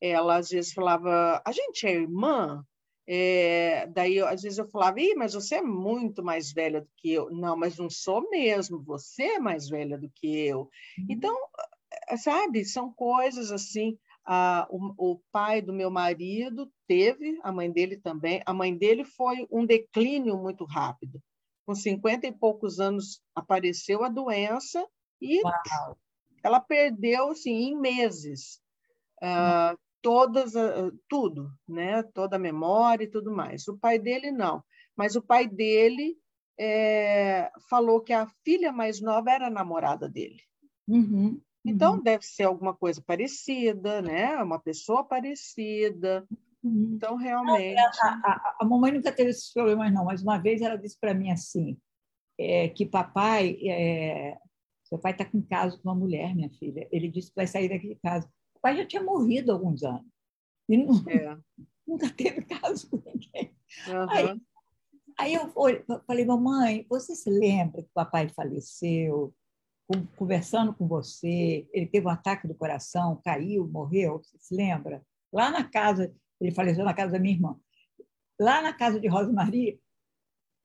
Ela 0.00 0.36
às 0.36 0.50
vezes 0.50 0.72
falava, 0.72 1.42
a 1.44 1.52
gente 1.52 1.86
é 1.86 1.92
irmã? 1.92 2.64
É, 3.06 3.86
daí, 3.88 4.18
às 4.20 4.42
vezes 4.42 4.58
eu 4.58 4.66
falava, 4.68 5.00
Ih, 5.00 5.14
mas 5.14 5.34
você 5.34 5.56
é 5.56 5.62
muito 5.62 6.22
mais 6.22 6.52
velha 6.52 6.80
do 6.80 6.88
que 6.96 7.12
eu. 7.12 7.30
Não, 7.30 7.56
mas 7.56 7.76
não 7.76 7.90
sou 7.90 8.28
mesmo, 8.30 8.82
você 8.82 9.34
é 9.34 9.38
mais 9.38 9.68
velha 9.68 9.98
do 9.98 10.10
que 10.10 10.26
eu. 10.26 10.60
Uhum. 10.98 11.06
Então, 11.10 11.36
eh, 12.08 12.16
sabe, 12.16 12.64
são 12.64 12.92
coisas 12.92 13.52
assim. 13.52 13.98
O, 14.70 15.12
o, 15.12 15.20
pai 15.30 15.60
do 15.60 15.70
meu 15.70 15.90
marido 15.90 16.72
teve, 16.88 17.38
a 17.42 17.52
mãe 17.52 17.70
dele 17.70 17.98
também. 17.98 18.42
A 18.46 18.54
mãe 18.54 18.74
dele 18.74 19.04
foi 19.04 19.46
um 19.50 19.66
declínio 19.66 20.38
muito 20.38 20.64
rápido. 20.64 21.20
Com 21.66 21.74
50 21.74 22.26
e 22.26 22.32
poucos 22.32 22.80
anos 22.80 23.20
apareceu 23.34 24.02
a 24.02 24.08
doença 24.08 24.86
e 25.20 25.42
Uau. 25.42 25.98
ela 26.42 26.58
perdeu 26.58 27.30
assim, 27.30 27.50
em 27.50 27.78
meses. 27.78 28.62
Ah, 29.22 29.76
todas 30.04 30.52
tudo, 31.08 31.50
né? 31.66 32.02
Toda 32.02 32.36
a 32.36 32.38
memória 32.38 33.04
e 33.04 33.10
tudo 33.10 33.32
mais. 33.32 33.66
O 33.66 33.78
pai 33.78 33.98
dele 33.98 34.30
não, 34.30 34.62
mas 34.94 35.16
o 35.16 35.22
pai 35.22 35.48
dele 35.48 36.14
é, 36.60 37.50
falou 37.70 38.02
que 38.02 38.12
a 38.12 38.28
filha 38.44 38.70
mais 38.70 39.00
nova 39.00 39.30
era 39.30 39.48
namorada 39.48 40.06
dele. 40.06 40.42
Uhum, 40.86 41.40
então 41.64 41.94
uhum. 41.94 42.02
deve 42.02 42.26
ser 42.26 42.42
alguma 42.42 42.74
coisa 42.74 43.02
parecida, 43.04 44.02
né? 44.02 44.36
Uma 44.42 44.58
pessoa 44.58 45.02
parecida. 45.02 46.26
Uhum. 46.62 46.92
Então 46.96 47.16
realmente. 47.16 47.80
a, 47.80 48.08
a, 48.08 48.56
a, 48.60 48.64
mamãe 48.66 48.92
nunca 48.92 49.10
teve 49.10 49.30
esses 49.30 49.50
problemas 49.54 49.90
não, 49.90 50.04
mas 50.04 50.22
uma 50.22 50.36
vez 50.36 50.60
ela 50.60 50.76
disse 50.76 50.98
para 51.00 51.14
mim 51.14 51.30
assim 51.30 51.78
é, 52.38 52.68
que 52.68 52.84
papai 52.84 53.58
é, 53.66 54.36
seu 54.84 54.98
pai 54.98 55.12
está 55.12 55.24
com 55.24 55.42
caso 55.42 55.80
com 55.80 55.88
uma 55.88 55.94
mulher, 55.94 56.34
minha 56.34 56.50
filha. 56.50 56.86
Ele 56.92 57.08
disse 57.08 57.30
que 57.30 57.36
vai 57.36 57.46
sair 57.46 57.70
daqui 57.70 57.88
de 57.88 57.96
casa 57.96 58.28
pai 58.64 58.78
já 58.78 58.86
tinha 58.86 59.02
morrido 59.02 59.52
há 59.52 59.54
alguns 59.54 59.82
anos. 59.82 60.06
E 60.70 60.78
não, 60.78 60.94
é. 61.06 61.36
nunca 61.86 62.08
teve 62.08 62.40
caso 62.46 62.88
com 62.88 62.96
ninguém. 63.04 63.54
Uhum. 63.86 64.10
Aí, 64.10 64.40
aí 65.18 65.34
eu 65.34 65.52
falei, 66.06 66.24
mamãe, 66.24 66.86
você 66.88 67.14
se 67.14 67.28
lembra 67.28 67.82
que 67.82 67.90
o 67.90 67.94
papai 67.94 68.30
faleceu? 68.30 69.34
Conversando 70.16 70.72
com 70.72 70.88
você, 70.88 71.68
ele 71.74 71.86
teve 71.86 72.06
um 72.06 72.10
ataque 72.10 72.48
do 72.48 72.54
coração, 72.54 73.20
caiu, 73.22 73.68
morreu, 73.68 74.22
você 74.22 74.38
se 74.38 74.56
lembra? 74.56 75.04
Lá 75.30 75.50
na 75.50 75.62
casa, 75.62 76.10
ele 76.40 76.50
faleceu 76.50 76.86
na 76.86 76.94
casa 76.94 77.12
da 77.12 77.18
minha 77.18 77.34
irmã. 77.34 77.60
Lá 78.40 78.62
na 78.62 78.72
casa 78.72 78.98
de 78.98 79.08
Rosa 79.08 79.30
Maria, 79.30 79.78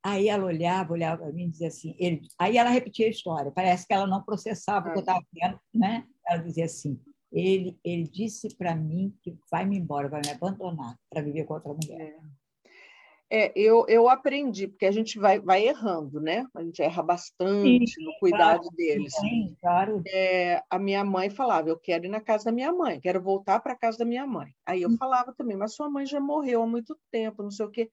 Aí 0.02 0.30
ela 0.30 0.46
olhava, 0.46 0.94
olhava 0.94 1.24
para 1.24 1.34
mim 1.34 1.48
e 1.48 1.50
dizia 1.50 1.68
assim, 1.68 1.94
ele, 2.00 2.22
aí 2.40 2.58
ela 2.58 2.70
repetia 2.70 3.06
a 3.06 3.10
história, 3.10 3.52
parece 3.52 3.86
que 3.86 3.94
ela 3.94 4.08
não 4.08 4.24
processava 4.24 4.88
o 4.88 4.92
que 4.94 5.00
eu 5.00 5.02
estava 5.02 5.22
vendo, 5.34 5.60
né? 5.74 6.08
Ela 6.26 6.42
dizia 6.42 6.64
assim, 6.64 6.98
ele, 7.32 7.80
ele 7.84 8.04
disse 8.04 8.56
para 8.56 8.76
mim 8.76 9.16
que 9.22 9.38
vai 9.52 9.66
me 9.66 9.78
embora, 9.78 10.10
vai 10.10 10.22
me 10.24 10.32
abandonar 10.32 10.98
para 11.10 11.22
viver 11.22 11.46
com 11.46 11.54
outra 11.54 11.74
mulher. 11.74 12.20
É. 13.30 13.46
é, 13.46 13.54
eu, 13.56 13.86
eu 13.88 14.10
aprendi, 14.10 14.68
porque 14.68 14.86
a 14.86 14.92
gente 14.92 15.20
vai, 15.20 15.40
vai 15.40 15.68
errando, 15.68 16.20
né? 16.20 16.48
A 16.56 16.64
gente 16.64 16.82
erra 16.82 17.04
bastante 17.04 17.88
sim, 17.88 18.04
no 18.04 18.18
cuidado 18.20 18.62
claro, 18.62 18.76
deles. 18.76 19.14
Sim, 19.14 19.56
claro. 19.62 20.02
É, 20.08 20.64
a 20.70 20.80
minha 20.80 21.04
mãe 21.06 21.30
falava, 21.30 21.70
eu 21.70 21.78
quero 21.78 22.06
ir 22.06 22.10
na 22.10 22.20
casa 22.20 22.46
da 22.46 22.52
minha 22.52 22.74
mãe, 22.74 23.00
quero 23.00 23.22
voltar 23.22 23.60
para 23.60 23.74
a 23.74 23.78
casa 23.78 24.00
da 24.00 24.06
minha 24.06 24.26
mãe. 24.26 24.52
Aí 24.66 24.82
eu 24.82 24.90
hum. 24.90 24.98
falava 24.98 25.34
também, 25.34 25.56
mas 25.56 25.76
sua 25.76 25.90
mãe 25.90 26.06
já 26.06 26.20
morreu 26.20 26.64
há 26.64 26.68
muito 26.68 26.98
tempo, 27.12 27.44
não 27.44 27.52
sei 27.52 27.66
o 27.66 27.72
quê. 27.72 27.92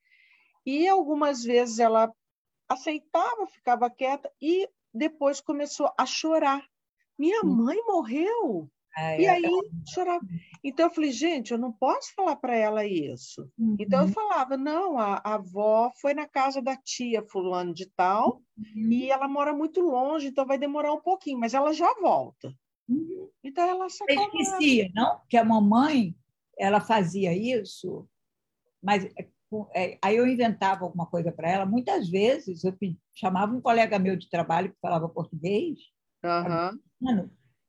E 0.65 0.89
algumas 0.89 1.45
vezes 1.45 1.79
ela 1.79 2.11
aceitava, 2.69 3.47
ficava 3.47 3.91
quieta 3.91 4.33
e 4.41 4.69
depois 4.93 5.41
começou 5.41 5.93
a 5.97 6.07
chorar. 6.07 6.67
Minha 7.19 7.43
mãe 7.45 7.77
morreu? 7.87 8.69
É, 8.97 9.21
e 9.21 9.27
aí 9.27 9.43
chorava. 9.93 10.25
Então 10.65 10.87
eu 10.87 10.95
falei, 10.95 11.13
gente, 11.13 11.53
eu 11.53 11.59
não 11.59 11.71
posso 11.71 12.15
falar 12.15 12.37
para 12.37 12.57
ela 12.57 12.85
isso. 12.87 13.51
Uhum. 13.59 13.77
Então 13.79 14.01
eu 14.01 14.07
uhum. 14.07 14.13
falava, 14.13 14.57
não, 14.57 14.99
a, 14.99 15.21
a, 15.23 15.35
avó 15.35 15.93
foi 16.01 16.15
na 16.15 16.27
casa 16.27 16.63
da 16.63 16.75
tia 16.77 17.23
fulano 17.23 17.75
de 17.75 17.87
tal 17.91 18.43
uhum. 18.57 18.91
e 18.91 19.11
ela 19.11 19.29
mora 19.29 19.53
muito 19.53 19.81
longe, 19.83 20.29
então 20.29 20.47
vai 20.47 20.57
demorar 20.57 20.95
um 20.95 21.01
pouquinho, 21.01 21.39
mas 21.39 21.53
ela 21.53 21.75
já 21.75 21.93
volta. 22.01 22.55
Uhum. 22.89 23.29
Então 23.45 23.69
ela 23.69 23.89
se 23.91 24.03
Eu 24.09 24.23
esquecia, 24.23 24.91
não? 24.95 25.21
Que 25.29 25.37
a 25.37 25.45
mamãe 25.45 26.15
ela 26.59 26.81
fazia 26.81 27.37
isso, 27.37 28.09
mas 28.83 29.05
é, 29.05 29.29
é, 29.75 29.99
aí 30.03 30.17
eu 30.17 30.27
inventava 30.27 30.85
alguma 30.85 31.07
coisa 31.07 31.31
para 31.31 31.51
ela. 31.51 31.67
Muitas 31.67 32.09
vezes 32.09 32.65
eu 32.65 32.75
chamava 33.15 33.55
um 33.55 33.61
colega 33.61 33.99
meu 33.99 34.17
de 34.17 34.29
trabalho 34.29 34.73
que 34.73 34.81
falava 34.81 35.07
português. 35.09 35.79
Uhum. 36.25 36.81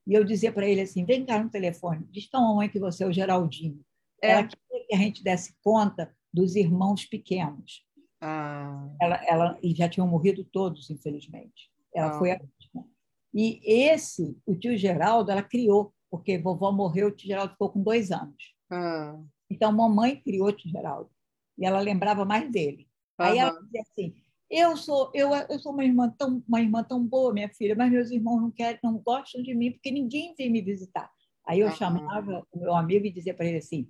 E 0.07 0.13
eu 0.13 0.23
dizia 0.23 0.51
para 0.51 0.67
ele 0.67 0.81
assim: 0.81 1.03
vem 1.05 1.25
cá 1.25 1.43
no 1.43 1.49
telefone, 1.49 2.07
diz 2.09 2.27
para 2.27 2.39
a 2.39 2.43
mamãe 2.43 2.69
que 2.69 2.79
você 2.79 3.03
é 3.03 3.07
o 3.07 3.11
Geraldinho. 3.11 3.83
É. 4.23 4.31
Ela 4.31 4.47
queria 4.47 4.87
que 4.87 4.95
a 4.95 4.97
gente 4.97 5.23
desse 5.23 5.53
conta 5.61 6.15
dos 6.33 6.55
irmãos 6.55 7.05
pequenos. 7.05 7.85
Ah. 8.21 8.89
Ela, 9.01 9.25
ela, 9.27 9.59
e 9.61 9.75
já 9.75 9.89
tinham 9.89 10.07
morrido 10.07 10.45
todos, 10.45 10.89
infelizmente. 10.89 11.69
Ela 11.93 12.15
ah. 12.15 12.19
foi 12.19 12.31
a 12.31 12.39
última. 12.39 12.87
E 13.33 13.59
esse, 13.63 14.35
o 14.45 14.55
tio 14.55 14.77
Geraldo, 14.77 15.29
ela 15.29 15.43
criou, 15.43 15.93
porque 16.09 16.37
vovó 16.37 16.71
morreu, 16.71 17.09
o 17.09 17.11
tio 17.11 17.27
Geraldo 17.27 17.51
ficou 17.51 17.69
com 17.69 17.83
dois 17.83 18.09
anos. 18.11 18.55
Ah. 18.71 19.19
Então, 19.49 19.71
mamãe 19.71 20.21
criou 20.21 20.47
o 20.47 20.53
tio 20.53 20.71
Geraldo. 20.71 21.11
E 21.57 21.65
ela 21.65 21.79
lembrava 21.79 22.23
mais 22.23 22.49
dele. 22.49 22.87
Aí 23.17 23.39
ela 23.39 23.59
dizia 23.61 23.81
assim: 23.81 24.15
eu 24.49 24.77
sou, 24.77 25.11
eu, 25.13 25.29
eu 25.33 25.59
sou 25.59 25.73
uma 25.73 25.83
irmã 25.83 26.13
tão, 26.17 26.43
uma 26.47 26.61
irmã 26.61 26.83
tão 26.83 27.03
boa, 27.03 27.33
minha 27.33 27.49
filha, 27.49 27.75
mas 27.75 27.91
meus 27.91 28.09
irmãos 28.11 28.41
não 28.41 28.51
querem, 28.51 28.79
não 28.83 28.97
gostam 28.99 29.41
de 29.41 29.53
mim 29.53 29.71
porque 29.71 29.91
ninguém 29.91 30.33
vem 30.37 30.49
me 30.49 30.61
visitar. 30.61 31.11
Aí 31.45 31.59
eu 31.59 31.71
chamava 31.71 32.45
o 32.51 32.59
meu 32.59 32.75
amigo 32.75 33.05
e 33.05 33.11
dizia 33.11 33.33
para 33.33 33.45
ele 33.45 33.57
assim: 33.57 33.89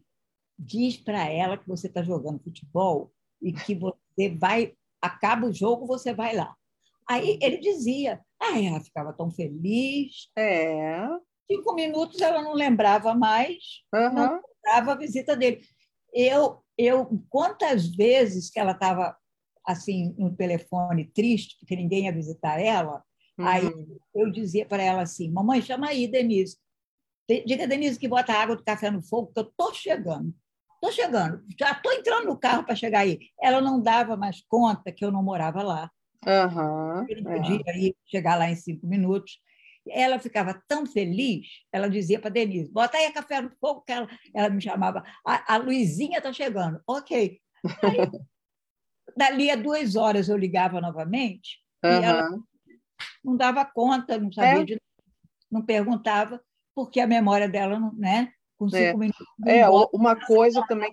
diz 0.58 0.98
para 0.98 1.28
ela 1.30 1.58
que 1.58 1.68
você 1.68 1.88
está 1.88 2.02
jogando 2.04 2.44
futebol 2.44 3.12
e 3.42 3.52
que 3.54 3.76
você 3.76 4.30
vai, 4.40 4.74
acaba 5.02 5.48
o 5.48 5.54
jogo, 5.54 5.86
você 5.86 6.14
vai 6.14 6.36
lá. 6.36 6.56
Aí 7.10 7.40
ele 7.42 7.58
dizia, 7.58 8.20
ah, 8.42 8.60
ela 8.60 8.82
ficava 8.82 9.14
tão 9.14 9.32
feliz. 9.32 10.30
É. 10.38 11.08
Cinco 11.50 11.74
minutos 11.74 12.20
ela 12.20 12.42
não 12.42 12.54
lembrava 12.54 13.16
mais, 13.16 13.58
uhum. 13.94 14.14
não 14.14 14.42
lembrava 14.66 14.92
a 14.92 14.98
visita 14.98 15.36
dele. 15.36 15.62
Eu, 16.14 16.62
eu, 16.78 17.08
quantas 17.30 17.88
vezes 17.88 18.50
que 18.50 18.60
ela 18.60 18.74
estava 18.74 19.16
assim 19.68 20.16
no 20.18 20.34
telefone 20.34 21.12
triste 21.14 21.58
porque 21.60 21.76
ninguém 21.76 22.06
ia 22.06 22.14
visitar 22.14 22.60
ela, 22.60 23.04
uhum. 23.38 23.46
aí 23.46 23.70
eu 24.16 24.32
dizia 24.32 24.66
para 24.66 24.82
ela 24.82 25.02
assim: 25.02 25.30
"Mamãe, 25.30 25.62
chama 25.62 25.90
aí 25.90 26.08
Denise. 26.08 26.58
Diga 27.46 27.68
Denise 27.68 28.00
que 28.00 28.08
bota 28.08 28.32
a 28.32 28.42
água 28.42 28.56
do 28.56 28.64
café 28.64 28.90
no 28.90 29.02
fogo, 29.02 29.34
que 29.34 29.40
eu 29.42 29.52
tô 29.58 29.74
chegando. 29.74 30.34
Tô 30.82 30.90
chegando. 30.92 31.44
Já 31.60 31.76
tô 31.76 31.92
entrando 31.92 32.28
no 32.28 32.40
carro 32.40 32.64
para 32.64 32.76
chegar 32.76 33.02
aí". 33.02 33.20
Ela 33.42 33.60
não 33.60 33.82
dava 33.82 34.16
mais 34.16 34.42
conta 34.48 34.92
que 34.92 35.04
eu 35.04 35.12
não 35.12 35.22
morava 35.22 35.62
lá. 35.62 35.92
Uhum, 36.26 37.06
eu 37.10 37.22
não 37.22 37.32
podia 37.32 37.62
é. 37.68 37.80
ir, 37.80 37.96
chegar 38.06 38.38
lá 38.38 38.50
em 38.50 38.56
cinco 38.56 38.88
minutos. 38.88 39.40
Ela 39.90 40.20
ficava 40.20 40.62
tão 40.68 40.86
feliz, 40.86 41.48
ela 41.72 41.90
dizia 41.90 42.20
para 42.20 42.30
Denise: 42.30 42.72
bota 42.72 42.98
aí 42.98 43.06
a 43.06 43.14
café 43.14 43.42
no 43.42 43.52
fogo, 43.60 43.82
que 43.82 43.92
ela, 43.92 44.08
ela 44.34 44.50
me 44.50 44.62
chamava. 44.62 45.04
A, 45.26 45.56
a 45.56 45.58
Luizinha 45.58 46.18
está 46.20 46.32
chegando. 46.32 46.80
Ok. 46.88 47.40
Aí, 47.84 47.98
dali 49.16 49.50
a 49.50 49.56
duas 49.56 49.96
horas 49.96 50.30
eu 50.30 50.38
ligava 50.38 50.82
novamente 50.82 51.60
uhum. 51.84 51.92
e 51.92 52.04
ela 52.04 52.30
não 53.24 53.36
dava 53.36 53.66
conta, 53.66 54.18
não 54.18 54.32
sabia 54.32 54.62
é. 54.62 54.64
de 54.64 54.82
não 55.50 55.66
perguntava, 55.66 56.42
porque 56.76 57.00
a 57.00 57.08
memória 57.08 57.48
dela, 57.48 57.80
né? 57.96 58.32
Com 58.58 58.70
cinco 58.70 58.84
é. 58.84 58.94
minutos. 58.94 59.28
É, 59.46 59.68
uma 59.70 60.16
coisa 60.16 60.64
também 60.68 60.92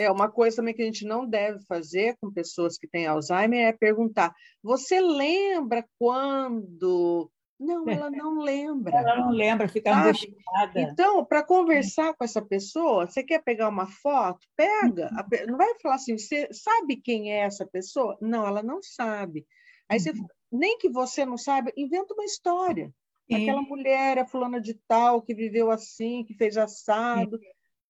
é 0.00 0.10
uma 0.10 0.30
coisa 0.30 0.56
também 0.56 0.74
que 0.74 0.82
a 0.82 0.84
gente 0.84 1.04
não 1.04 1.26
deve 1.26 1.60
fazer 1.66 2.16
com 2.20 2.32
pessoas 2.32 2.78
que 2.78 2.88
têm 2.88 3.06
Alzheimer 3.06 3.68
é 3.68 3.72
perguntar: 3.72 4.34
você 4.62 5.00
lembra 5.00 5.84
quando 5.98 7.30
não, 7.62 7.88
ela 7.88 8.10
não 8.10 8.38
lembra. 8.38 8.96
Ela 8.96 9.16
não 9.16 9.30
lembra, 9.30 9.68
fica 9.68 9.94
angustiada. 9.94 10.80
Então, 10.80 11.24
para 11.24 11.42
conversar 11.42 12.14
com 12.14 12.24
essa 12.24 12.42
pessoa, 12.42 13.06
você 13.06 13.22
quer 13.22 13.42
pegar 13.42 13.68
uma 13.68 13.86
foto? 13.86 14.46
Pega. 14.56 15.10
Uhum. 15.10 15.46
Não 15.48 15.58
vai 15.58 15.78
falar 15.80 15.96
assim, 15.96 16.18
você 16.18 16.48
sabe 16.52 16.96
quem 16.96 17.32
é 17.32 17.40
essa 17.40 17.66
pessoa? 17.66 18.16
Não, 18.20 18.46
ela 18.46 18.62
não 18.62 18.82
sabe. 18.82 19.46
Aí 19.88 20.00
você, 20.00 20.10
uhum. 20.10 20.26
nem 20.50 20.78
que 20.78 20.88
você 20.88 21.24
não 21.24 21.36
saiba, 21.36 21.72
inventa 21.76 22.14
uma 22.14 22.24
história. 22.24 22.92
Sim. 23.30 23.42
Aquela 23.42 23.62
mulher 23.62 24.18
é 24.18 24.26
fulana 24.26 24.60
de 24.60 24.74
tal, 24.86 25.22
que 25.22 25.34
viveu 25.34 25.70
assim, 25.70 26.24
que 26.24 26.34
fez 26.34 26.56
assado. 26.56 27.38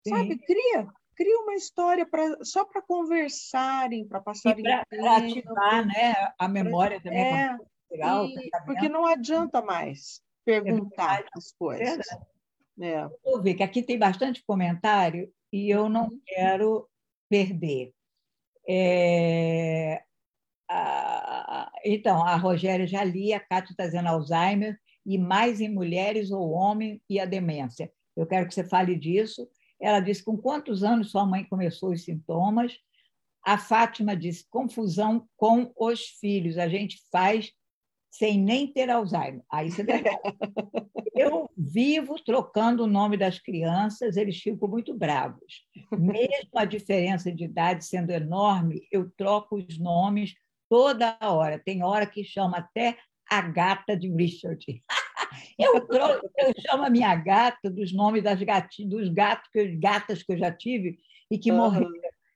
Sim. 0.05 0.15
Sabe? 0.15 0.37
Cria. 0.39 0.87
Cria 1.15 1.39
uma 1.41 1.53
história 1.53 2.05
pra, 2.05 2.43
só 2.43 2.65
para 2.65 2.81
conversarem, 2.81 4.07
para 4.07 4.21
passarem. 4.21 4.63
Para 4.63 5.17
ativar 5.17 5.85
né, 5.85 6.13
a 6.39 6.47
memória 6.47 6.99
pra, 6.99 7.11
também. 7.11 7.25
É, 7.25 7.57
legal. 7.91 8.25
E, 8.25 8.49
porque 8.65 8.89
não 8.89 9.05
adianta 9.05 9.61
mais 9.61 10.21
perguntar 10.45 11.21
é 11.21 11.25
as 11.35 11.51
coisas. 11.51 12.05
É. 12.79 13.07
Vou 13.23 13.41
ver 13.41 13.55
que 13.55 13.63
aqui 13.63 13.83
tem 13.83 13.99
bastante 13.99 14.43
comentário 14.43 15.31
e 15.51 15.69
eu 15.69 15.89
não 15.89 16.05
uhum. 16.05 16.21
quero 16.25 16.89
perder. 17.29 17.93
É... 18.67 20.03
a, 20.69 21.71
então, 21.83 22.23
a 22.23 22.35
Rogéria 22.35 22.87
já 22.87 23.03
lia, 23.03 23.37
a 23.37 23.39
Cátia 23.39 23.73
está 23.73 23.85
dizendo 23.85 24.07
Alzheimer, 24.07 24.79
e 25.05 25.17
mais 25.17 25.59
em 25.59 25.69
mulheres 25.69 26.31
ou 26.31 26.51
homem 26.51 27.01
e 27.09 27.19
a 27.19 27.25
demência. 27.25 27.91
Eu 28.15 28.25
quero 28.25 28.47
que 28.47 28.53
você 28.53 28.63
fale 28.63 28.95
disso. 28.95 29.47
Ela 29.79 29.99
disse 29.99 30.23
com 30.23 30.37
quantos 30.37 30.83
anos 30.83 31.11
sua 31.11 31.25
mãe 31.25 31.43
começou 31.43 31.91
os 31.91 32.03
sintomas. 32.03 32.77
A 33.43 33.57
Fátima 33.57 34.15
disse 34.15 34.47
confusão 34.49 35.27
com 35.35 35.71
os 35.75 36.05
filhos. 36.19 36.57
A 36.57 36.67
gente 36.67 37.01
faz 37.11 37.51
sem 38.11 38.37
nem 38.37 38.67
ter 38.67 38.89
Alzheimer. 38.89 39.41
Aí 39.49 39.71
você 39.71 39.83
Eu 41.15 41.49
vivo 41.57 42.15
trocando 42.23 42.83
o 42.83 42.87
nome 42.87 43.17
das 43.17 43.39
crianças, 43.39 44.17
eles 44.17 44.37
ficam 44.37 44.67
muito 44.67 44.93
bravos. 44.93 45.65
Mesmo 45.91 46.49
a 46.55 46.65
diferença 46.65 47.31
de 47.31 47.45
idade 47.45 47.85
sendo 47.85 48.11
enorme, 48.11 48.87
eu 48.91 49.09
troco 49.17 49.57
os 49.57 49.77
nomes 49.77 50.33
toda 50.69 51.17
hora. 51.21 51.59
Tem 51.59 51.83
hora 51.83 52.05
que 52.05 52.23
chama 52.23 52.57
até 52.57 52.97
a 53.29 53.41
gata 53.41 53.95
de 53.95 54.09
Richard. 54.09 54.65
Eu, 55.57 55.87
troco, 55.87 56.29
eu 56.37 56.53
chamo 56.59 56.83
a 56.83 56.89
minha 56.89 57.15
gata 57.15 57.69
dos 57.69 57.93
nomes 57.93 58.21
das 58.21 58.41
gatinhas, 58.41 58.89
dos 58.89 59.07
gatos 59.07 59.49
que, 59.49 59.77
gatas 59.77 60.23
que 60.23 60.33
eu 60.33 60.37
já 60.37 60.51
tive 60.51 60.97
e 61.29 61.37
que 61.37 61.51
uhum. 61.51 61.57
morreram. 61.57 61.89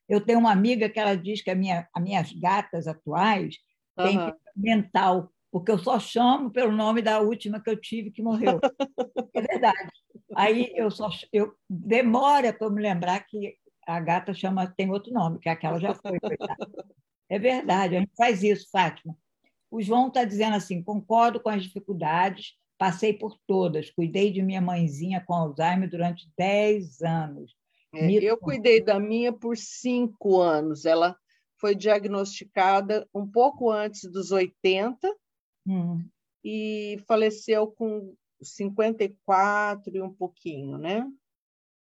Eu 0.07 0.21
tenho 0.21 0.39
uma 0.39 0.51
amiga 0.51 0.87
que 0.87 0.99
ela 0.99 1.15
diz 1.15 1.41
que 1.41 1.49
a 1.49 1.55
minha, 1.55 1.89
as 1.93 2.01
minhas 2.01 2.31
gatas 2.31 2.87
atuais 2.87 3.55
têm 3.97 4.17
uhum. 4.17 4.31
mental, 4.55 5.29
porque 5.55 5.71
eu 5.71 5.79
só 5.79 5.97
chamo 5.97 6.51
pelo 6.51 6.73
nome 6.73 7.01
da 7.01 7.21
última 7.21 7.61
que 7.61 7.69
eu 7.69 7.79
tive 7.79 8.11
que 8.11 8.21
morreu. 8.21 8.59
É 9.33 9.41
verdade. 9.41 9.89
Aí 10.35 10.69
eu 10.75 10.91
só 10.91 11.09
eu 11.31 11.55
demora 11.69 12.51
para 12.51 12.67
eu 12.67 12.71
me 12.71 12.81
lembrar 12.81 13.21
que 13.21 13.55
a 13.87 13.97
gata 14.01 14.33
chama 14.33 14.67
tem 14.67 14.91
outro 14.91 15.13
nome, 15.13 15.39
que 15.39 15.47
aquela 15.47 15.79
já 15.79 15.93
foi. 15.93 16.19
Coitada. 16.19 16.67
É 17.29 17.39
verdade, 17.39 17.95
a 17.95 17.99
gente 18.01 18.11
faz 18.17 18.43
isso, 18.43 18.67
Fátima. 18.69 19.17
O 19.71 19.81
João 19.81 20.09
está 20.09 20.25
dizendo 20.25 20.57
assim: 20.57 20.83
concordo 20.83 21.39
com 21.39 21.47
as 21.47 21.63
dificuldades, 21.63 22.55
passei 22.77 23.13
por 23.13 23.37
todas, 23.47 23.89
cuidei 23.89 24.33
de 24.33 24.41
minha 24.41 24.59
mãezinha 24.59 25.23
com 25.25 25.33
Alzheimer 25.33 25.89
durante 25.89 26.29
10 26.37 27.01
anos. 27.01 27.55
É, 27.93 28.11
eu 28.11 28.37
cuidei 28.37 28.83
da 28.83 28.99
minha 28.99 29.31
por 29.31 29.55
cinco 29.55 30.41
anos. 30.41 30.83
Ela 30.83 31.15
foi 31.61 31.73
diagnosticada 31.73 33.07
um 33.13 33.25
pouco 33.25 33.71
antes 33.71 34.11
dos 34.11 34.31
80 34.31 35.15
hum. 35.67 36.07
e 36.43 37.01
faleceu 37.07 37.67
com 37.67 38.15
54 38.41 39.95
e 39.95 40.01
um 40.01 40.13
pouquinho, 40.13 40.77
né? 40.77 41.07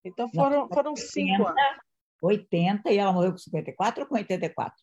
Então 0.05 0.29
foram, 0.29 0.69
foram 0.69 0.97
cinco 0.97 1.45
80, 1.45 1.51
anos. 1.51 1.83
80 2.21 2.93
e 2.93 2.99
ela 2.99 3.13
morreu 3.13 3.33
com 3.33 3.39
54 3.39 4.03
ou 4.03 4.09
com 4.09 4.15
84? 4.15 4.75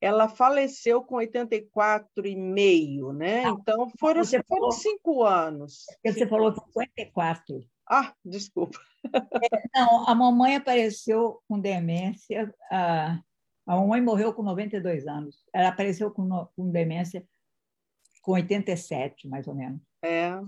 ela 0.00 0.28
faleceu 0.28 1.02
com 1.02 1.16
84 1.16 2.26
e 2.26 2.34
meio, 2.34 3.12
né? 3.12 3.42
Não, 3.42 3.58
então 3.58 3.90
foram, 3.98 4.24
foram 4.24 4.44
falou, 4.48 4.72
cinco 4.72 5.24
anos. 5.24 5.84
Você 6.04 6.26
falou 6.26 6.54
54. 6.54 7.62
Ah, 7.86 8.14
desculpa. 8.24 8.78
É, 9.04 9.78
não, 9.78 10.08
a 10.08 10.14
mamãe 10.14 10.56
apareceu 10.56 11.42
com 11.46 11.60
demência. 11.60 12.54
A, 12.70 13.20
a 13.66 13.76
mamãe 13.76 14.00
morreu 14.00 14.32
com 14.32 14.42
92 14.42 15.06
anos. 15.06 15.44
Ela 15.52 15.68
apareceu 15.68 16.10
com, 16.10 16.46
com 16.56 16.70
demência 16.70 17.26
com 18.20 18.32
87, 18.32 19.28
mais 19.28 19.46
ou 19.46 19.54
menos. 19.54 19.80
É. 20.02 20.40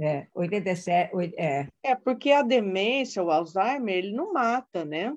É, 0.00 0.28
87, 0.32 1.12
é. 1.36 1.66
É, 1.82 1.94
porque 1.96 2.30
a 2.30 2.42
demência, 2.42 3.22
o 3.22 3.30
Alzheimer, 3.30 3.96
ele 3.96 4.12
não 4.12 4.32
mata, 4.32 4.84
né? 4.84 5.12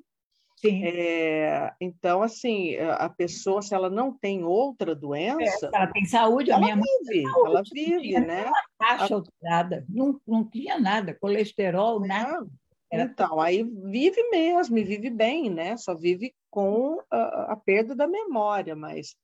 Sim. 0.56 0.84
É, 0.86 1.74
então, 1.80 2.22
assim, 2.22 2.76
a 2.78 3.10
pessoa, 3.10 3.62
se 3.62 3.74
ela 3.74 3.90
não 3.90 4.12
tem 4.12 4.44
outra 4.44 4.96
doença. 4.96 5.70
É, 5.74 5.78
ela 5.78 5.88
tem 5.88 6.06
saúde, 6.06 6.52
a 6.52 6.60
minha 6.60 6.76
vive, 6.76 7.24
mãe. 7.24 7.46
ela 7.46 7.64
vive, 7.74 8.20
né? 8.20 8.46
Taxa 8.78 9.16
alterada, 9.16 9.86
não, 9.90 10.20
não 10.28 10.44
tinha 10.44 10.80
nada, 10.80 11.16
colesterol, 11.20 12.04
é. 12.04 12.08
nada. 12.08 12.48
Então, 12.92 13.40
aí 13.40 13.64
vive 13.64 14.30
mesmo, 14.30 14.78
e 14.78 14.84
vive 14.84 15.10
bem, 15.10 15.50
né? 15.50 15.78
Só 15.78 15.96
vive 15.96 16.34
com 16.52 17.02
a, 17.10 17.54
a 17.54 17.56
perda 17.56 17.96
da 17.96 18.06
memória, 18.06 18.76
mas 18.76 19.16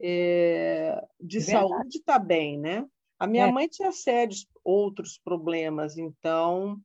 é, 0.00 1.02
de 1.18 1.40
saúde 1.40 1.98
está 1.98 2.18
bem, 2.18 2.58
né? 2.58 2.86
A 3.18 3.26
minha 3.26 3.46
é. 3.46 3.52
mãe 3.52 3.66
tinha 3.66 3.90
sérios 3.90 4.46
outros 4.62 5.18
problemas, 5.24 5.96
então 5.96 6.78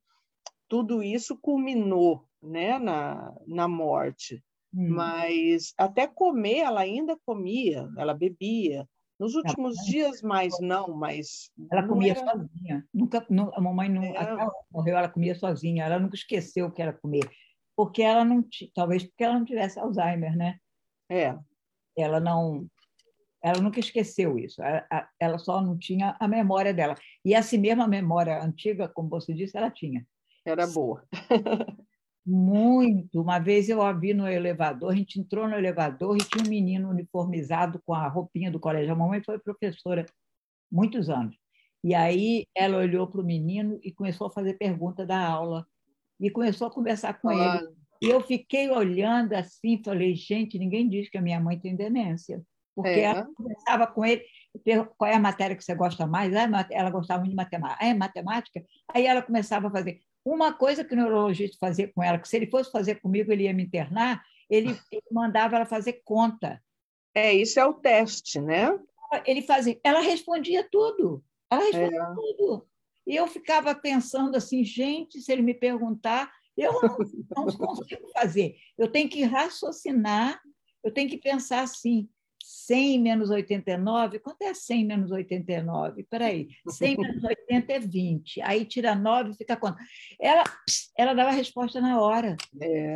tudo 0.69 1.03
isso 1.03 1.37
culminou 1.37 2.25
né, 2.41 2.79
na, 2.79 3.35
na 3.45 3.67
morte. 3.67 4.41
Hum. 4.73 4.95
Mas 4.95 5.73
até 5.77 6.07
comer, 6.07 6.59
ela 6.59 6.79
ainda 6.79 7.17
comia, 7.25 7.89
ela 7.97 8.13
bebia. 8.13 8.87
Nos 9.19 9.35
últimos 9.35 9.75
dias, 9.85 10.23
mais 10.23 10.59
não, 10.59 10.95
mas. 10.95 11.51
Ela 11.71 11.87
comia 11.87 12.13
era... 12.13 12.31
sozinha. 12.31 12.87
Nunca, 12.91 13.23
não, 13.29 13.51
a 13.53 13.61
mamãe 13.61 13.87
não. 13.87 14.01
É. 14.01 14.17
Até 14.17 14.31
ela 14.31 14.51
morreu, 14.71 14.97
ela 14.97 15.09
comia 15.09 15.35
sozinha. 15.35 15.83
Ela 15.83 15.99
nunca 15.99 16.15
esqueceu 16.15 16.65
o 16.65 16.71
que 16.71 16.81
era 16.81 16.91
comer. 16.91 17.29
Porque 17.75 18.01
ela 18.01 18.23
não. 18.23 18.45
Talvez 18.73 19.03
porque 19.03 19.23
ela 19.23 19.39
não 19.39 19.45
tivesse 19.45 19.79
Alzheimer, 19.79 20.35
né? 20.35 20.57
É. 21.09 21.37
Ela 21.97 22.19
não. 22.19 22.67
Ela 23.43 23.61
nunca 23.61 23.79
esqueceu 23.79 24.37
isso. 24.37 24.61
Ela, 24.61 25.09
ela 25.19 25.37
só 25.39 25.61
não 25.61 25.77
tinha 25.77 26.15
a 26.19 26.27
memória 26.27 26.73
dela. 26.73 26.95
E 27.25 27.33
essa 27.33 27.57
mesma 27.57 27.87
memória 27.87 28.41
antiga, 28.43 28.87
como 28.87 29.09
você 29.09 29.33
disse, 29.33 29.57
ela 29.57 29.71
tinha. 29.71 30.05
Era 30.45 30.67
boa. 30.67 31.03
Muito. 32.25 33.19
Uma 33.19 33.39
vez 33.39 33.67
eu 33.67 33.81
a 33.81 33.91
vi 33.91 34.13
no 34.13 34.27
elevador, 34.27 34.91
a 34.91 34.95
gente 34.95 35.19
entrou 35.19 35.47
no 35.47 35.55
elevador 35.55 36.15
e 36.15 36.19
tinha 36.19 36.45
um 36.45 36.49
menino 36.49 36.89
uniformizado 36.89 37.81
com 37.83 37.93
a 37.93 38.07
roupinha 38.07 38.51
do 38.51 38.59
colégio. 38.59 38.93
A 38.93 38.95
mamãe 38.95 39.23
foi 39.23 39.39
professora 39.39 40.05
muitos 40.71 41.09
anos. 41.09 41.35
E 41.83 41.95
aí 41.95 42.45
ela 42.55 42.77
olhou 42.77 43.07
para 43.07 43.21
o 43.21 43.25
menino 43.25 43.79
e 43.83 43.91
começou 43.91 44.27
a 44.27 44.31
fazer 44.31 44.53
pergunta 44.53 45.05
da 45.05 45.19
aula. 45.19 45.65
E 46.21 46.29
começou 46.29 46.67
a 46.67 46.71
conversar 46.71 47.19
com 47.19 47.29
ah. 47.29 47.33
ele. 47.33 47.81
E 48.01 48.09
eu 48.09 48.21
fiquei 48.21 48.69
olhando 48.69 49.33
assim, 49.33 49.81
falei, 49.83 50.15
gente, 50.15 50.57
ninguém 50.57 50.87
diz 50.87 51.09
que 51.09 51.17
a 51.17 51.21
minha 51.21 51.39
mãe 51.39 51.59
tem 51.59 51.75
demência. 51.75 52.41
Porque 52.75 52.89
é. 52.89 53.01
ela 53.01 53.27
conversava 53.35 53.87
com 53.87 54.05
ele, 54.05 54.23
qual 54.97 55.11
é 55.11 55.15
a 55.15 55.19
matéria 55.19 55.55
que 55.55 55.63
você 55.63 55.75
gosta 55.75 56.07
mais? 56.07 56.33
Ah, 56.35 56.67
ela 56.71 56.89
gostava 56.89 57.19
muito 57.19 57.31
de 57.31 57.35
matemática. 57.35 57.83
Ah, 57.83 57.87
é 57.87 57.93
matemática? 57.93 58.65
Aí 58.93 59.05
ela 59.05 59.21
começava 59.21 59.67
a 59.67 59.71
fazer, 59.71 59.99
uma 60.25 60.53
coisa 60.53 60.83
que 60.83 60.93
o 60.93 60.97
neurologista 60.97 61.57
fazia 61.59 61.91
com 61.91 62.01
ela, 62.01 62.17
que 62.17 62.27
se 62.27 62.37
ele 62.37 62.47
fosse 62.47 62.71
fazer 62.71 63.01
comigo, 63.01 63.31
ele 63.31 63.43
ia 63.43 63.53
me 63.53 63.63
internar, 63.63 64.23
ele, 64.49 64.69
ele 64.91 65.03
mandava 65.11 65.55
ela 65.55 65.65
fazer 65.65 66.01
conta. 66.03 66.61
É, 67.13 67.33
isso 67.33 67.59
é 67.59 67.65
o 67.65 67.73
teste, 67.73 68.39
né? 68.39 68.77
Ele 69.25 69.41
fazia, 69.41 69.79
ela 69.83 69.99
respondia 69.99 70.67
tudo. 70.71 71.23
Ela 71.49 71.63
respondia 71.65 72.01
é. 72.01 72.13
tudo. 72.15 72.67
E 73.05 73.15
eu 73.15 73.27
ficava 73.27 73.73
pensando 73.73 74.35
assim, 74.35 74.63
gente, 74.63 75.21
se 75.21 75.31
ele 75.31 75.41
me 75.41 75.53
perguntar, 75.53 76.31
eu 76.57 76.73
não, 76.73 76.97
não 77.35 77.45
consigo 77.57 78.07
fazer. 78.13 78.55
Eu 78.77 78.91
tenho 78.91 79.09
que 79.09 79.23
raciocinar, 79.23 80.39
eu 80.83 80.91
tenho 80.91 81.09
que 81.09 81.17
pensar 81.17 81.61
assim, 81.61 82.09
100 82.43 82.99
menos 82.99 83.29
89, 83.29 84.19
quanto 84.19 84.41
é 84.41 84.53
100 84.53 84.85
menos 84.85 85.11
89? 85.11 86.01
Espera 86.01 86.25
aí, 86.25 86.49
100 86.67 86.97
menos 86.97 87.23
80 87.23 87.73
é 87.73 87.79
20. 87.79 88.41
Aí 88.41 88.65
tira 88.65 88.95
9, 88.95 89.33
fica 89.35 89.55
quanto? 89.55 89.77
Ela, 90.19 90.43
ela 90.97 91.13
dava 91.13 91.29
a 91.29 91.33
resposta 91.33 91.79
na 91.79 91.99
hora. 92.01 92.35
É. 92.59 92.95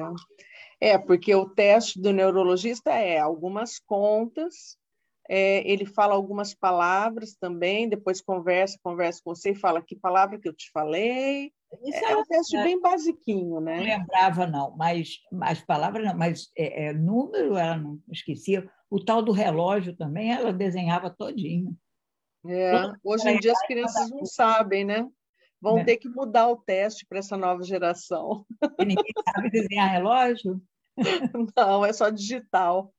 é, 0.82 0.98
porque 0.98 1.34
o 1.34 1.50
teste 1.50 2.02
do 2.02 2.12
neurologista 2.12 2.92
é 2.92 3.20
algumas 3.20 3.80
contas, 3.80 4.78
é, 5.30 5.68
ele 5.70 5.86
fala 5.86 6.14
algumas 6.14 6.54
palavras 6.54 7.36
também, 7.36 7.90
depois 7.90 8.22
conversa, 8.22 8.80
conversa 8.84 9.22
com 9.24 9.34
você 9.34 9.52
e 9.52 9.56
fala 9.56 9.82
que 9.82 9.96
palavra 9.96 10.40
que 10.40 10.48
eu 10.48 10.54
te 10.54 10.70
falei. 10.72 11.52
Isso 11.84 12.06
é, 12.06 12.12
é 12.12 12.18
um 12.18 12.24
teste 12.24 12.58
bem 12.58 12.80
basiquinho, 12.80 13.60
né? 13.60 13.78
Não 13.78 13.84
lembrava, 13.84 14.48
não, 14.48 14.76
mas 14.78 15.20
as 15.42 15.62
palavras 15.62 16.06
não, 16.06 16.16
mas 16.16 16.50
é, 16.58 16.88
é, 16.88 16.94
número 16.94 17.58
ela 17.58 17.78
não 17.78 18.00
esquecia. 18.12 18.70
O 18.90 19.04
tal 19.04 19.22
do 19.22 19.32
relógio 19.32 19.96
também, 19.96 20.32
ela 20.32 20.54
desenhava 20.54 21.10
todinho. 21.10 21.76
É, 22.48 22.92
hoje 23.04 23.28
em 23.28 23.40
dia 23.40 23.52
as 23.52 23.62
crianças 23.66 24.10
não 24.12 24.26
sabem, 24.26 24.86
né? 24.86 25.08
Vão 25.60 25.80
é. 25.80 25.84
ter 25.84 25.98
que 25.98 26.08
mudar 26.08 26.48
o 26.50 26.58
teste 26.58 27.06
para 27.08 27.18
essa 27.18 27.36
nova 27.36 27.64
geração. 27.64 28.46
E 28.80 28.86
ninguém 28.86 29.14
sabe 29.34 29.50
desenhar 29.50 29.90
relógio? 29.90 30.62
Não, 31.58 31.84
é 31.84 31.92
só 31.92 32.10
digital. 32.10 32.94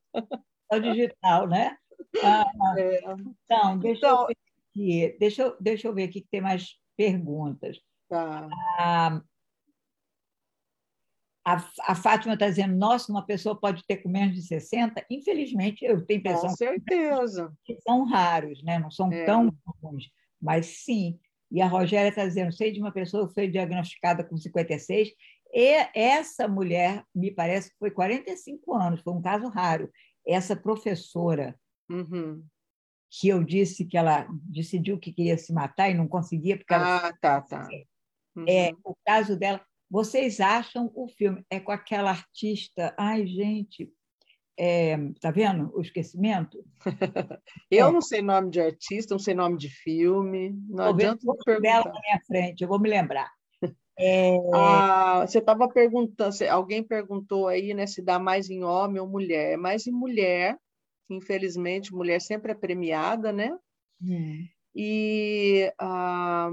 Só 0.71 0.79
digital, 0.79 1.47
né? 1.47 1.77
Ah, 2.23 2.45
é. 2.79 2.99
Então, 3.45 3.79
deixa, 3.79 3.99
então... 3.99 4.23
Eu 4.23 4.27
ver 4.29 4.37
aqui, 4.71 5.17
deixa, 5.19 5.43
eu, 5.43 5.57
deixa 5.61 5.89
eu 5.89 5.95
ver 5.95 6.05
aqui 6.05 6.21
que 6.21 6.29
tem 6.31 6.41
mais 6.41 6.77
perguntas. 6.97 7.79
Tá. 8.09 8.49
Ah, 8.79 9.21
a, 11.47 11.65
a 11.83 11.95
Fátima 11.95 12.35
está 12.35 12.49
dizendo, 12.49 12.75
nossa, 12.75 13.13
uma 13.13 13.25
pessoa 13.25 13.59
pode 13.59 13.85
ter 13.87 13.99
com 13.99 14.09
menos 14.09 14.35
de 14.35 14.43
60? 14.43 15.07
Infelizmente, 15.09 15.85
eu 15.85 16.05
tenho 16.05 16.19
impressão 16.19 16.51
com 16.51 16.57
certeza. 16.57 17.53
que 17.65 17.81
são 17.83 18.05
raros, 18.05 18.63
né? 18.65 18.81
não 18.81 18.91
são 18.91 19.13
é. 19.13 19.25
tão 19.25 19.57
comuns, 19.65 20.11
mas 20.43 20.67
sim. 20.67 21.19
E 21.53 21.63
a 21.63 21.69
Rogéria 21.69 22.09
está 22.09 22.27
dizendo, 22.27 22.53
sei 22.53 22.73
de 22.73 22.81
uma 22.81 22.91
pessoa 22.91 23.29
que 23.29 23.35
foi 23.35 23.47
diagnosticada 23.47 24.25
com 24.25 24.37
56, 24.37 25.11
e 25.53 25.89
essa 25.95 26.49
mulher, 26.49 27.05
me 27.15 27.31
parece 27.31 27.71
que 27.71 27.79
foi 27.79 27.93
45 27.93 28.75
anos, 28.75 29.01
foi 29.03 29.13
um 29.13 29.23
caso 29.23 29.49
raro. 29.49 29.89
Essa 30.27 30.57
professora 30.57 31.57
Uhum. 31.89 32.45
Que 33.11 33.29
eu 33.29 33.43
disse 33.43 33.85
que 33.85 33.97
ela 33.97 34.27
decidiu 34.45 34.99
que 34.99 35.13
queria 35.13 35.39
se 35.39 35.53
matar 35.53 35.91
e 35.91 35.95
não 35.95 36.09
conseguia 36.09 36.57
porque 36.57 36.75
ah, 36.75 36.77
ela... 36.77 37.13
tá, 37.15 37.41
tá. 37.41 37.69
Uhum. 38.37 38.45
É, 38.49 38.73
o 38.85 38.95
caso 39.05 39.37
dela. 39.37 39.61
Vocês 39.89 40.41
acham 40.41 40.91
o 40.95 41.09
filme 41.09 41.45
é 41.49 41.61
com 41.61 41.71
aquela 41.71 42.11
artista? 42.11 42.93
Ai, 42.99 43.25
gente, 43.25 43.89
é, 44.59 44.97
tá 45.21 45.31
vendo 45.31 45.71
o 45.75 45.81
esquecimento? 45.81 46.65
eu 47.71 47.89
é. 47.89 47.93
não 47.93 48.01
sei 48.01 48.23
nome 48.23 48.51
de 48.51 48.61
artista, 48.61 49.15
não 49.15 49.19
sei 49.19 49.35
nome 49.35 49.59
de 49.59 49.69
filme. 49.69 50.51
Não 50.69 50.85
vou 50.85 50.95
adianta 50.95 51.21
ver 51.25 51.45
perguntar. 51.45 51.61
dela 51.61 51.85
na 51.93 52.01
minha 52.01 52.21
frente, 52.27 52.63
eu 52.63 52.69
vou 52.69 52.81
me 52.81 52.89
lembrar. 52.89 53.31
É... 53.99 54.37
Ah, 54.53 55.25
você 55.27 55.39
estava 55.39 55.67
perguntando, 55.71 56.35
alguém 56.51 56.83
perguntou 56.83 57.49
aí, 57.49 57.73
né, 57.73 57.87
se 57.87 58.03
dá 58.03 58.19
mais 58.19 58.51
em 58.51 58.63
homem 58.63 59.01
ou 59.01 59.09
mulher? 59.09 59.55
É 59.55 59.57
mais 59.57 59.87
em 59.87 59.91
mulher, 59.91 60.59
infelizmente, 61.09 61.95
mulher 61.95 62.21
sempre 62.21 62.53
é 62.53 62.55
premiada, 62.55 63.33
né? 63.33 63.57
Hum. 64.03 64.47
E 64.75 65.73
ah, 65.79 66.51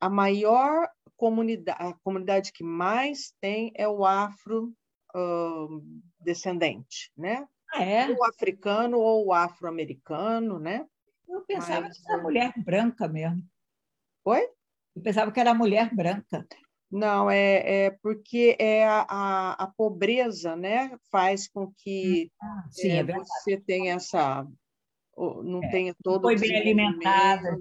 a 0.00 0.08
maior 0.08 0.88
comunidade, 1.16 1.78
a 1.82 1.92
comunidade 2.02 2.52
que 2.52 2.64
mais 2.64 3.34
tem 3.40 3.70
é 3.74 3.86
o 3.86 4.06
afro 4.06 4.72
uh, 5.14 6.02
descendente, 6.18 7.12
né? 7.16 7.46
Ah, 7.72 7.84
é? 7.84 8.10
O 8.10 8.24
africano 8.24 8.98
ou 8.98 9.26
o 9.26 9.32
afro-americano, 9.32 10.58
né? 10.58 10.86
Eu 11.28 11.42
pensava 11.42 11.82
Mas, 11.82 11.98
que 11.98 12.10
era 12.10 12.22
mulher 12.22 12.52
branca 12.56 13.06
mesmo. 13.06 13.42
Oi? 14.24 14.48
Eu 14.96 15.02
pensava 15.02 15.30
que 15.30 15.38
era 15.38 15.54
mulher 15.54 15.94
branca. 15.94 16.46
Não, 16.90 17.30
é, 17.30 17.84
é 17.84 17.90
porque 18.02 18.56
é 18.58 18.84
a, 18.84 19.06
a, 19.08 19.52
a, 19.64 19.66
pobreza, 19.68 20.56
né, 20.56 20.90
faz 21.10 21.46
com 21.48 21.72
que 21.78 22.30
ah, 22.42 22.64
sim, 22.68 22.90
é, 22.90 22.96
é 22.98 23.04
você 23.04 23.56
tenha 23.64 23.94
essa, 23.94 24.44
não 25.16 25.62
é. 25.62 25.68
tenha 25.68 25.94
todo 26.02 26.22
foi 26.22 26.36
bem 26.36 26.56
alimentada, 26.56 27.60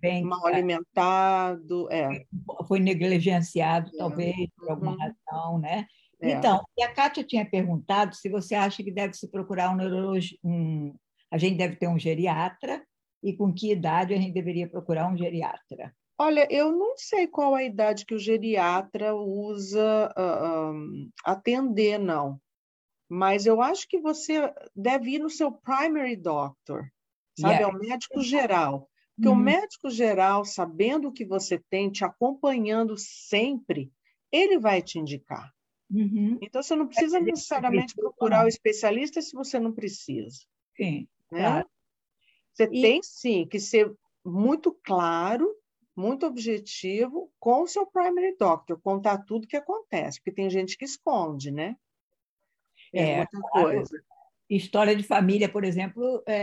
bem 0.00 0.24
mal 0.24 0.46
alimentado, 0.46 1.86
é. 1.92 2.24
foi 2.66 2.80
negligenciado 2.80 3.90
é. 3.94 3.98
talvez 3.98 4.34
por 4.56 4.70
alguma 4.70 4.92
uhum. 4.92 4.98
razão, 4.98 5.58
né? 5.58 5.86
É. 6.20 6.32
Então, 6.32 6.64
e 6.78 6.82
a 6.82 6.92
Kátia 6.92 7.22
tinha 7.22 7.44
perguntado 7.44 8.14
se 8.14 8.28
você 8.30 8.54
acha 8.54 8.82
que 8.82 8.90
deve 8.90 9.12
se 9.14 9.30
procurar 9.30 9.70
um 9.70 9.76
neurologista, 9.76 10.38
um, 10.42 10.94
a 11.30 11.36
gente 11.36 11.58
deve 11.58 11.76
ter 11.76 11.88
um 11.88 11.98
geriatra 11.98 12.82
e 13.22 13.36
com 13.36 13.52
que 13.52 13.72
idade 13.72 14.14
a 14.14 14.16
gente 14.16 14.32
deveria 14.32 14.68
procurar 14.68 15.12
um 15.12 15.16
geriatra. 15.16 15.94
Olha, 16.18 16.48
eu 16.50 16.72
não 16.72 16.96
sei 16.96 17.26
qual 17.26 17.54
a 17.54 17.62
idade 17.62 18.06
que 18.06 18.14
o 18.14 18.18
geriatra 18.18 19.14
usa 19.14 20.12
uh, 20.16 20.72
um, 20.72 21.10
atender, 21.24 21.98
não. 21.98 22.40
Mas 23.08 23.46
eu 23.46 23.60
acho 23.60 23.86
que 23.86 24.00
você 24.00 24.52
deve 24.74 25.12
ir 25.12 25.18
no 25.18 25.30
seu 25.30 25.52
primary 25.52 26.16
doctor, 26.16 26.90
sabe? 27.38 27.54
Yeah. 27.54 27.64
É 27.64 27.66
o 27.66 27.78
médico 27.78 28.22
geral. 28.22 28.90
Porque 29.14 29.28
uhum. 29.28 29.34
o 29.34 29.38
médico 29.38 29.90
geral, 29.90 30.44
sabendo 30.44 31.08
o 31.08 31.12
que 31.12 31.24
você 31.24 31.58
tem, 31.70 31.90
te 31.90 32.04
acompanhando 32.04 32.96
sempre, 32.98 33.90
ele 34.30 34.58
vai 34.58 34.82
te 34.82 34.98
indicar. 34.98 35.50
Uhum. 35.90 36.38
Então, 36.42 36.62
você 36.62 36.74
não 36.74 36.86
precisa 36.86 37.20
necessariamente 37.20 37.94
procurar 37.94 38.44
o 38.44 38.48
especialista 38.48 39.22
se 39.22 39.32
você 39.32 39.58
não 39.58 39.72
precisa. 39.72 40.44
Sim, 40.76 41.08
né? 41.30 41.40
Claro. 41.40 41.70
Você 42.52 42.64
e... 42.64 42.82
tem, 42.82 43.02
sim, 43.02 43.46
que 43.46 43.60
ser 43.60 43.94
muito 44.24 44.72
claro 44.82 45.55
muito 45.96 46.26
objetivo 46.26 47.32
com 47.40 47.62
o 47.62 47.66
seu 47.66 47.86
primary 47.86 48.36
doctor, 48.38 48.78
contar 48.80 49.24
tudo 49.24 49.46
que 49.46 49.56
acontece, 49.56 50.20
porque 50.20 50.32
tem 50.32 50.50
gente 50.50 50.76
que 50.76 50.84
esconde, 50.84 51.50
né? 51.50 51.74
É, 52.92 53.12
é 53.12 53.16
muita 53.16 53.40
coisa. 53.40 54.04
História 54.48 54.94
de 54.94 55.02
família, 55.02 55.48
por 55.48 55.64
exemplo, 55.64 56.22
é, 56.26 56.34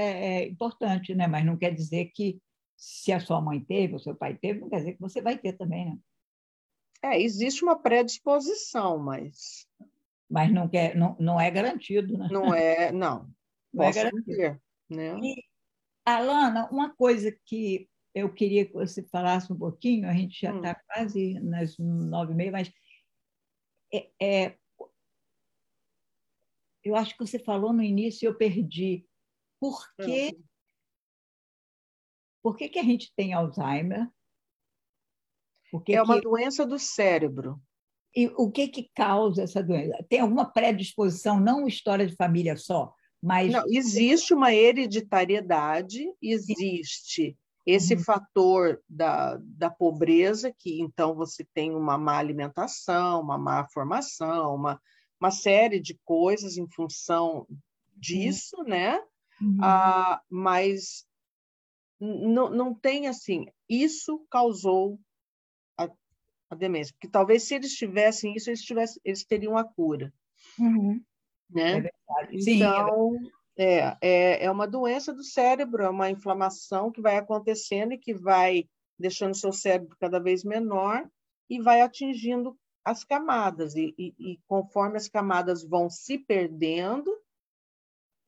é, 0.41 0.47
importante, 0.47 1.13
né? 1.13 1.27
Mas 1.27 1.45
não 1.45 1.55
quer 1.55 1.73
dizer 1.73 2.11
que 2.13 2.41
se 2.75 3.13
a 3.13 3.19
sua 3.19 3.39
mãe 3.39 3.59
teve, 3.59 3.93
ou 3.93 3.99
seu 3.99 4.15
pai 4.15 4.35
teve, 4.35 4.59
não 4.59 4.69
quer 4.69 4.77
dizer 4.77 4.93
que 4.93 5.01
você 5.01 5.21
vai 5.21 5.37
ter 5.37 5.53
também, 5.53 5.85
né? 5.85 5.97
É, 7.03 7.21
existe 7.21 7.63
uma 7.63 7.77
predisposição, 7.77 8.97
mas. 8.97 9.67
Mas 10.29 10.51
não, 10.51 10.67
quer, 10.67 10.95
não, 10.95 11.15
não 11.19 11.39
é 11.39 11.51
garantido, 11.51 12.17
né? 12.17 12.27
Não 12.31 12.53
é, 12.53 12.91
não. 12.91 13.29
Não 13.73 13.85
é 13.85 13.91
garantido. 13.91 14.25
Ter, 14.25 14.61
né? 14.87 15.17
E, 15.19 15.43
Alana, 16.05 16.69
uma 16.69 16.93
coisa 16.93 17.35
que 17.43 17.89
eu 18.13 18.31
queria 18.31 18.65
que 18.65 18.73
você 18.73 19.01
falasse 19.03 19.51
um 19.51 19.57
pouquinho, 19.57 20.07
a 20.07 20.13
gente 20.13 20.39
já 20.39 20.55
está 20.55 20.71
hum. 20.71 20.83
quase 20.87 21.39
nas 21.39 21.77
nove 21.77 22.33
e 22.33 22.35
meia, 22.35 22.51
mas 22.51 22.71
é, 23.91 24.09
é, 24.21 24.57
eu 26.83 26.95
acho 26.95 27.17
que 27.17 27.25
você 27.25 27.39
falou 27.39 27.73
no 27.73 27.81
início 27.81 28.25
e 28.25 28.27
eu 28.27 28.35
perdi. 28.35 29.07
Por 29.59 29.81
que, 29.95 30.37
por 32.41 32.57
que, 32.57 32.69
que 32.69 32.79
a 32.79 32.83
gente 32.83 33.13
tem 33.15 33.33
Alzheimer? 33.33 34.09
é 35.89 36.01
uma 36.01 36.15
que... 36.15 36.21
doença 36.21 36.65
do 36.65 36.77
cérebro. 36.77 37.59
E 38.15 38.27
o 38.37 38.51
que, 38.51 38.67
que 38.67 38.91
causa 38.93 39.41
essa 39.41 39.63
doença? 39.63 40.05
Tem 40.07 40.19
alguma 40.19 40.45
predisposição, 40.45 41.39
não 41.39 41.67
história 41.67 42.05
de 42.05 42.15
família 42.15 42.55
só, 42.55 42.93
mas. 43.21 43.51
Não, 43.51 43.63
existe 43.67 44.33
uma 44.33 44.53
hereditariedade, 44.53 46.05
existe 46.21 47.35
esse 47.65 47.95
uhum. 47.95 48.03
fator 48.03 48.81
da, 48.89 49.37
da 49.41 49.69
pobreza, 49.69 50.53
que 50.57 50.81
então 50.81 51.15
você 51.15 51.45
tem 51.53 51.73
uma 51.73 51.97
má 51.97 52.17
alimentação, 52.17 53.21
uma 53.21 53.37
má 53.37 53.65
formação, 53.69 54.55
uma, 54.55 54.81
uma 55.19 55.31
série 55.31 55.79
de 55.79 55.97
coisas 56.03 56.57
em 56.57 56.67
função 56.67 57.47
disso, 57.95 58.57
uhum. 58.57 58.67
né? 58.67 58.99
Uhum. 59.41 59.57
Ah, 59.61 60.21
mas 60.29 61.05
não, 61.99 62.49
não 62.49 62.73
tem 62.73 63.07
assim, 63.07 63.45
isso 63.67 64.25
causou 64.29 64.99
a, 65.77 65.89
a, 66.49 66.55
demência, 66.55 66.93
porque 66.93 67.07
talvez 67.07 67.43
se 67.43 67.55
eles 67.55 67.73
tivessem 67.73 68.35
isso, 68.35 68.49
eles, 68.49 68.61
tivessem, 68.61 69.01
eles 69.05 69.23
teriam 69.23 69.57
a 69.57 69.63
cura. 69.63 70.13
Uhum. 70.59 71.01
Né? 71.49 71.87
É 71.87 72.37
Sim, 72.39 72.57
então, 72.57 73.17
é 73.57 73.97
é, 74.01 74.45
é, 74.45 74.51
uma 74.51 74.67
doença 74.67 75.13
do 75.13 75.23
cérebro, 75.23 75.83
é 75.83 75.89
uma 75.89 76.09
inflamação 76.09 76.91
que 76.91 77.01
vai 77.01 77.17
acontecendo 77.17 77.93
e 77.93 77.97
que 77.97 78.13
vai 78.13 78.67
deixando 78.97 79.35
seu 79.35 79.51
cérebro 79.51 79.95
cada 79.99 80.19
vez 80.19 80.43
menor 80.43 81.07
e 81.49 81.61
vai 81.61 81.81
atingindo 81.81 82.57
as 82.83 83.03
camadas. 83.03 83.75
E, 83.75 83.93
e, 83.97 84.13
e 84.19 84.39
conforme 84.47 84.97
as 84.97 85.07
camadas 85.07 85.63
vão 85.63 85.89
se 85.89 86.17
perdendo, 86.17 87.11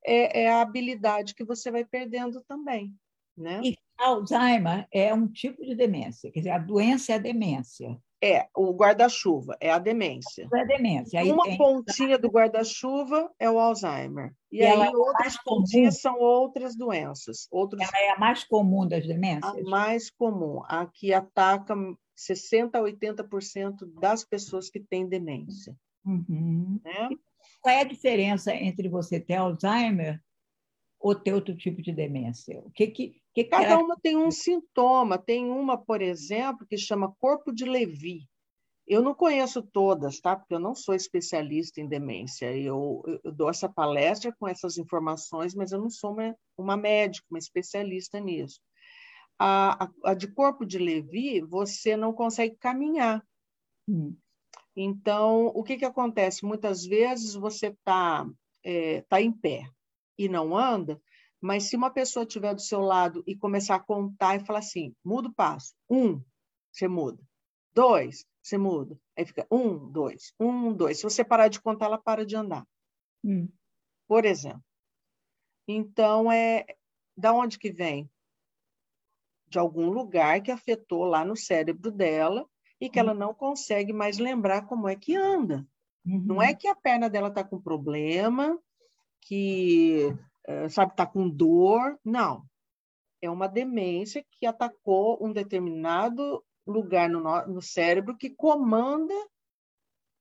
é, 0.05 0.43
é, 0.43 0.51
a 0.51 0.61
habilidade 0.61 1.33
que 1.33 1.43
você 1.43 1.71
vai 1.71 1.83
perdendo 1.83 2.41
também. 2.47 2.93
Né? 3.35 3.61
E 3.63 3.77
Alzheimer 3.97 4.87
é 4.91 5.13
um 5.13 5.27
tipo 5.27 5.65
de 5.65 5.75
demência, 5.75 6.31
quer 6.31 6.39
dizer, 6.39 6.51
a 6.51 6.57
doença 6.57 7.13
é 7.13 7.15
a 7.15 7.19
demência. 7.19 7.99
É, 8.25 8.47
o 8.55 8.73
guarda-chuva, 8.73 9.55
é 9.61 9.69
a 9.69 9.77
demência. 9.77 10.49
É 10.51 10.61
a 10.61 10.63
demência. 10.63 11.19
Aí 11.19 11.31
Uma 11.31 11.43
tem... 11.43 11.57
pontinha 11.57 12.17
do 12.17 12.27
guarda-chuva 12.27 13.31
é 13.37 13.47
o 13.51 13.59
Alzheimer. 13.59 14.33
E, 14.51 14.57
e 14.57 14.65
aí 14.65 14.81
é 14.81 14.97
outras 14.97 15.37
pontinhas 15.43 16.01
comum. 16.01 16.15
são 16.15 16.19
outras 16.19 16.75
doenças. 16.75 17.47
Outros... 17.51 17.81
Ela 17.83 18.03
é 18.03 18.09
a 18.13 18.17
mais 18.17 18.43
comum 18.43 18.87
das 18.87 19.05
demências? 19.05 19.55
A 19.55 19.69
mais 19.69 20.09
comum, 20.09 20.63
a 20.65 20.87
que 20.87 21.13
ataca 21.13 21.75
60% 22.17 22.71
a 22.73 22.79
80% 22.79 23.99
das 24.01 24.23
pessoas 24.23 24.71
que 24.71 24.79
têm 24.79 25.07
demência. 25.07 25.75
Uhum. 26.03 26.79
Né? 26.83 27.09
Qual 27.61 27.75
é 27.75 27.81
a 27.81 27.85
diferença 27.85 28.55
entre 28.55 28.89
você 28.89 29.19
ter 29.19 29.35
Alzheimer 29.35 30.19
ou 31.05 31.13
ter 31.13 31.35
outro 31.35 31.55
tipo 31.55 31.83
de 31.83 31.93
demência? 31.93 32.59
O 32.65 32.71
que 32.71 32.87
que, 32.87 33.21
que 33.31 33.43
Cada 33.43 33.77
uma 33.77 33.95
tem 33.95 34.17
um 34.17 34.31
sintoma. 34.31 35.19
Tem 35.19 35.47
uma, 35.51 35.77
por 35.77 36.01
exemplo, 36.01 36.65
que 36.67 36.79
chama 36.79 37.13
corpo 37.19 37.53
de 37.53 37.63
Levi. 37.63 38.27
Eu 38.87 39.03
não 39.03 39.13
conheço 39.13 39.61
todas, 39.61 40.19
tá? 40.19 40.35
Porque 40.35 40.55
eu 40.55 40.59
não 40.59 40.73
sou 40.73 40.95
especialista 40.95 41.79
em 41.79 41.87
demência. 41.87 42.57
Eu, 42.57 43.03
eu 43.23 43.31
dou 43.31 43.51
essa 43.51 43.69
palestra 43.69 44.35
com 44.39 44.47
essas 44.47 44.79
informações, 44.79 45.53
mas 45.53 45.71
eu 45.71 45.79
não 45.79 45.91
sou 45.91 46.11
uma, 46.11 46.35
uma 46.57 46.75
médica, 46.75 47.27
uma 47.29 47.37
especialista 47.37 48.19
nisso. 48.19 48.59
A, 49.37 49.85
a, 49.85 49.91
a, 50.05 50.13
de 50.15 50.27
corpo 50.33 50.65
de 50.65 50.79
Levi, 50.79 51.39
você 51.39 51.95
não 51.95 52.13
consegue 52.13 52.55
caminhar. 52.55 53.23
Hum. 53.87 54.17
Então, 54.75 55.51
o 55.53 55.61
que, 55.61 55.77
que 55.77 55.85
acontece? 55.85 56.43
Muitas 56.43 56.83
vezes 56.83 57.35
você 57.35 57.67
está 57.67 58.27
é, 58.63 59.01
tá 59.01 59.21
em 59.21 59.31
pé 59.31 59.69
e 60.17 60.29
não 60.29 60.55
anda, 60.55 61.01
mas 61.41 61.65
se 61.65 61.75
uma 61.75 61.91
pessoa 61.91 62.23
estiver 62.23 62.53
do 62.53 62.61
seu 62.61 62.79
lado 62.79 63.23
e 63.27 63.35
começar 63.35 63.75
a 63.75 63.79
contar 63.79 64.35
e 64.35 64.45
falar 64.45 64.59
assim, 64.59 64.95
muda 65.03 65.29
o 65.29 65.33
passo, 65.33 65.73
um, 65.89 66.21
você 66.71 66.87
muda, 66.87 67.21
dois, 67.73 68.25
você 68.41 68.57
muda, 68.57 68.99
aí 69.17 69.25
fica 69.25 69.45
um, 69.51 69.91
dois, 69.91 70.33
um, 70.39 70.73
dois. 70.73 70.97
Se 70.97 71.03
você 71.03 71.23
parar 71.23 71.47
de 71.47 71.61
contar, 71.61 71.85
ela 71.85 71.97
para 71.97 72.25
de 72.25 72.35
andar. 72.35 72.65
Hum. 73.23 73.49
Por 74.07 74.25
exemplo. 74.25 74.63
Então, 75.67 76.31
é 76.31 76.65
da 77.17 77.33
onde 77.33 77.57
que 77.57 77.71
vem? 77.71 78.09
De 79.47 79.57
algum 79.57 79.89
lugar 79.89 80.41
que 80.41 80.51
afetou 80.51 81.05
lá 81.05 81.25
no 81.25 81.35
cérebro 81.35 81.91
dela 81.91 82.47
e 82.79 82.89
que 82.89 82.99
hum. 82.99 83.03
ela 83.03 83.13
não 83.13 83.33
consegue 83.33 83.93
mais 83.93 84.17
lembrar 84.17 84.67
como 84.67 84.87
é 84.87 84.95
que 84.95 85.15
anda. 85.15 85.67
Uhum. 86.05 86.23
Não 86.25 86.41
é 86.41 86.53
que 86.53 86.67
a 86.67 86.75
perna 86.75 87.09
dela 87.09 87.29
está 87.29 87.43
com 87.43 87.59
problema, 87.59 88.59
que 89.25 90.15
eh, 90.47 90.69
sabe, 90.69 90.91
está 90.91 91.05
com 91.05 91.29
dor. 91.29 91.99
Não. 92.03 92.43
É 93.21 93.29
uma 93.29 93.47
demência 93.47 94.25
que 94.31 94.45
atacou 94.45 95.17
um 95.21 95.33
determinado 95.33 96.43
lugar 96.65 97.09
no, 97.09 97.21
no 97.47 97.61
cérebro 97.61 98.15
que 98.17 98.29
comanda 98.29 99.13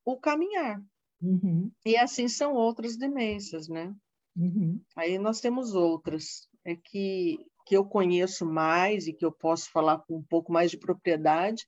o 0.05 0.18
caminhar. 0.18 0.82
Uhum. 1.22 1.70
E 1.84 1.96
assim 1.96 2.28
são 2.28 2.55
outras 2.55 2.96
demências, 2.96 3.68
né? 3.68 3.94
Uhum. 4.36 4.80
Aí 4.96 5.18
nós 5.18 5.40
temos 5.40 5.74
outras, 5.74 6.48
é 6.64 6.74
que, 6.74 7.38
que 7.66 7.76
eu 7.76 7.84
conheço 7.84 8.44
mais 8.44 9.07
e 9.07 9.12
que 9.12 9.24
eu 9.24 9.32
posso 9.32 9.70
falar 9.70 9.98
com 9.98 10.16
um 10.16 10.22
pouco 10.22 10.52
mais 10.52 10.70
de 10.70 10.78
propriedade, 10.78 11.66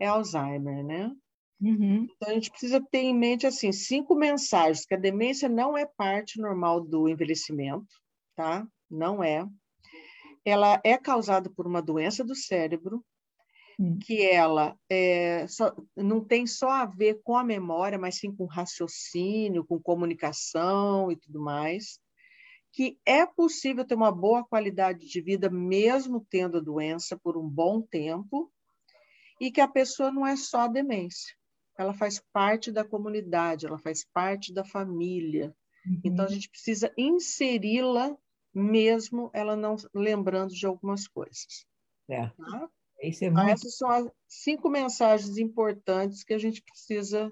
é 0.00 0.06
Alzheimer, 0.06 0.84
né? 0.84 1.14
Uhum. 1.60 2.06
Então 2.16 2.30
a 2.30 2.34
gente 2.34 2.50
precisa 2.50 2.80
ter 2.80 2.98
em 2.98 3.14
mente 3.14 3.46
assim 3.46 3.72
cinco 3.72 4.14
mensagens 4.14 4.84
que 4.84 4.94
a 4.94 4.98
demência 4.98 5.48
não 5.48 5.76
é 5.76 5.86
parte 5.86 6.40
normal 6.40 6.80
do 6.80 7.08
envelhecimento, 7.08 7.86
tá? 8.34 8.66
Não 8.90 9.22
é. 9.22 9.46
Ela 10.44 10.80
é 10.84 10.96
causada 10.96 11.50
por 11.50 11.66
uma 11.66 11.82
doença 11.82 12.22
do 12.22 12.34
cérebro, 12.34 13.04
hum. 13.80 13.98
que 13.98 14.22
ela 14.22 14.76
é, 14.88 15.46
só, 15.48 15.74
não 15.96 16.22
tem 16.22 16.46
só 16.46 16.70
a 16.70 16.84
ver 16.84 17.20
com 17.24 17.36
a 17.36 17.42
memória, 17.42 17.98
mas 17.98 18.18
sim 18.18 18.34
com 18.34 18.44
raciocínio, 18.44 19.64
com 19.64 19.80
comunicação 19.80 21.10
e 21.10 21.16
tudo 21.16 21.40
mais 21.40 21.98
que 22.76 23.00
é 23.06 23.24
possível 23.24 23.86
ter 23.86 23.94
uma 23.94 24.12
boa 24.12 24.44
qualidade 24.44 25.08
de 25.08 25.20
vida 25.22 25.48
mesmo 25.48 26.26
tendo 26.28 26.58
a 26.58 26.60
doença 26.60 27.18
por 27.18 27.34
um 27.38 27.48
bom 27.48 27.80
tempo 27.80 28.52
e 29.40 29.50
que 29.50 29.62
a 29.62 29.66
pessoa 29.66 30.12
não 30.12 30.26
é 30.26 30.36
só 30.36 30.60
a 30.60 30.68
demência, 30.68 31.34
ela 31.78 31.94
faz 31.94 32.22
parte 32.32 32.72
da 32.72 32.84
comunidade, 32.84 33.66
ela 33.66 33.78
faz 33.78 34.04
parte 34.12 34.52
da 34.52 34.64
família. 34.64 35.54
Uhum. 35.86 36.00
Então 36.04 36.24
a 36.24 36.28
gente 36.28 36.48
precisa 36.48 36.92
inseri-la 36.96 38.16
mesmo 38.56 39.30
ela 39.34 39.54
não 39.54 39.76
lembrando 39.94 40.54
de 40.54 40.64
algumas 40.64 41.06
coisas. 41.06 41.66
É. 42.08 42.26
Tá? 42.28 42.70
É 42.98 43.08
então. 43.08 43.48
Essas 43.48 43.76
são 43.76 43.90
as 43.90 44.10
cinco 44.26 44.70
mensagens 44.70 45.36
importantes 45.36 46.24
que 46.24 46.32
a 46.32 46.38
gente 46.38 46.62
precisa 46.62 47.30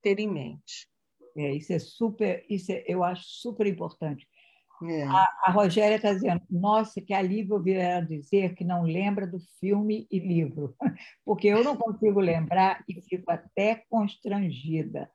ter 0.00 0.18
em 0.18 0.30
mente. 0.32 0.88
É, 1.36 1.54
isso 1.54 1.72
é 1.72 1.78
super, 1.78 2.46
isso 2.48 2.72
é, 2.72 2.84
eu 2.86 3.04
acho 3.04 3.24
super 3.26 3.66
importante. 3.66 4.26
É. 4.88 5.04
A, 5.04 5.28
a, 5.44 5.50
Rogéria 5.50 5.96
está 5.96 6.12
dizendo, 6.12 6.42
nossa, 6.50 7.00
que 7.00 7.14
alívio 7.14 7.56
ouvir 7.56 7.76
ela 7.76 8.04
dizer 8.04 8.54
que 8.54 8.64
não 8.64 8.82
lembra 8.82 9.26
do 9.26 9.38
filme 9.60 10.06
e 10.10 10.18
livro, 10.18 10.74
porque 11.24 11.48
eu 11.48 11.62
não 11.62 11.76
consigo 11.76 12.20
lembrar 12.20 12.84
e 12.88 13.00
fico 13.02 13.30
até 13.30 13.84
constrangida. 13.88 15.10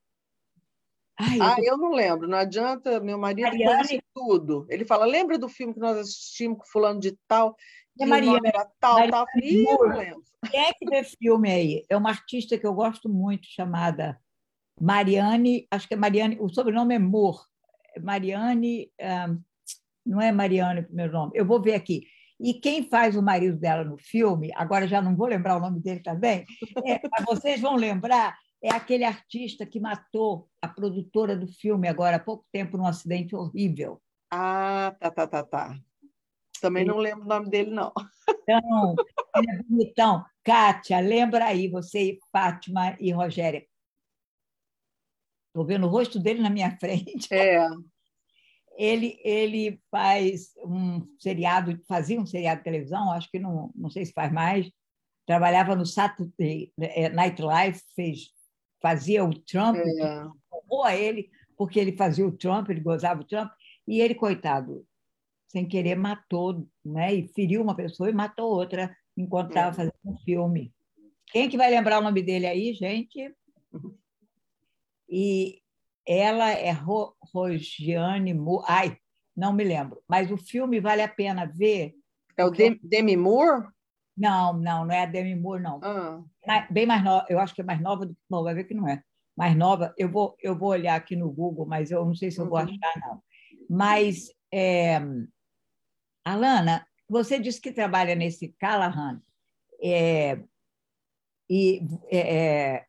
Ai, 1.20 1.38
eu, 1.38 1.44
ah, 1.44 1.56
tô... 1.56 1.62
eu 1.64 1.78
não 1.78 1.92
lembro, 1.92 2.28
não 2.28 2.38
adianta, 2.38 3.00
meu 3.00 3.18
marido 3.18 3.44
Mariane... 3.44 3.66
conhece 3.66 4.04
tudo. 4.14 4.66
Ele 4.70 4.86
fala, 4.86 5.06
lembra 5.06 5.38
do 5.38 5.50
filme 5.50 5.74
que 5.74 5.80
nós 5.80 5.98
assistimos 5.98 6.60
com 6.60 6.66
fulano 6.66 7.00
de 7.00 7.18
tal? 7.28 7.56
Que 7.98 8.06
Maria, 8.06 8.40
tal, 8.80 8.94
Mariane 8.94 9.12
tal. 9.12 9.26
Ih, 9.44 9.64
não 9.64 9.98
lembro. 9.98 10.24
Quem 10.50 10.62
é 10.62 10.74
que 10.74 10.90
vê 10.90 11.04
filme 11.04 11.52
aí? 11.52 11.86
É 11.90 11.98
uma 11.98 12.10
artista 12.10 12.58
que 12.58 12.66
eu 12.66 12.74
gosto 12.74 13.10
muito, 13.10 13.46
chamada 13.48 14.18
Mariane, 14.80 15.68
acho 15.70 15.88
que 15.88 15.94
é 15.94 15.98
Mariane, 15.98 16.38
o 16.40 16.48
sobrenome 16.48 16.96
é 16.96 17.00
Moore. 17.00 17.40
Mariane, 18.02 18.90
um, 19.02 19.44
não 20.10 20.20
é 20.20 20.32
Mariana 20.32 20.82
o 20.82 20.86
primeiro 20.86 21.14
nome, 21.14 21.32
eu 21.36 21.46
vou 21.46 21.62
ver 21.62 21.76
aqui. 21.76 22.04
E 22.40 22.54
quem 22.54 22.90
faz 22.90 23.16
o 23.16 23.22
marido 23.22 23.58
dela 23.58 23.84
no 23.84 23.98
filme, 23.98 24.50
agora 24.56 24.88
já 24.88 25.02
não 25.02 25.16
vou 25.16 25.28
lembrar 25.28 25.58
o 25.58 25.60
nome 25.60 25.80
dele 25.82 26.00
também, 26.02 26.46
é, 26.86 27.00
mas 27.12 27.26
vocês 27.26 27.60
vão 27.62 27.76
lembrar, 27.76 28.36
é 28.64 28.72
aquele 28.72 29.04
artista 29.04 29.66
que 29.66 29.80
matou 29.80 30.50
a 30.62 30.68
produtora 30.68 31.36
do 31.36 31.48
filme 31.48 31.88
agora 31.88 32.16
há 32.16 32.20
pouco 32.20 32.46
tempo 32.52 32.78
num 32.78 32.88
acidente 32.88 33.36
horrível. 33.36 34.02
Ah, 34.32 34.96
tá, 35.00 35.12
tá, 35.12 35.28
tá, 35.28 35.44
tá. 35.44 35.80
Também 36.62 36.84
ele... 36.84 36.92
não 36.92 36.98
lembro 36.98 37.26
o 37.26 37.28
nome 37.28 37.50
dele, 37.50 37.72
não. 37.72 37.92
Então, 38.28 38.96
ele 39.36 39.52
é 39.52 39.64
bonitão. 39.64 40.26
Kátia, 40.44 41.00
lembra 41.00 41.46
aí, 41.46 41.68
você, 41.68 42.18
Fátima 42.32 42.96
e 43.00 43.12
Rogéria. 43.12 43.66
Estou 45.48 45.66
vendo 45.66 45.88
o 45.88 45.90
rosto 45.90 46.20
dele 46.20 46.42
na 46.42 46.50
minha 46.50 46.78
frente. 46.78 47.28
É 47.34 47.68
ele, 48.80 49.20
ele 49.26 49.78
faz 49.92 50.54
um 50.66 51.06
seriado, 51.20 51.78
fazia 51.86 52.18
um 52.18 52.26
seriado 52.26 52.60
de 52.60 52.64
televisão, 52.64 53.12
acho 53.12 53.30
que 53.30 53.38
não, 53.38 53.70
não 53.76 53.90
sei 53.90 54.06
se 54.06 54.14
faz 54.14 54.32
mais, 54.32 54.72
trabalhava 55.28 55.76
no 55.76 55.86
Saturday 55.86 56.72
é, 56.80 57.10
Night 57.10 57.42
Live, 57.42 57.82
fez, 57.94 58.30
fazia 58.82 59.26
o 59.26 59.38
Trump, 59.38 59.76
é. 59.76 60.28
ou 60.70 60.86
a 60.86 60.96
ele, 60.96 61.30
porque 61.58 61.78
ele 61.78 61.98
fazia 61.98 62.26
o 62.26 62.32
Trump, 62.32 62.70
ele 62.70 62.80
gozava 62.80 63.20
o 63.20 63.26
Trump, 63.26 63.52
e 63.86 64.00
ele, 64.00 64.16
coitado, 64.16 64.88
sem 65.50 65.68
querer, 65.68 65.96
matou, 65.96 66.66
né? 66.86 67.14
e 67.14 67.28
feriu 67.28 67.62
uma 67.62 67.76
pessoa 67.76 68.10
e 68.10 68.14
matou 68.14 68.50
outra 68.50 68.96
enquanto 69.18 69.50
estava 69.50 69.72
é. 69.72 69.74
fazendo 69.74 69.94
um 70.06 70.18
filme. 70.20 70.74
Quem 71.34 71.50
que 71.50 71.58
vai 71.58 71.70
lembrar 71.70 72.00
o 72.00 72.04
nome 72.04 72.24
dele 72.24 72.48
aí, 72.48 72.74
gente? 72.74 73.36
E 75.12 75.60
ela 76.10 76.50
é 76.50 76.72
Ro 76.72 77.16
Rogiane 77.32 78.34
Moore. 78.34 78.66
Ai, 78.68 78.98
não 79.38 79.54
me 79.54 79.64
lembro. 79.64 80.02
Mas 80.08 80.32
o 80.32 80.38
filme 80.38 80.80
vale 80.80 81.04
a 81.04 81.08
pena 81.08 81.46
ver. 81.46 81.94
É 82.36 82.44
o 82.44 82.48
porque... 82.48 82.80
Demi 82.82 83.16
Moore? 83.16 83.68
Não, 84.18 84.54
não, 84.54 84.86
não 84.86 84.92
é 84.92 85.04
a 85.04 85.06
Demi 85.06 85.36
Moore, 85.36 85.62
não. 85.62 85.80
Ah. 85.84 86.68
Bem 86.72 86.88
mais 86.88 87.04
nova, 87.04 87.28
eu 87.30 87.40
acho 87.40 87.54
que 87.54 87.62
é 87.62 87.64
mais 87.64 87.80
nova 87.80 88.08
do 88.08 88.16
que. 88.16 88.22
Bom, 88.28 88.44
vai 88.44 88.56
ver 88.56 88.64
que 88.64 88.74
não 88.74 88.88
é. 88.88 89.04
Mais 89.38 89.56
nova, 89.56 89.94
eu 89.98 90.10
vou, 90.10 90.36
eu 90.42 90.58
vou 90.58 90.70
olhar 90.70 90.96
aqui 90.96 91.16
no 91.16 91.32
Google, 91.32 91.68
mas 91.68 91.92
eu 91.92 92.04
não 92.04 92.16
sei 92.16 92.32
se 92.32 92.40
eu 92.40 92.50
vou 92.50 92.58
uhum. 92.58 92.66
achar, 92.66 93.00
não. 93.00 93.22
Mas, 93.70 94.34
é... 94.52 95.00
Alana, 96.26 96.88
você 97.08 97.40
disse 97.40 97.62
que 97.62 97.72
trabalha 97.72 98.16
nesse 98.16 98.50
Callahan. 98.60 99.22
É... 99.82 100.40
E 101.48 101.82
é, 102.12 102.18
é 102.18 102.89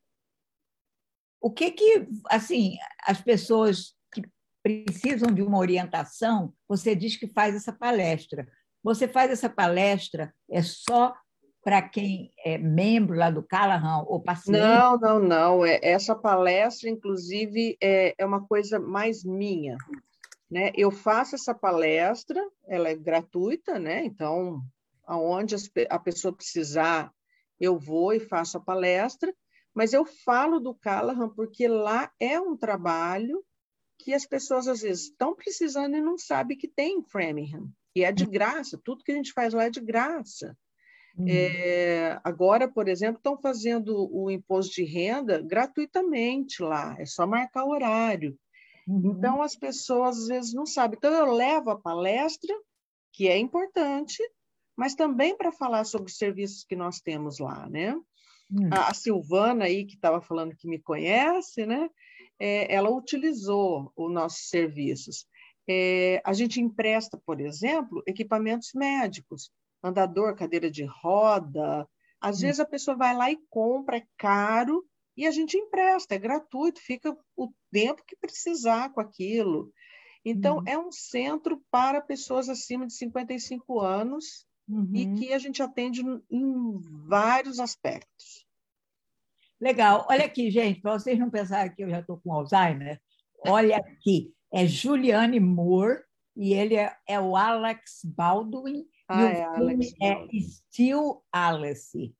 o 1.41 1.51
que 1.51 1.71
que, 1.71 2.07
assim, 2.29 2.77
as 3.07 3.21
pessoas 3.21 3.95
que 4.13 4.23
precisam 4.63 5.33
de 5.33 5.43
uma 5.43 5.59
orientação, 5.59 6.53
você 6.69 6.95
diz 6.95 7.17
que 7.17 7.27
faz 7.27 7.55
essa 7.55 7.73
palestra. 7.73 8.47
Você 8.83 9.09
faz 9.09 9.31
essa 9.31 9.49
palestra 9.49 10.35
é 10.51 10.63
só 10.63 11.15
para 11.63 11.83
quem 11.83 12.31
é 12.45 12.57
membro 12.57 13.17
lá 13.17 13.31
do 13.31 13.43
Callahan 13.43 14.05
ou 14.07 14.23
paciente? 14.23 14.59
Não, 14.59 14.99
não, 14.99 15.19
não. 15.19 15.67
É, 15.67 15.79
essa 15.83 16.15
palestra, 16.15 16.89
inclusive, 16.89 17.77
é, 17.81 18.15
é 18.17 18.25
uma 18.25 18.47
coisa 18.47 18.79
mais 18.79 19.25
minha. 19.25 19.77
Né? 20.51 20.73
Eu 20.75 20.91
faço 20.91 21.35
essa 21.35 21.55
palestra, 21.55 22.43
ela 22.67 22.89
é 22.89 22.97
gratuita, 22.97 23.79
né? 23.79 24.05
então, 24.05 24.63
aonde 25.05 25.55
a 25.89 25.99
pessoa 25.99 26.35
precisar, 26.35 27.13
eu 27.59 27.79
vou 27.79 28.13
e 28.13 28.21
faço 28.21 28.57
a 28.57 28.61
palestra, 28.61 29.33
mas 29.75 29.93
eu 29.93 30.05
falo 30.05 30.61
do 30.61 30.75
Callahan 30.75 31.29
porque 31.29 31.69
lá 31.69 32.11
é 32.19 32.41
um 32.41 32.57
trabalho 32.57 33.45
que 33.99 34.15
as 34.15 34.27
pessoas 34.27 34.67
às 34.67 34.81
vezes 34.81 35.05
estão 35.05 35.35
precisando 35.35 35.97
e 35.97 36.01
não 36.01 36.17
sabem 36.17 36.57
que 36.57 36.69
tem 36.69 36.99
em 36.99 37.03
Framingham. 37.03 37.71
E 37.95 38.05
é 38.05 38.13
de 38.13 38.25
uhum. 38.25 38.31
graça, 38.31 38.81
tudo 38.83 39.05
que 39.05 39.13
a 39.13 39.15
gente 39.15 39.33
faz 39.33 39.53
lá 39.53 39.65
é 39.65 39.71
de 39.71 39.81
graça. 39.81 40.57
Uhum. 41.17 41.27
É, 41.29 42.21
agora, 42.23 42.69
por 42.69 42.89
exemplo, 42.89 43.17
estão 43.17 43.37
fazendo 43.37 44.09
o 44.13 44.31
imposto 44.31 44.75
de 44.75 44.85
renda 44.85 45.43
gratuitamente 45.43 46.63
lá, 46.63 46.97
é 46.99 47.05
só 47.05 47.27
marcar 47.27 47.65
o 47.65 47.71
horário. 47.71 48.39
Uhum. 48.87 49.15
Então, 49.17 49.43
as 49.43 49.57
pessoas 49.57 50.19
às 50.19 50.29
vezes 50.29 50.55
não 50.55 50.67
sabem. 50.67 50.97
Então, 50.97 51.13
eu 51.13 51.33
levo 51.33 51.71
a 51.71 51.79
palestra, 51.79 52.55
que 53.13 53.29
é 53.29 53.37
importante, 53.37 54.23
mas 54.77 54.95
também 54.95 55.37
para 55.37 55.53
falar 55.53 55.85
sobre 55.85 56.11
os 56.11 56.17
serviços 56.17 56.65
que 56.65 56.77
nós 56.77 57.01
temos 57.01 57.39
lá, 57.39 57.69
né? 57.69 57.95
Hum. 58.53 58.69
A, 58.73 58.93
Silvana 58.93 59.65
aí, 59.65 59.85
que 59.85 59.95
estava 59.95 60.21
falando 60.21 60.57
que 60.57 60.69
me 60.69 60.79
conhece, 60.79 61.65
né? 61.65 61.89
É, 62.39 62.73
ela 62.75 62.91
utilizou 62.91 63.93
os 63.97 64.13
nossos 64.13 64.49
serviços. 64.49 65.27
É, 65.69 66.21
a 66.25 66.33
gente 66.33 66.61
empresta, 66.61 67.21
por 67.25 67.41
exemplo, 67.41 68.03
equipamentos 68.07 68.71
médicos, 68.75 69.53
andador, 69.83 70.35
cadeira 70.35 70.71
de 70.71 70.85
roda. 70.85 71.87
Às 72.21 72.39
hum. 72.39 72.41
vezes 72.43 72.61
a 72.61 72.67
pessoa 72.67 72.97
vai 72.97 73.15
lá 73.15 73.31
e 73.31 73.39
compra, 73.49 73.99
é 73.99 74.05
caro, 74.19 74.85
e 75.17 75.27
a 75.27 75.31
gente 75.31 75.57
empresta, 75.57 76.15
é 76.15 76.19
gratuito, 76.19 76.81
fica 76.81 77.17
o 77.37 77.53
tempo 77.71 78.03
que 78.07 78.17
precisar 78.17 78.91
com 78.91 79.01
aquilo. 79.01 79.71
Então, 80.25 80.59
uhum. 80.59 80.65
é 80.67 80.79
um 80.79 80.93
centro 80.93 81.63
para 81.71 82.01
pessoas 82.01 82.49
acima 82.49 82.87
de 82.87 82.95
55 82.95 83.81
anos 83.81 84.47
uhum. 84.71 84.91
e 84.95 85.15
que 85.15 85.33
a 85.33 85.39
gente 85.39 85.63
atende 85.63 86.03
em 86.31 86.79
vários 87.07 87.59
aspectos. 87.59 88.47
Legal. 89.61 90.07
Olha 90.09 90.25
aqui, 90.25 90.51
gente, 90.51 90.81
para 90.81 90.99
vocês 90.99 91.19
não 91.19 91.31
pensarem 91.31 91.75
que 91.75 91.83
eu 91.83 91.91
já 91.91 92.01
estou 92.01 92.19
com 92.19 92.33
Alzheimer, 92.33 93.01
olha 93.47 93.77
aqui. 93.77 94.33
É 94.53 94.67
Juliane 94.67 95.39
Moore 95.39 96.03
e 96.37 96.55
ele 96.55 96.77
é, 96.77 96.95
é 97.07 97.21
o 97.21 97.37
Alex 97.37 98.01
Baldwin 98.05 98.85
ah, 99.09 99.21
e 99.21 99.25
o 99.25 99.29
é 99.29 99.55
filme 99.55 99.95
é 100.03 100.41
Still 100.41 101.23
Alice. 101.31 102.15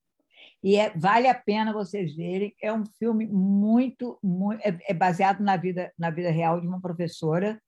E 0.63 0.77
é, 0.77 0.91
vale 0.91 1.27
a 1.27 1.35
pena 1.35 1.73
vocês 1.73 2.15
verem. 2.15 2.55
É 2.63 2.73
um 2.73 2.85
filme 2.99 3.27
muito, 3.27 4.19
muito 4.23 4.61
é, 4.63 4.79
é 4.87 4.95
baseado 4.95 5.41
na 5.41 5.57
vida, 5.57 5.93
na 5.99 6.11
vida 6.11 6.31
real 6.31 6.61
de 6.61 6.67
uma 6.67 6.81
professora 6.81 7.61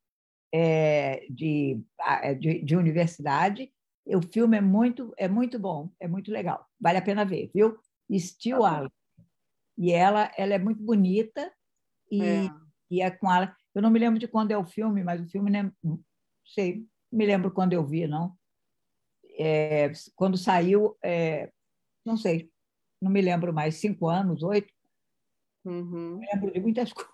é, 0.52 1.24
de, 1.30 1.80
é, 2.22 2.34
de, 2.34 2.62
de, 2.62 2.76
universidade. 2.76 3.72
O 4.06 4.22
filme 4.22 4.56
é 4.56 4.60
muito, 4.60 5.12
é 5.16 5.28
muito 5.28 5.58
bom, 5.58 5.90
é 6.00 6.08
muito 6.08 6.30
legal. 6.30 6.66
Vale 6.80 6.98
a 6.98 7.02
pena 7.02 7.24
ver, 7.24 7.50
viu? 7.54 7.78
Still 8.12 8.60
tá. 8.60 8.90
E 9.78 9.92
ela, 9.92 10.30
ela 10.36 10.54
é 10.54 10.58
muito 10.58 10.82
bonita 10.82 11.52
e 12.10 12.22
é. 12.22 12.50
e 12.90 13.00
é 13.00 13.10
com 13.10 13.32
ela. 13.32 13.56
Eu 13.74 13.80
não 13.80 13.90
me 13.90 13.98
lembro 13.98 14.18
de 14.18 14.28
quando 14.28 14.50
é 14.50 14.58
o 14.58 14.66
filme, 14.66 15.02
mas 15.02 15.20
o 15.20 15.28
filme 15.28 15.50
não 15.82 16.00
sei, 16.44 16.86
me 17.10 17.26
lembro 17.26 17.50
quando 17.50 17.72
eu 17.72 17.84
vi, 17.84 18.06
não. 18.06 18.36
É, 19.38 19.90
quando 20.14 20.36
saiu, 20.36 20.96
é, 21.02 21.50
não 22.04 22.16
sei, 22.16 22.50
não 23.00 23.10
me 23.10 23.22
lembro 23.22 23.52
mais, 23.52 23.76
cinco 23.76 24.08
anos, 24.08 24.42
oito. 24.42 24.72
Uhum. 25.64 26.18
Lembro 26.18 26.52
de 26.52 26.60
muitas 26.60 26.92
coisas. 26.92 27.12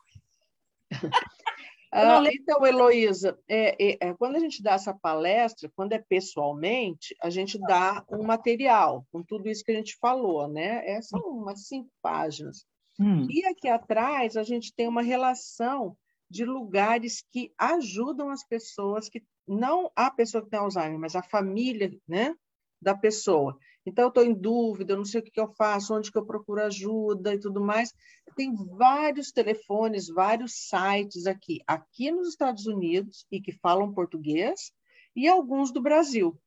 Ah, 1.90 2.22
então, 2.30 2.66
Heloísa, 2.66 3.38
é, 3.48 3.92
é, 3.92 3.98
é, 4.00 4.14
quando 4.14 4.36
a 4.36 4.38
gente 4.38 4.62
dá 4.62 4.72
essa 4.72 4.92
palestra, 4.92 5.70
quando 5.74 5.94
é 5.94 5.98
pessoalmente, 5.98 7.16
a 7.22 7.30
gente 7.30 7.58
dá 7.58 8.04
um 8.10 8.22
material 8.22 9.06
com 9.10 9.22
tudo 9.22 9.48
isso 9.48 9.64
que 9.64 9.72
a 9.72 9.74
gente 9.74 9.96
falou, 9.98 10.46
né? 10.46 10.86
É, 10.86 11.00
são 11.00 11.20
umas 11.20 11.66
cinco 11.66 11.90
páginas. 12.02 12.66
Hum. 13.00 13.26
E 13.30 13.44
aqui 13.46 13.68
atrás 13.68 14.36
a 14.36 14.42
gente 14.42 14.74
tem 14.74 14.86
uma 14.86 15.02
relação 15.02 15.96
de 16.30 16.44
lugares 16.44 17.24
que 17.30 17.52
ajudam 17.56 18.28
as 18.28 18.44
pessoas 18.44 19.08
que 19.08 19.22
não 19.46 19.90
a 19.96 20.10
pessoa 20.10 20.44
que 20.44 20.50
tem 20.50 20.58
Alzheimer, 20.58 20.98
mas 20.98 21.16
a 21.16 21.22
família, 21.22 21.90
né, 22.06 22.34
da 22.82 22.94
pessoa. 22.94 23.56
Então, 23.88 24.04
eu 24.04 24.08
estou 24.08 24.22
em 24.22 24.34
dúvida, 24.34 24.92
eu 24.92 24.98
não 24.98 25.04
sei 25.04 25.20
o 25.20 25.24
que 25.24 25.40
eu 25.40 25.48
faço, 25.54 25.94
onde 25.94 26.12
que 26.12 26.18
eu 26.18 26.26
procuro 26.26 26.62
ajuda 26.62 27.34
e 27.34 27.40
tudo 27.40 27.60
mais. 27.60 27.92
Tem 28.36 28.54
vários 28.54 29.32
telefones, 29.32 30.08
vários 30.08 30.68
sites 30.68 31.26
aqui, 31.26 31.62
aqui 31.66 32.10
nos 32.10 32.28
Estados 32.28 32.66
Unidos, 32.66 33.26
e 33.32 33.40
que 33.40 33.52
falam 33.52 33.94
português, 33.94 34.72
e 35.16 35.26
alguns 35.26 35.72
do 35.72 35.80
Brasil. 35.80 36.38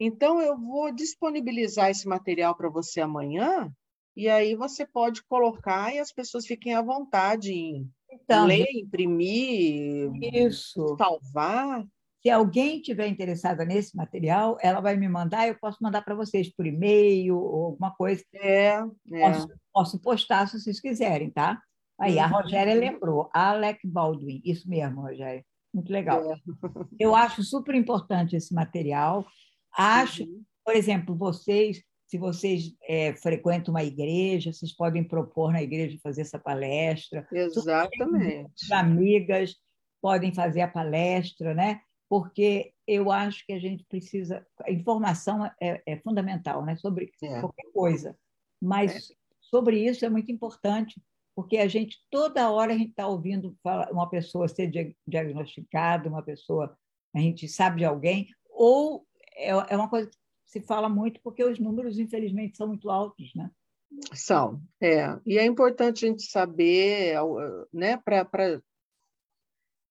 Então, 0.00 0.42
eu 0.42 0.58
vou 0.58 0.92
disponibilizar 0.92 1.90
esse 1.90 2.08
material 2.08 2.56
para 2.56 2.68
você 2.68 3.00
amanhã, 3.00 3.72
e 4.16 4.28
aí 4.28 4.56
você 4.56 4.84
pode 4.84 5.22
colocar 5.22 5.94
e 5.94 6.00
as 6.00 6.12
pessoas 6.12 6.44
fiquem 6.44 6.74
à 6.74 6.82
vontade 6.82 7.52
em 7.52 7.88
então, 8.10 8.46
ler, 8.46 8.66
imprimir, 8.74 10.10
isso. 10.34 10.96
salvar. 10.98 11.86
Se 12.22 12.30
alguém 12.30 12.80
tiver 12.80 13.08
interessada 13.08 13.64
nesse 13.64 13.96
material, 13.96 14.56
ela 14.62 14.80
vai 14.80 14.96
me 14.96 15.08
mandar, 15.08 15.48
eu 15.48 15.58
posso 15.58 15.78
mandar 15.82 16.02
para 16.02 16.14
vocês 16.14 16.48
por 16.54 16.64
e-mail 16.64 17.36
ou 17.36 17.66
alguma 17.66 17.90
coisa. 17.96 18.22
É, 18.36 18.78
é. 19.12 19.32
Posso, 19.32 19.48
posso, 19.72 20.00
postar 20.00 20.46
se 20.46 20.60
vocês 20.60 20.80
quiserem, 20.80 21.30
tá? 21.30 21.60
Aí, 21.98 22.20
a 22.20 22.26
uhum. 22.26 22.32
Rogéria 22.34 22.74
lembrou, 22.74 23.28
Alec 23.34 23.84
Baldwin, 23.84 24.40
isso 24.44 24.68
mesmo, 24.68 25.00
Rogéria. 25.00 25.44
Muito 25.74 25.92
legal. 25.92 26.32
É. 26.32 26.36
Eu 26.98 27.16
acho 27.16 27.42
super 27.42 27.74
importante 27.74 28.36
esse 28.36 28.54
material. 28.54 29.26
Acho, 29.76 30.22
uhum. 30.22 30.42
por 30.64 30.76
exemplo, 30.76 31.16
vocês, 31.16 31.82
se 32.06 32.18
vocês 32.18 32.72
é, 32.84 33.16
frequentam 33.16 33.74
uma 33.74 33.82
igreja, 33.82 34.52
vocês 34.52 34.72
podem 34.72 35.02
propor 35.02 35.52
na 35.52 35.62
igreja 35.62 35.98
fazer 36.00 36.20
essa 36.20 36.38
palestra. 36.38 37.26
Exatamente. 37.32 38.72
Amigas 38.72 39.56
podem 40.00 40.32
fazer 40.32 40.60
a 40.60 40.68
palestra, 40.68 41.52
né? 41.52 41.80
Porque 42.12 42.74
eu 42.86 43.10
acho 43.10 43.42
que 43.46 43.54
a 43.54 43.58
gente 43.58 43.84
precisa. 43.84 44.46
A 44.60 44.70
informação 44.70 45.46
é, 45.58 45.82
é 45.86 45.96
fundamental 45.96 46.62
né? 46.62 46.76
sobre 46.76 47.10
é. 47.22 47.40
qualquer 47.40 47.72
coisa, 47.72 48.14
mas 48.60 49.10
é. 49.10 49.14
sobre 49.40 49.82
isso 49.82 50.04
é 50.04 50.10
muito 50.10 50.30
importante, 50.30 51.02
porque 51.34 51.56
a 51.56 51.66
gente, 51.66 51.96
toda 52.10 52.50
hora, 52.50 52.74
a 52.74 52.76
gente 52.76 52.90
está 52.90 53.08
ouvindo 53.08 53.56
uma 53.90 54.10
pessoa 54.10 54.46
ser 54.46 54.70
diagnosticada, 55.06 56.06
uma 56.06 56.22
pessoa, 56.22 56.76
a 57.16 57.18
gente 57.18 57.48
sabe 57.48 57.78
de 57.78 57.86
alguém, 57.86 58.28
ou 58.50 59.06
é, 59.34 59.48
é 59.48 59.74
uma 59.74 59.88
coisa 59.88 60.10
que 60.10 60.16
se 60.44 60.60
fala 60.60 60.90
muito 60.90 61.18
porque 61.22 61.42
os 61.42 61.58
números, 61.58 61.98
infelizmente, 61.98 62.58
são 62.58 62.68
muito 62.68 62.90
altos, 62.90 63.32
né? 63.34 63.50
São, 64.12 64.60
é. 64.82 65.18
E 65.24 65.38
é 65.38 65.46
importante 65.46 66.04
a 66.04 66.08
gente 66.08 66.24
saber, 66.24 67.14
né, 67.72 67.96
para 67.96 68.60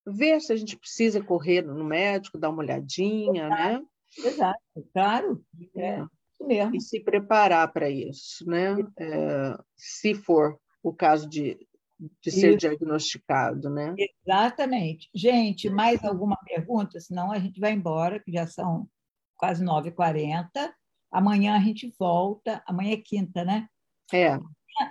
ver 0.06 0.40
se 0.40 0.52
a 0.52 0.56
gente 0.56 0.76
precisa 0.76 1.22
correr 1.22 1.62
no 1.62 1.84
médico, 1.84 2.38
dar 2.38 2.50
uma 2.50 2.62
olhadinha, 2.62 3.46
Exato. 3.46 3.62
né? 3.62 3.82
Exato, 4.18 4.60
claro. 4.92 5.44
É, 5.76 5.86
é. 5.86 5.98
isso 5.98 6.46
mesmo. 6.46 6.76
E 6.76 6.80
se 6.80 7.00
preparar 7.00 7.72
para 7.72 7.88
isso, 7.88 8.48
né? 8.48 8.76
É, 8.98 9.58
se 9.76 10.14
for 10.14 10.58
o 10.82 10.92
caso 10.92 11.28
de, 11.28 11.58
de 12.20 12.30
ser 12.30 12.50
isso. 12.50 12.58
diagnosticado, 12.58 13.70
né? 13.70 13.94
Exatamente. 14.26 15.08
Gente, 15.14 15.70
mais 15.70 16.04
alguma 16.04 16.36
pergunta? 16.44 17.00
Senão 17.00 17.32
a 17.32 17.38
gente 17.38 17.60
vai 17.60 17.72
embora, 17.72 18.20
que 18.20 18.32
já 18.32 18.46
são 18.46 18.88
quase 19.36 19.64
9h40. 19.64 20.72
Amanhã 21.10 21.56
a 21.56 21.60
gente 21.60 21.92
volta. 21.98 22.62
Amanhã 22.66 22.94
é 22.94 22.96
quinta, 22.96 23.44
né? 23.44 23.68
É. 24.12 24.38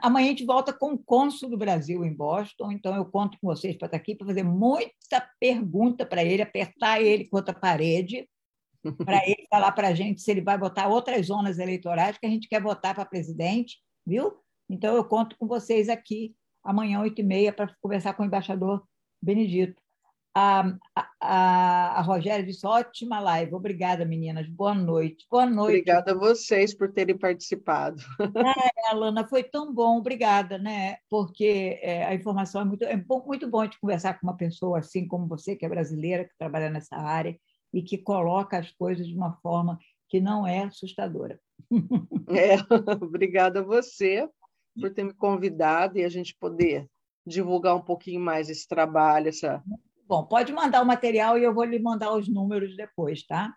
Amanhã 0.02 0.28
a 0.28 0.30
gente 0.30 0.46
volta 0.46 0.72
com 0.72 0.94
o 0.94 0.98
cônsul 0.98 1.50
do 1.50 1.58
Brasil 1.58 2.06
em 2.06 2.14
Boston, 2.14 2.72
então 2.72 2.96
eu 2.96 3.06
conto 3.06 3.38
com 3.40 3.48
vocês 3.48 3.76
para 3.76 3.88
estar 3.88 3.98
aqui 3.98 4.16
para 4.16 4.28
fazer 4.28 4.44
muita 4.44 5.28
pergunta 5.40 6.06
para 6.06 6.24
ele, 6.24 6.42
apertar 6.42 7.02
ele 7.02 7.28
contra 7.28 7.56
a 7.56 7.60
parede, 7.60 8.28
para 9.06 9.22
ele 9.28 9.48
falar 9.50 9.72
para 9.72 9.90
a 9.90 9.94
gente 9.94 10.22
se 10.22 10.32
ele 10.32 10.42
vai 10.42 10.58
votar 10.58 10.90
outras 10.90 11.28
zonas 11.28 11.60
eleitorais 11.60 12.18
que 12.18 12.26
a 12.26 12.30
gente 12.30 12.48
quer 12.48 12.62
votar 12.62 12.94
para 12.94 13.06
presidente, 13.06 13.80
viu? 14.06 14.34
Então 14.70 14.96
eu 14.96 15.04
conto 15.04 15.36
com 15.38 15.48
vocês 15.48 15.90
aqui 15.90 16.36
amanhã, 16.64 17.02
oito 17.02 17.20
e 17.20 17.24
meia, 17.24 17.52
para 17.52 17.76
conversar 17.82 18.14
com 18.14 18.24
o 18.24 18.26
embaixador 18.26 18.84
Benedito. 19.22 19.81
A, 20.34 20.78
a, 21.20 22.00
a 22.00 22.02
Rogéria 22.02 22.46
disse: 22.46 22.66
ótima 22.66 23.20
live. 23.20 23.54
Obrigada, 23.54 24.06
meninas. 24.06 24.48
Boa 24.48 24.74
noite. 24.74 25.26
Boa 25.30 25.46
noite. 25.46 25.80
Obrigada 25.80 26.12
a 26.14 26.18
vocês 26.18 26.74
por 26.74 26.92
terem 26.92 27.18
participado. 27.18 28.02
É, 28.82 28.92
Alana, 28.92 29.28
foi 29.28 29.44
tão 29.44 29.74
bom. 29.74 29.98
Obrigada, 29.98 30.58
né? 30.58 30.98
Porque 31.10 31.80
é, 31.82 32.06
a 32.06 32.14
informação 32.14 32.62
é 32.62 32.66
muito, 32.66 32.84
é 32.84 32.98
bom, 32.98 33.24
muito 33.26 33.50
bom 33.50 33.66
de 33.66 33.80
conversar 33.80 34.20
com 34.20 34.28
uma 34.28 34.38
pessoa 34.38 34.80
assim 34.80 35.08
como 35.08 35.28
você, 35.28 35.56
que 35.56 35.66
é 35.66 35.70
brasileira, 35.70 36.26
que 36.26 36.38
trabalha 36.38 36.70
nessa 36.70 36.96
área 36.96 37.38
e 37.74 37.82
que 37.82 37.98
coloca 37.98 38.58
as 38.58 38.72
coisas 38.72 39.08
de 39.08 39.16
uma 39.16 39.34
forma 39.42 39.78
que 40.10 40.20
não 40.20 40.46
é 40.48 40.64
assustadora. 40.64 41.40
É, 42.30 42.56
obrigada 43.04 43.60
a 43.60 43.64
você 43.64 44.26
por 44.80 44.94
ter 44.94 45.04
me 45.04 45.14
convidado 45.14 45.98
e 45.98 46.06
a 46.06 46.10
gente 46.10 46.34
poder 46.40 46.88
divulgar 47.28 47.76
um 47.76 47.82
pouquinho 47.82 48.22
mais 48.22 48.50
esse 48.50 48.66
trabalho, 48.66 49.28
essa 49.28 49.62
Bom, 50.12 50.26
pode 50.26 50.52
mandar 50.52 50.82
o 50.82 50.86
material 50.86 51.40
e 51.40 51.44
eu 51.46 51.54
vou 51.54 51.64
lhe 51.64 51.80
mandar 51.80 52.12
os 52.14 52.28
números 52.28 52.76
depois, 52.76 53.26
tá? 53.26 53.56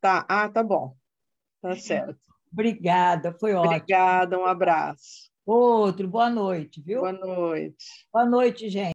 Tá, 0.00 0.26
ah, 0.28 0.48
tá 0.48 0.60
bom. 0.60 0.96
Tá 1.62 1.76
certo. 1.76 2.18
Obrigada, 2.52 3.32
foi 3.38 3.54
ótimo. 3.54 3.76
Obrigada, 3.76 4.36
um 4.36 4.46
abraço. 4.46 5.30
Outro, 5.46 6.08
boa 6.08 6.28
noite, 6.28 6.82
viu? 6.82 7.02
Boa 7.02 7.12
noite. 7.12 7.84
Boa 8.12 8.26
noite, 8.26 8.68
gente. 8.68 8.84